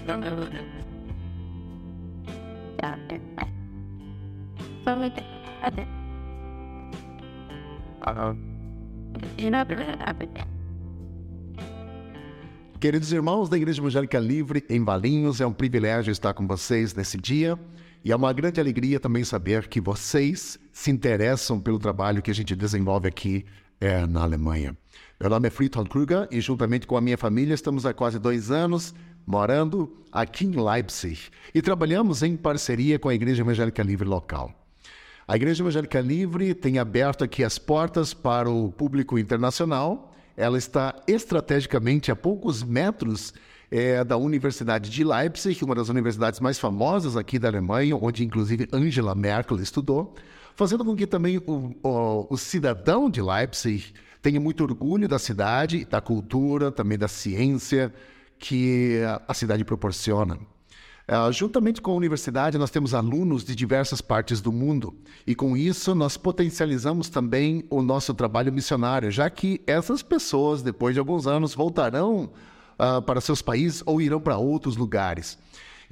Don't 0.06 0.22
know. 0.22 0.48
Doctor. 2.78 3.20
Queridos 12.82 13.14
irmãos 13.14 13.48
da 13.48 13.56
Igreja 13.56 13.80
Evangélica 13.80 14.20
Livre 14.20 14.66
em 14.70 14.84
Valinhos, 14.84 15.40
é 15.40 15.48
um 15.48 15.54
privilégio 15.54 16.12
estar 16.12 16.34
com 16.34 16.46
vocês 16.46 16.94
nesse 16.94 17.18
dia 17.18 17.58
e 18.04 18.12
é 18.12 18.16
uma 18.16 18.34
grande 18.34 18.60
alegria 18.60 19.00
também 19.00 19.24
saber 19.24 19.70
que 19.70 19.80
vocês 19.80 20.60
se 20.74 20.92
interessam 20.92 21.62
pelo 21.62 21.80
trabalho 21.80 22.22
que 22.22 22.30
a 22.30 22.36
gente 22.36 22.54
desenvolve 22.54 23.08
aqui 23.08 23.46
é, 23.80 24.06
na 24.06 24.24
Alemanha. 24.24 24.78
Meu 25.18 25.30
nome 25.30 25.48
é 25.48 25.50
Friedhold 25.50 25.90
Kruger 25.90 26.28
e, 26.30 26.42
juntamente 26.42 26.86
com 26.86 26.98
a 26.98 27.02
minha 27.02 27.18
família, 27.18 27.54
estamos 27.54 27.86
há 27.86 27.94
quase 27.94 28.20
dois 28.20 28.52
anos 28.52 28.94
morando 29.26 30.04
aqui 30.12 30.46
em 30.46 30.62
Leipzig 30.62 31.30
e 31.56 31.62
trabalhamos 31.62 32.22
em 32.22 32.36
parceria 32.36 33.00
com 33.00 33.08
a 33.08 33.16
Igreja 33.16 33.44
Evangélica 33.44 33.82
Livre 33.82 34.10
local. 34.10 34.63
A 35.26 35.38
Igreja 35.38 35.64
Evangélica 35.64 36.02
Livre 36.02 36.54
tem 36.54 36.78
aberto 36.78 37.24
aqui 37.24 37.46
as 37.46 37.58
portas 37.58 38.14
para 38.14 38.50
o 38.50 38.70
público 38.74 39.18
internacional. 39.18 40.14
Ela 40.36 40.58
está 40.58 41.02
estrategicamente 41.08 42.12
a 42.12 42.16
poucos 42.16 42.62
metros 42.62 43.34
é, 43.72 44.04
da 44.04 44.18
Universidade 44.18 44.90
de 44.90 45.02
Leipzig, 45.02 45.64
uma 45.64 45.76
das 45.76 45.88
universidades 45.88 46.42
mais 46.42 46.60
famosas 46.60 47.16
aqui 47.16 47.40
da 47.40 47.48
Alemanha, 47.48 47.96
onde 47.96 48.26
inclusive 48.26 48.68
Angela 48.74 49.16
Merkel 49.16 49.62
estudou, 49.62 50.14
fazendo 50.56 50.84
com 50.84 50.94
que 50.94 51.08
também 51.08 51.38
o, 51.38 51.74
o, 51.82 52.28
o 52.30 52.38
cidadão 52.38 53.10
de 53.10 53.22
Leipzig 53.22 53.94
tenha 54.22 54.42
muito 54.42 54.62
orgulho 54.62 55.08
da 55.08 55.18
cidade, 55.18 55.86
da 55.86 56.02
cultura, 56.02 56.70
também 56.70 56.98
da 56.98 57.08
ciência 57.08 57.94
que 58.38 59.00
a 59.26 59.34
cidade 59.34 59.64
proporciona. 59.64 60.38
Uh, 61.06 61.32
juntamente 61.34 61.82
com 61.82 61.92
a 61.92 61.96
universidade, 61.96 62.58
nós 62.58 62.72
temos 62.72 62.94
alunos 62.94 63.44
de 63.44 63.54
diversas 63.54 64.00
partes 64.00 64.40
do 64.40 64.54
mundo 64.54 64.96
e, 65.28 65.36
com 65.36 65.58
isso, 65.58 65.94
nós 65.94 66.16
potencializamos 66.16 67.10
também 67.10 67.66
o 67.70 67.82
nosso 67.82 68.14
trabalho 68.14 68.54
missionário, 68.54 69.12
já 69.12 69.30
que 69.30 69.62
essas 69.68 70.02
pessoas, 70.02 70.62
depois 70.62 70.94
de 70.94 71.00
alguns 71.00 71.28
anos, 71.28 71.54
voltarão 71.54 72.32
uh, 72.80 73.02
para 73.02 73.20
seus 73.20 73.42
países 73.42 73.84
ou 73.86 74.02
irão 74.02 74.22
para 74.22 74.38
outros 74.38 74.78
lugares. 74.78 75.38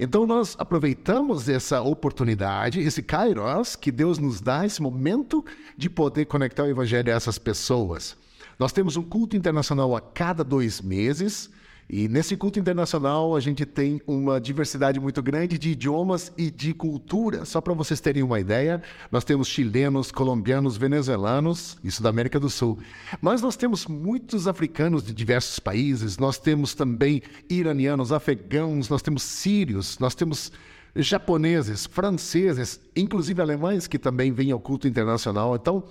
Então, 0.00 0.26
nós 0.26 0.56
aproveitamos 0.58 1.46
essa 1.46 1.82
oportunidade, 1.82 2.80
esse 2.80 3.02
kairos 3.02 3.76
que 3.76 3.92
Deus 3.92 4.18
nos 4.18 4.40
dá, 4.40 4.64
esse 4.64 4.80
momento 4.80 5.44
de 5.76 5.90
poder 5.90 6.24
conectar 6.24 6.64
o 6.64 6.70
evangelho 6.70 7.12
a 7.12 7.16
essas 7.16 7.38
pessoas. 7.38 8.16
Nós 8.58 8.72
temos 8.72 8.96
um 8.96 9.02
culto 9.02 9.36
internacional 9.36 9.94
a 9.94 10.00
cada 10.00 10.42
dois 10.42 10.80
meses 10.80 11.50
E 11.88 12.08
nesse 12.08 12.36
culto 12.36 12.58
internacional 12.58 13.36
a 13.36 13.40
gente 13.40 13.66
tem 13.66 14.00
uma 14.06 14.40
diversidade 14.40 14.98
muito 14.98 15.22
grande 15.22 15.58
de 15.58 15.70
idiomas 15.70 16.32
e 16.38 16.50
de 16.50 16.72
cultura. 16.72 17.44
Só 17.44 17.60
para 17.60 17.74
vocês 17.74 18.00
terem 18.00 18.22
uma 18.22 18.40
ideia, 18.40 18.82
nós 19.10 19.24
temos 19.24 19.48
chilenos, 19.48 20.10
colombianos, 20.10 20.76
venezuelanos, 20.76 21.76
isso 21.84 22.02
da 22.02 22.08
América 22.08 22.40
do 22.40 22.48
Sul. 22.48 22.78
Mas 23.20 23.42
nós 23.42 23.56
temos 23.56 23.86
muitos 23.86 24.48
africanos 24.48 25.02
de 25.04 25.12
diversos 25.12 25.58
países, 25.58 26.18
nós 26.18 26.38
temos 26.38 26.74
também 26.74 27.22
iranianos, 27.48 28.12
afegãos, 28.12 28.88
nós 28.88 29.02
temos 29.02 29.22
sírios, 29.22 29.98
nós 29.98 30.14
temos 30.14 30.50
japoneses, 30.94 31.86
franceses, 31.86 32.80
inclusive 32.94 33.40
alemães 33.40 33.86
que 33.86 33.98
também 33.98 34.32
vêm 34.32 34.50
ao 34.50 34.60
culto 34.60 34.86
internacional. 34.86 35.56
Então, 35.56 35.82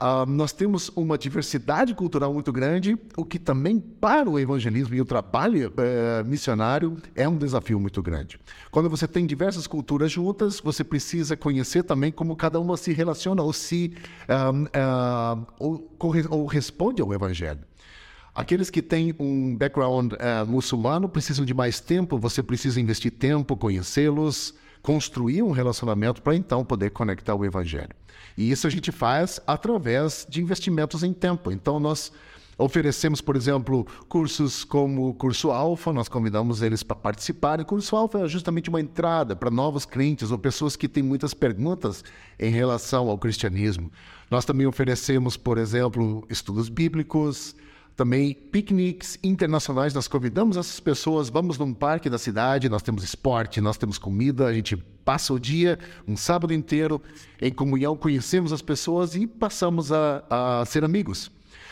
Uh, 0.00 0.30
nós 0.30 0.52
temos 0.52 0.90
uma 0.94 1.16
diversidade 1.16 1.94
cultural 1.94 2.32
muito 2.32 2.52
grande, 2.52 2.98
o 3.16 3.24
que 3.24 3.38
também 3.38 3.80
para 3.80 4.28
o 4.28 4.38
evangelismo 4.38 4.94
e 4.94 5.00
o 5.00 5.04
trabalho 5.04 5.70
uh, 5.70 6.24
missionário 6.24 6.96
é 7.14 7.26
um 7.26 7.36
desafio 7.36 7.80
muito 7.80 8.02
grande. 8.02 8.38
Quando 8.70 8.90
você 8.90 9.08
tem 9.08 9.26
diversas 9.26 9.66
culturas 9.66 10.12
juntas, 10.12 10.60
você 10.60 10.84
precisa 10.84 11.36
conhecer 11.36 11.82
também 11.82 12.12
como 12.12 12.36
cada 12.36 12.60
uma 12.60 12.76
se 12.76 12.92
relaciona 12.92 13.42
ou 13.42 13.52
se 13.52 13.94
uh, 14.28 15.46
ou, 15.58 15.90
ou 16.30 16.46
responde 16.46 17.00
ao 17.00 17.12
evangelho. 17.14 17.60
Aqueles 18.34 18.68
que 18.68 18.82
têm 18.82 19.14
um 19.18 19.56
background 19.56 20.12
uh, 20.12 20.46
muçulmano 20.46 21.08
precisam 21.08 21.42
de 21.42 21.54
mais 21.54 21.80
tempo, 21.80 22.18
você 22.18 22.42
precisa 22.42 22.78
investir 22.78 23.10
tempo, 23.10 23.56
conhecê-los, 23.56 24.52
construir 24.86 25.42
um 25.42 25.50
relacionamento 25.50 26.22
para 26.22 26.36
então 26.36 26.64
poder 26.64 26.90
conectar 26.90 27.34
o 27.34 27.44
evangelho. 27.44 27.90
E 28.38 28.52
isso 28.52 28.68
a 28.68 28.70
gente 28.70 28.92
faz 28.92 29.40
através 29.44 30.24
de 30.30 30.40
investimentos 30.40 31.02
em 31.02 31.12
tempo. 31.12 31.50
Então 31.50 31.80
nós 31.80 32.12
Oferecemos, 32.58 33.20
por 33.20 33.36
exemplo, 33.36 33.86
cursos 34.08 34.64
como 34.64 35.10
o 35.10 35.12
curso 35.12 35.50
Alfa, 35.50 35.92
nós 35.92 36.08
convidamos 36.08 36.62
eles 36.62 36.82
para 36.82 36.96
participar. 36.96 37.60
O 37.60 37.66
curso 37.66 37.94
Alfa 37.94 38.20
é 38.20 38.28
justamente 38.28 38.70
uma 38.70 38.80
entrada 38.80 39.36
para 39.36 39.50
novos 39.50 39.84
clientes 39.84 40.30
ou 40.30 40.38
pessoas 40.38 40.74
que 40.74 40.88
têm 40.88 41.02
muitas 41.02 41.34
perguntas 41.34 42.02
em 42.40 42.50
relação 42.50 43.10
ao 43.10 43.18
cristianismo. 43.18 43.92
Nós 44.30 44.46
também 44.46 44.66
oferecemos, 44.66 45.36
por 45.36 45.58
exemplo, 45.58 46.24
estudos 46.30 46.70
bíblicos, 46.70 47.54
também 47.96 48.34
piqueniques 48.34 49.18
internacionais. 49.24 49.94
Nós 49.94 50.06
convidamos 50.06 50.56
essas 50.56 50.78
pessoas, 50.78 51.30
vamos 51.30 51.56
num 51.56 51.72
parque 51.72 52.10
da 52.10 52.18
cidade, 52.18 52.68
nós 52.68 52.82
temos 52.82 53.02
esporte, 53.02 53.60
nós 53.60 53.78
temos 53.78 53.96
comida, 53.96 54.46
a 54.46 54.52
gente 54.52 54.76
passa 54.76 55.32
o 55.32 55.40
dia, 55.40 55.78
um 56.06 56.16
sábado 56.16 56.52
inteiro, 56.52 57.00
em 57.40 57.50
comunhão, 57.50 57.96
conhecemos 57.96 58.52
as 58.52 58.60
pessoas 58.60 59.14
e 59.14 59.26
passamos 59.26 59.90
a, 59.90 60.22
a 60.28 60.64
ser 60.66 60.84
amigos. 60.84 61.30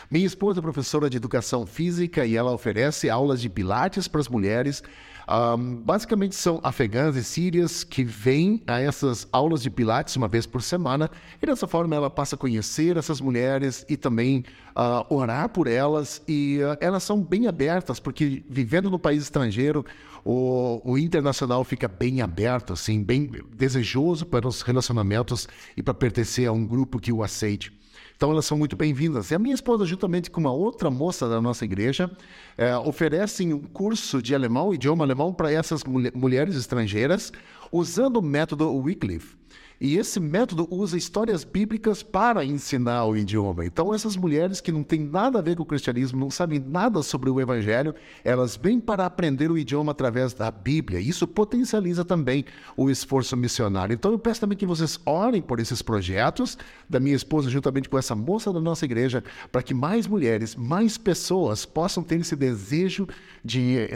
Minha 0.09 0.25
esposa 0.25 0.59
é 0.59 0.61
professora 0.61 1.09
de 1.09 1.17
educação 1.17 1.65
física 1.65 2.25
e 2.25 2.35
ela 2.35 2.51
oferece 2.51 3.09
aulas 3.09 3.41
de 3.41 3.49
pilates 3.49 4.07
para 4.07 4.21
as 4.21 4.27
mulheres. 4.27 4.83
Um, 5.27 5.77
basicamente 5.77 6.35
são 6.35 6.59
afegãs 6.63 7.15
e 7.15 7.23
sírias 7.23 7.83
que 7.83 8.03
vêm 8.03 8.61
a 8.67 8.79
essas 8.79 9.27
aulas 9.31 9.61
de 9.61 9.69
pilates 9.69 10.15
uma 10.15 10.27
vez 10.27 10.45
por 10.45 10.61
semana. 10.61 11.09
E 11.41 11.45
dessa 11.45 11.67
forma 11.67 11.95
ela 11.95 12.09
passa 12.09 12.35
a 12.35 12.37
conhecer 12.37 12.95
essas 12.97 13.19
mulheres 13.19 13.85
e 13.89 13.97
também 13.97 14.43
uh, 14.75 15.13
orar 15.13 15.49
por 15.49 15.67
elas. 15.67 16.21
E 16.27 16.59
uh, 16.61 16.77
elas 16.79 17.03
são 17.03 17.21
bem 17.21 17.47
abertas 17.47 17.99
porque 17.99 18.43
vivendo 18.47 18.89
no 18.89 18.99
país 18.99 19.23
estrangeiro 19.23 19.83
o, 20.23 20.81
o 20.83 20.97
internacional 20.97 21.63
fica 21.63 21.87
bem 21.87 22.21
aberto 22.21 22.73
assim 22.73 23.03
bem 23.03 23.29
desejoso 23.55 24.25
para 24.25 24.47
os 24.47 24.63
relacionamentos 24.63 25.47
e 25.77 25.83
para 25.83 25.93
pertencer 25.93 26.47
a 26.47 26.51
um 26.51 26.65
grupo 26.65 26.99
que 26.99 27.11
o 27.11 27.23
aceite 27.23 27.71
então 28.15 28.31
elas 28.31 28.45
são 28.45 28.57
muito 28.57 28.75
bem-vindas. 28.75 29.31
E 29.31 29.35
a 29.35 29.39
minha 29.39 29.53
esposa, 29.53 29.85
juntamente 29.85 30.31
com 30.31 30.39
uma 30.39 30.51
outra 30.51 30.89
moça 30.89 31.27
da 31.27 31.41
nossa 31.41 31.65
igreja, 31.65 32.09
é, 32.57 32.75
oferecem 32.77 33.53
um 33.53 33.59
curso 33.59 34.21
de 34.21 34.33
alemão, 34.33 34.73
idioma 34.73 35.03
alemão, 35.03 35.33
para 35.33 35.51
essas 35.51 35.83
mulheres 35.83 36.55
estrangeiras, 36.55 37.31
usando 37.71 38.17
o 38.17 38.21
método 38.21 38.73
Wycliffe. 38.73 39.35
E 39.79 39.97
esse 39.97 40.19
método 40.19 40.67
usa 40.71 40.97
histórias 40.97 41.43
bíblicas 41.43 42.01
para 42.01 42.45
ensinar 42.45 43.05
o 43.05 43.17
idioma. 43.17 43.65
Então, 43.65 43.93
essas 43.93 44.15
mulheres 44.15 44.61
que 44.61 44.71
não 44.71 44.83
têm 44.83 45.01
nada 45.01 45.39
a 45.39 45.41
ver 45.41 45.55
com 45.55 45.63
o 45.63 45.65
cristianismo, 45.65 46.19
não 46.19 46.31
sabem 46.31 46.59
nada 46.59 47.03
sobre 47.03 47.29
o 47.29 47.41
evangelho, 47.41 47.93
elas 48.23 48.55
vêm 48.55 48.79
para 48.79 49.05
aprender 49.05 49.51
o 49.51 49.57
idioma 49.57 49.91
através 49.91 50.33
da 50.33 50.49
Bíblia. 50.49 50.99
Isso 50.99 51.27
potencializa 51.27 52.05
também 52.05 52.45
o 52.77 52.89
esforço 52.89 53.35
missionário. 53.35 53.93
Então, 53.93 54.11
eu 54.11 54.19
peço 54.19 54.41
também 54.41 54.57
que 54.57 54.65
vocês 54.65 54.99
orem 55.05 55.41
por 55.41 55.59
esses 55.59 55.81
projetos 55.81 56.57
da 56.89 56.99
minha 56.99 57.15
esposa, 57.15 57.49
juntamente 57.49 57.89
com 57.89 57.97
essa 57.97 58.15
moça 58.15 58.53
da 58.53 58.61
nossa 58.61 58.85
igreja, 58.85 59.23
para 59.51 59.61
que 59.61 59.73
mais 59.73 60.07
mulheres, 60.07 60.55
mais 60.55 60.97
pessoas 60.97 61.65
possam 61.65 62.01
ter 62.01 62.19
esse 62.19 62.35
desejo 62.35 63.07
de, 63.43 63.89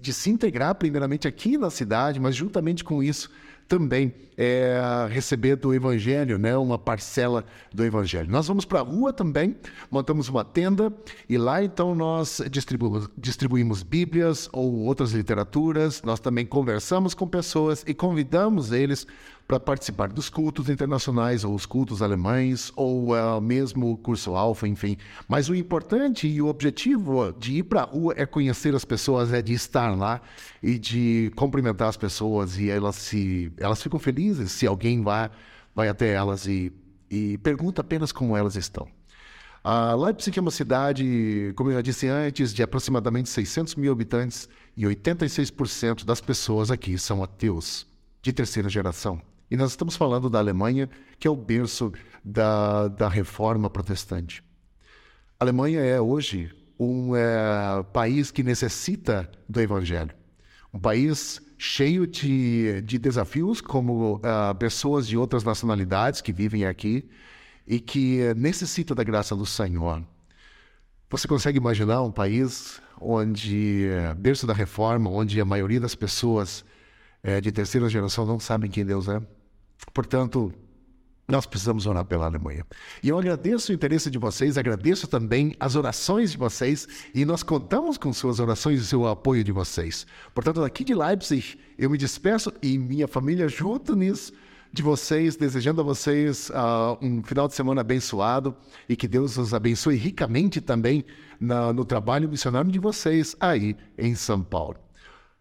de 0.00 0.12
se 0.12 0.30
integrar, 0.30 0.74
primeiramente 0.76 1.26
aqui 1.26 1.58
na 1.58 1.70
cidade, 1.70 2.20
mas 2.20 2.36
juntamente 2.36 2.84
com 2.84 3.02
isso 3.02 3.30
também 3.68 4.14
é, 4.36 4.78
receber 5.10 5.56
do 5.56 5.72
Evangelho, 5.72 6.38
né, 6.38 6.56
uma 6.56 6.78
parcela 6.78 7.44
do 7.72 7.84
Evangelho. 7.84 8.30
Nós 8.30 8.46
vamos 8.46 8.64
para 8.64 8.80
a 8.80 8.82
rua 8.82 9.12
também, 9.12 9.56
montamos 9.90 10.28
uma 10.28 10.44
tenda 10.44 10.92
e 11.28 11.38
lá 11.38 11.62
então 11.62 11.94
nós 11.94 12.42
distribuímos, 12.50 13.08
distribuímos 13.16 13.82
Bíblias 13.82 14.48
ou 14.52 14.80
outras 14.80 15.12
literaturas, 15.12 16.02
nós 16.02 16.20
também 16.20 16.44
conversamos 16.44 17.14
com 17.14 17.26
pessoas 17.26 17.84
e 17.86 17.94
convidamos 17.94 18.72
eles 18.72 19.06
para 19.46 19.60
participar 19.60 20.08
dos 20.08 20.30
cultos 20.30 20.68
internacionais 20.68 21.44
ou 21.44 21.54
os 21.54 21.66
cultos 21.66 22.00
alemães 22.00 22.72
ou 22.74 23.12
uh, 23.12 23.40
mesmo 23.40 23.92
o 23.92 23.96
curso 23.96 24.34
alfa, 24.34 24.66
enfim. 24.66 24.96
Mas 25.28 25.48
o 25.48 25.54
importante 25.54 26.26
e 26.26 26.40
o 26.40 26.46
objetivo 26.46 27.32
de 27.32 27.58
ir 27.58 27.64
para 27.64 27.82
a 27.82 27.84
rua 27.84 28.14
é 28.16 28.24
conhecer 28.24 28.74
as 28.74 28.84
pessoas, 28.84 29.32
é 29.32 29.42
de 29.42 29.52
estar 29.52 29.96
lá 29.96 30.20
e 30.62 30.78
de 30.78 31.30
cumprimentar 31.36 31.88
as 31.88 31.96
pessoas 31.96 32.58
e 32.58 32.70
elas 32.70 32.96
se 32.96 33.52
elas 33.58 33.82
ficam 33.82 33.98
felizes 33.98 34.52
se 34.52 34.66
alguém 34.66 35.02
vai 35.02 35.30
vai 35.74 35.88
até 35.88 36.12
elas 36.12 36.46
e, 36.46 36.72
e 37.10 37.36
pergunta 37.38 37.80
apenas 37.80 38.12
como 38.12 38.36
elas 38.36 38.56
estão. 38.56 38.88
Leipzig 39.98 40.38
é 40.38 40.42
uma 40.42 40.50
cidade, 40.50 41.52
como 41.56 41.70
eu 41.70 41.74
já 41.76 41.80
disse 41.80 42.06
antes, 42.06 42.52
de 42.52 42.62
aproximadamente 42.62 43.30
600 43.30 43.74
mil 43.76 43.92
habitantes 43.92 44.46
e 44.76 44.84
86% 44.84 46.04
das 46.04 46.20
pessoas 46.20 46.70
aqui 46.70 46.98
são 46.98 47.22
ateus 47.22 47.86
de 48.20 48.32
terceira 48.32 48.68
geração. 48.68 49.20
E 49.50 49.56
nós 49.56 49.70
estamos 49.70 49.96
falando 49.96 50.30
da 50.30 50.38
Alemanha, 50.38 50.88
que 51.18 51.28
é 51.28 51.30
o 51.30 51.36
berço 51.36 51.92
da, 52.24 52.88
da 52.88 53.08
reforma 53.08 53.68
protestante. 53.68 54.42
A 55.38 55.44
Alemanha 55.44 55.80
é 55.80 56.00
hoje 56.00 56.50
um 56.78 57.14
é, 57.14 57.82
país 57.92 58.30
que 58.30 58.42
necessita 58.42 59.30
do 59.48 59.60
evangelho. 59.60 60.14
Um 60.72 60.78
país 60.78 61.40
cheio 61.56 62.06
de, 62.06 62.82
de 62.82 62.98
desafios, 62.98 63.60
como 63.60 64.16
uh, 64.16 64.54
pessoas 64.58 65.06
de 65.06 65.16
outras 65.16 65.44
nacionalidades 65.44 66.20
que 66.20 66.32
vivem 66.32 66.66
aqui 66.66 67.08
e 67.66 67.78
que 67.78 68.34
necessita 68.34 68.94
da 68.94 69.04
graça 69.04 69.36
do 69.36 69.46
Senhor. 69.46 70.02
Você 71.10 71.28
consegue 71.28 71.58
imaginar 71.58 72.02
um 72.02 72.10
país 72.10 72.80
onde, 73.00 73.88
berço 74.18 74.46
da 74.46 74.52
reforma, 74.52 75.08
onde 75.10 75.40
a 75.40 75.44
maioria 75.44 75.80
das 75.80 75.94
pessoas 75.94 76.64
é, 77.24 77.40
de 77.40 77.50
terceira 77.50 77.88
geração 77.88 78.26
não 78.26 78.38
sabem 78.38 78.70
quem 78.70 78.84
Deus 78.84 79.08
é. 79.08 79.18
Portanto, 79.94 80.52
nós 81.26 81.46
precisamos 81.46 81.86
orar 81.86 82.04
pela 82.04 82.26
Alemanha. 82.26 82.66
E 83.02 83.08
eu 83.08 83.18
agradeço 83.18 83.72
o 83.72 83.74
interesse 83.74 84.10
de 84.10 84.18
vocês, 84.18 84.58
agradeço 84.58 85.08
também 85.08 85.56
as 85.58 85.74
orações 85.74 86.32
de 86.32 86.36
vocês 86.36 86.86
e 87.14 87.24
nós 87.24 87.42
contamos 87.42 87.96
com 87.96 88.12
suas 88.12 88.40
orações 88.40 88.78
e 88.80 88.84
seu 88.84 89.06
apoio 89.08 89.42
de 89.42 89.50
vocês. 89.50 90.06
Portanto, 90.34 90.60
daqui 90.60 90.84
de 90.84 90.94
Leipzig, 90.94 91.58
eu 91.78 91.88
me 91.88 91.96
despeço 91.96 92.52
e 92.62 92.76
minha 92.76 93.08
família 93.08 93.48
junto 93.48 93.96
nisso 93.96 94.34
de 94.70 94.82
vocês, 94.82 95.34
desejando 95.34 95.80
a 95.80 95.84
vocês 95.84 96.50
uh, 96.50 96.98
um 97.00 97.22
final 97.22 97.48
de 97.48 97.54
semana 97.54 97.80
abençoado 97.80 98.54
e 98.86 98.94
que 98.94 99.08
Deus 99.08 99.38
os 99.38 99.54
abençoe 99.54 99.96
ricamente 99.96 100.60
também 100.60 101.04
na, 101.40 101.72
no 101.72 101.86
trabalho 101.86 102.28
missionário 102.28 102.70
de 102.70 102.78
vocês 102.78 103.34
aí 103.40 103.76
em 103.96 104.14
São 104.14 104.42
Paulo. 104.42 104.83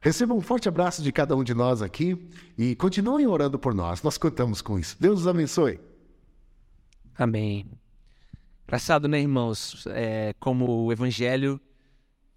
Receba 0.04 0.34
um 0.34 0.42
forte 0.42 0.68
abraço 0.68 1.02
de 1.02 1.14
cada 1.14 1.34
um 1.34 1.46
de 1.46 1.54
nós 1.54 1.82
aqui 1.82 2.30
e 2.58 2.76
continuem 2.76 3.26
orando 3.26 3.58
por 3.58 3.74
nós. 3.74 4.04
Nós 4.04 4.18
contamos 4.18 4.62
com 4.62 4.78
isso. 4.78 4.98
Deus 5.00 5.22
os 5.22 5.28
abençoe. 5.30 5.80
Amém. 7.18 7.66
Engraçado, 8.66 9.08
né, 9.08 9.22
irmãos? 9.22 9.86
É, 9.88 10.34
como 10.42 10.70
o 10.70 10.92
Evangelho 10.92 11.58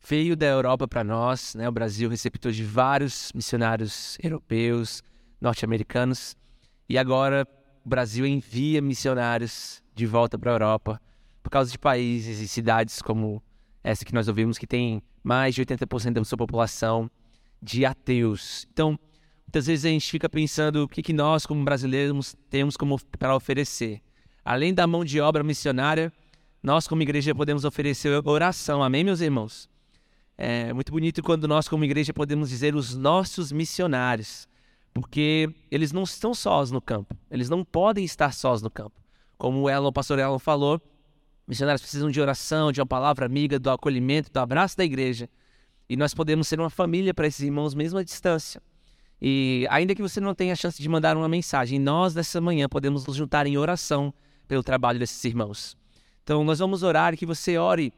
veio 0.08 0.36
da 0.36 0.46
Europa 0.46 0.86
para 0.86 1.02
nós, 1.02 1.56
né? 1.56 1.68
O 1.68 1.72
Brasil 1.72 2.08
receptor 2.08 2.52
de 2.52 2.62
vários 2.62 3.32
missionários 3.34 4.16
europeus, 4.22 5.02
norte-americanos, 5.40 6.36
e 6.88 6.96
agora 6.96 7.44
o 7.84 7.88
Brasil 7.88 8.24
envia 8.24 8.80
missionários 8.80 9.82
de 9.92 10.06
volta 10.06 10.38
para 10.38 10.52
a 10.52 10.54
Europa 10.54 11.02
por 11.42 11.50
causa 11.50 11.72
de 11.72 11.80
países 11.80 12.38
e 12.38 12.46
cidades 12.46 13.02
como 13.02 13.42
essa 13.82 14.04
que 14.04 14.14
nós 14.14 14.28
ouvimos 14.28 14.56
que 14.56 14.68
tem 14.68 15.02
mais 15.20 15.52
de 15.52 15.64
80% 15.64 16.12
da 16.12 16.24
sua 16.24 16.38
população 16.38 17.10
de 17.66 17.84
ateus. 17.84 18.64
Então, 18.72 18.96
muitas 19.44 19.66
vezes 19.66 19.84
a 19.84 19.88
gente 19.88 20.08
fica 20.08 20.28
pensando 20.28 20.84
o 20.84 20.88
que, 20.88 21.02
que 21.02 21.12
nós, 21.12 21.44
como 21.44 21.64
brasileiros, 21.64 22.36
temos 22.48 22.76
como 22.76 22.96
para 23.18 23.34
oferecer. 23.34 24.00
Além 24.44 24.72
da 24.72 24.86
mão 24.86 25.04
de 25.04 25.20
obra 25.20 25.42
missionária, 25.42 26.12
nós, 26.62 26.86
como 26.86 27.02
igreja, 27.02 27.34
podemos 27.34 27.64
oferecer 27.64 28.22
oração. 28.24 28.84
Amém, 28.84 29.02
meus 29.02 29.20
irmãos? 29.20 29.68
É 30.38 30.72
muito 30.72 30.92
bonito 30.92 31.22
quando 31.24 31.48
nós, 31.48 31.68
como 31.68 31.84
igreja, 31.84 32.14
podemos 32.14 32.50
dizer 32.50 32.76
os 32.76 32.94
nossos 32.94 33.50
missionários, 33.50 34.46
porque 34.94 35.50
eles 35.68 35.90
não 35.90 36.04
estão 36.04 36.34
sós 36.34 36.70
no 36.70 36.80
campo, 36.80 37.16
eles 37.30 37.48
não 37.50 37.64
podem 37.64 38.04
estar 38.04 38.32
sós 38.32 38.62
no 38.62 38.70
campo. 38.70 39.02
Como 39.36 39.62
o, 39.62 39.70
Elon, 39.70 39.88
o 39.88 39.92
pastor 39.92 40.20
Elon 40.20 40.38
falou, 40.38 40.80
missionários 41.48 41.82
precisam 41.82 42.10
de 42.10 42.20
oração, 42.20 42.70
de 42.70 42.80
uma 42.80 42.86
palavra 42.86 43.26
amiga, 43.26 43.58
do 43.58 43.70
acolhimento, 43.70 44.30
do 44.30 44.38
abraço 44.38 44.76
da 44.76 44.84
igreja. 44.84 45.28
E 45.88 45.96
nós 45.96 46.12
podemos 46.14 46.48
ser 46.48 46.58
uma 46.58 46.70
família 46.70 47.14
para 47.14 47.26
esses 47.26 47.40
irmãos, 47.40 47.74
mesmo 47.74 47.98
à 47.98 48.02
distância. 48.02 48.60
E 49.20 49.66
ainda 49.70 49.94
que 49.94 50.02
você 50.02 50.20
não 50.20 50.34
tenha 50.34 50.52
a 50.52 50.56
chance 50.56 50.80
de 50.80 50.88
mandar 50.88 51.16
uma 51.16 51.28
mensagem, 51.28 51.78
nós, 51.78 52.14
nessa 52.14 52.40
manhã, 52.40 52.68
podemos 52.68 53.06
nos 53.06 53.16
juntar 53.16 53.46
em 53.46 53.56
oração 53.56 54.12
pelo 54.46 54.62
trabalho 54.62 54.98
desses 54.98 55.22
irmãos. 55.24 55.76
Então, 56.22 56.44
nós 56.44 56.58
vamos 56.58 56.82
orar 56.82 57.14
e 57.14 57.16
que 57.16 57.24
você 57.24 57.56
ore 57.56 57.92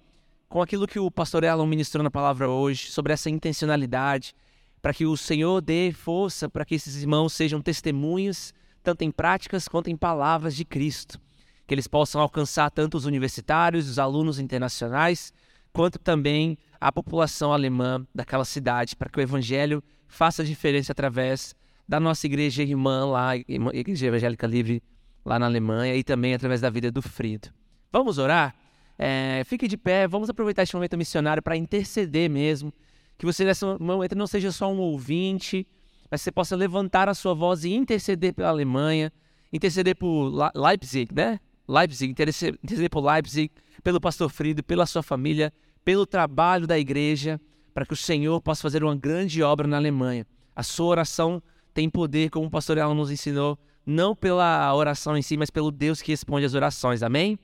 com 0.49 0.63
aquilo 0.63 0.87
que 0.87 0.99
o 0.99 1.11
pastor 1.11 1.45
Elon 1.45 1.67
ministrou 1.67 2.03
na 2.03 2.11
palavra 2.11 2.49
hoje, 2.49 2.91
sobre 2.91 3.13
essa 3.13 3.29
intencionalidade, 3.29 4.35
para 4.81 4.95
que 4.95 5.05
o 5.05 5.17
Senhor 5.17 5.61
dê 5.61 5.93
força 5.93 6.49
para 6.49 6.65
que 6.65 6.75
esses 6.75 6.97
irmãos 6.97 7.33
sejam 7.33 7.61
testemunhos, 7.61 8.55
tanto 8.83 9.03
em 9.03 9.11
práticas 9.11 9.69
quanto 9.69 9.91
em 9.91 9.97
palavras 9.97 10.57
de 10.57 10.65
Cristo. 10.65 11.21
Que 11.67 11.75
eles 11.75 11.87
possam 11.87 12.21
alcançar 12.21 12.71
tanto 12.71 12.97
os 12.97 13.05
universitários, 13.05 13.91
os 13.91 13.99
alunos 13.99 14.39
internacionais, 14.39 15.33
quanto 15.79 15.97
também 15.97 16.59
a 16.81 16.91
população 16.91 17.53
alemã 17.53 18.05
daquela 18.13 18.45
cidade, 18.45 18.97
para 18.97 19.09
que 19.09 19.17
o 19.17 19.23
Evangelho 19.23 19.81
faça 20.09 20.43
diferença 20.43 20.91
através 20.91 21.55
da 21.87 22.01
nossa 22.01 22.27
igreja 22.27 22.65
irmã 22.65 23.07
lá, 23.07 23.37
Igreja 23.37 24.09
Evangélica 24.09 24.45
Livre, 24.45 24.83
lá 25.25 25.39
na 25.39 25.47
Alemanha, 25.47 25.95
e 25.95 26.03
também 26.03 26.35
através 26.35 26.61
da 26.61 26.69
vida 26.69 26.91
do 26.91 27.01
Frido. 27.01 27.51
Vamos 27.93 28.19
orar? 28.19 28.57
É, 28.99 29.45
fique 29.47 29.69
de 29.69 29.77
pé, 29.77 30.09
vamos 30.09 30.29
aproveitar 30.29 30.65
este 30.65 30.75
momento 30.75 30.99
missionário 30.99 31.41
para 31.41 31.57
interceder 31.57 32.29
mesmo. 32.29 32.75
Que 33.17 33.25
você 33.25 33.45
nesse 33.45 33.65
momento 33.65 34.17
não 34.17 34.27
seja 34.27 34.51
só 34.51 34.69
um 34.73 34.79
ouvinte, 34.79 35.65
mas 36.11 36.23
você 36.23 36.33
possa 36.33 36.57
levantar 36.57 37.09
a 37.09 37.15
sua 37.15 37.35
voz 37.35 37.63
e 37.63 37.73
interceder 37.73 38.35
pela 38.35 38.49
Alemanha, 38.49 39.13
interceder 39.53 39.95
por 39.95 40.33
Leipzig, 40.57 41.15
né? 41.15 41.39
Leipzig, 41.69 42.11
interceder 42.11 42.91
por 42.91 43.01
Leipzig, 43.01 43.53
pelo 43.85 44.01
pastor 44.01 44.29
Frido, 44.29 44.65
pela 44.65 44.85
sua 44.85 45.05
família, 45.05 45.53
pelo 45.89 46.05
trabalho 46.05 46.67
da 46.67 46.79
igreja, 46.79 47.41
para 47.73 47.87
que 47.87 47.95
o 47.95 47.97
Senhor 47.97 48.43
possa 48.43 48.61
fazer 48.61 48.85
uma 48.85 48.95
grande 48.95 49.43
obra 49.43 49.67
na 49.67 49.79
Alemanha. 49.79 50.27
A 50.55 50.63
sua 50.63 50.85
oração 50.85 51.43
tem 51.73 51.89
poder, 51.89 52.29
como 52.29 52.47
o 52.47 52.51
pastor 52.51 52.79
Alan 52.79 52.95
nos 52.95 53.11
ensinou, 53.11 53.59
não 53.87 54.15
pela 54.15 54.75
oração 54.75 55.17
em 55.17 55.23
si, 55.23 55.39
mas 55.39 55.49
pelo 55.49 55.71
Deus 55.71 56.03
que 56.03 56.13
responde 56.13 56.45
às 56.45 56.53
orações. 56.53 57.03
Amém? 57.03 57.39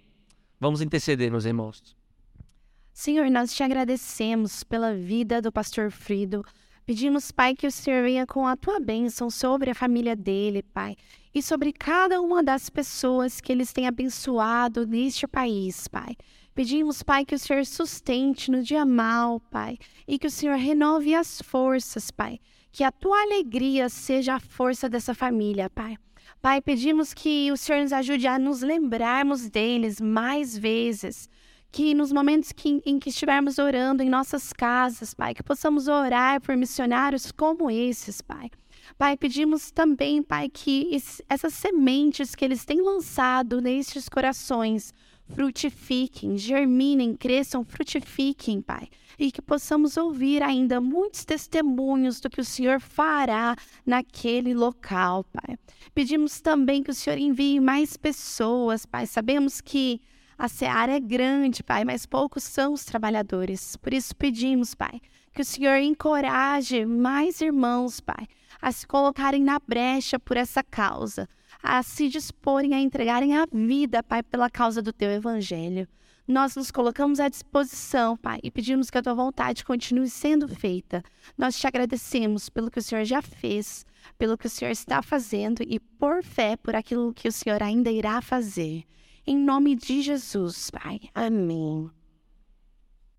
Vamos 0.61 0.83
interceder, 0.83 1.31
meus 1.31 1.47
irmãos. 1.47 1.97
Senhor, 2.93 3.31
nós 3.31 3.55
te 3.55 3.63
agradecemos 3.63 4.63
pela 4.63 4.95
vida 4.95 5.41
do 5.41 5.51
pastor 5.51 5.91
Frido. 5.91 6.45
Pedimos, 6.85 7.33
Pai, 7.33 7.55
que 7.55 7.67
o 7.67 7.73
Senhor 7.73 8.03
venha 8.03 8.27
com 8.27 8.47
a 8.47 8.59
tua 8.59 8.79
bênção 8.79 9.31
sobre 9.31 9.71
a 9.71 9.75
família 9.75 10.15
dele, 10.15 10.63
Pai, 10.63 10.97
e 11.35 11.43
sobre 11.43 11.73
cada 11.73 12.21
uma 12.21 12.43
das 12.43 12.69
pessoas 12.69 13.41
que 13.41 13.51
eles 13.51 13.73
têm 13.73 13.87
abençoado 13.87 14.87
neste 14.87 15.27
país, 15.27 15.89
Pai. 15.89 16.15
Pedimos, 16.55 17.03
Pai, 17.03 17.25
que 17.25 17.35
o 17.35 17.39
Senhor 17.39 17.67
sustente 17.67 18.49
no 18.49 18.63
dia 18.63 18.87
mal, 18.87 19.41
Pai, 19.51 19.77
e 20.07 20.17
que 20.17 20.29
o 20.29 20.31
Senhor 20.31 20.57
renove 20.57 21.13
as 21.13 21.43
forças, 21.43 22.13
Pai. 22.13 22.39
Que 22.71 22.85
a 22.85 22.93
tua 22.93 23.21
alegria 23.23 23.89
seja 23.89 24.35
a 24.35 24.41
força 24.41 24.89
dessa 24.89 25.15
família, 25.15 25.69
Pai. 25.69 25.97
Pai, 26.41 26.61
pedimos 26.61 27.13
que 27.13 27.51
o 27.51 27.57
Senhor 27.57 27.83
nos 27.83 27.93
ajude 27.93 28.29
a 28.29 28.39
nos 28.39 28.63
lembrarmos 28.63 29.51
deles 29.51 30.01
mais 30.01 30.57
vezes. 30.57 31.29
Que 31.73 31.93
nos 31.93 32.13
momentos 32.13 32.53
que, 32.53 32.81
em 32.87 33.01
que 33.01 33.09
estivermos 33.09 33.59
orando 33.59 34.01
em 34.01 34.09
nossas 34.09 34.53
casas, 34.53 35.13
Pai, 35.13 35.35
que 35.35 35.43
possamos 35.43 35.89
orar 35.89 36.41
por 36.41 36.57
missionários 36.57 37.33
como 37.33 37.69
esses, 37.69 38.21
Pai. 38.21 38.49
Pai, 38.97 39.17
pedimos 39.17 39.73
também, 39.73 40.23
Pai, 40.23 40.49
que 40.49 40.97
essas 41.29 41.55
sementes 41.55 42.37
que 42.37 42.45
eles 42.45 42.65
têm 42.65 42.81
lançado 42.81 43.61
nestes 43.61 44.09
corações 44.09 44.95
frutifiquem, 45.33 46.37
germinem, 46.37 47.15
cresçam, 47.17 47.65
frutifiquem, 47.65 48.61
Pai. 48.61 48.89
E 49.19 49.31
que 49.31 49.41
possamos 49.41 49.97
ouvir 49.97 50.43
ainda 50.43 50.81
muitos 50.81 51.25
testemunhos 51.25 52.21
do 52.21 52.29
que 52.29 52.41
o 52.41 52.45
Senhor 52.45 52.81
fará 52.81 53.57
naquele 53.87 54.55
local, 54.55 55.25
Pai. 55.25 55.57
Pedimos 55.95 56.41
também 56.41 56.83
que 56.83 56.91
o 56.91 56.95
Senhor 56.95 57.19
envie 57.19 57.61
mais 57.61 57.97
pessoas, 57.97 58.85
Pai. 58.85 59.07
Sabemos 59.07 59.61
que 59.61 60.01
a 60.37 60.49
seara 60.49 60.93
é 60.93 61.01
grande, 61.01 61.63
Pai, 61.63 61.85
mas 61.85 62.07
poucos 62.07 62.43
são 62.43 62.73
os 62.73 62.85
trabalhadores. 62.85 63.77
Por 63.77 63.95
isso 63.95 64.17
pedimos, 64.17 64.75
Pai, 64.75 65.01
que 65.33 65.43
o 65.43 65.45
Senhor 65.45 65.77
encoraje 65.77 66.85
mais 66.85 67.41
irmãos, 67.41 68.01
Pai, 68.01 68.27
a 68.61 68.73
se 68.73 68.87
colocarem 68.87 69.43
na 69.43 69.59
brecha 69.61 70.19
por 70.19 70.37
essa 70.37 70.63
causa 70.63 71.29
a 71.65 71.83
se 71.83 72.11
disporem 72.11 72.75
a 72.75 72.79
entregarem 72.79 73.35
a 73.35 73.47
vida, 73.51 74.03
Pai, 74.03 74.23
pela 74.23 74.51
causa 74.51 74.83
do 74.83 74.93
teu 74.93 75.11
evangelho. 75.11 75.89
Nós 76.29 76.55
nos 76.55 76.71
colocamos 76.71 77.19
à 77.21 77.29
disposição, 77.29 78.19
Pai, 78.19 78.39
e 78.43 78.51
pedimos 78.51 78.91
que 78.91 78.99
a 78.99 79.03
tua 79.03 79.15
vontade 79.15 79.65
continue 79.65 80.11
sendo 80.11 80.47
feita. 80.47 81.03
Nós 81.37 81.59
te 81.59 81.67
agradecemos 81.67 82.51
pelo 82.51 82.71
que 82.71 82.79
o 82.79 82.83
Senhor 82.83 83.05
já 83.07 83.23
fez, 83.23 83.87
pelo 84.19 84.37
que 84.37 84.47
o 84.47 84.51
Senhor 84.51 84.71
está 84.71 85.01
fazendo 85.01 85.63
e 85.63 85.81
por 85.81 86.23
fé 86.23 86.55
por 86.57 86.77
aquilo 86.77 87.15
que 87.15 87.29
o 87.29 87.33
Senhor 87.33 87.63
ainda 87.63 87.91
irá 87.91 88.21
fazer. 88.21 88.85
Em 89.27 89.37
nome 89.37 89.75
de 89.75 90.03
Jesus, 90.03 90.71
Pai. 90.71 91.01
Amém. 91.15 91.91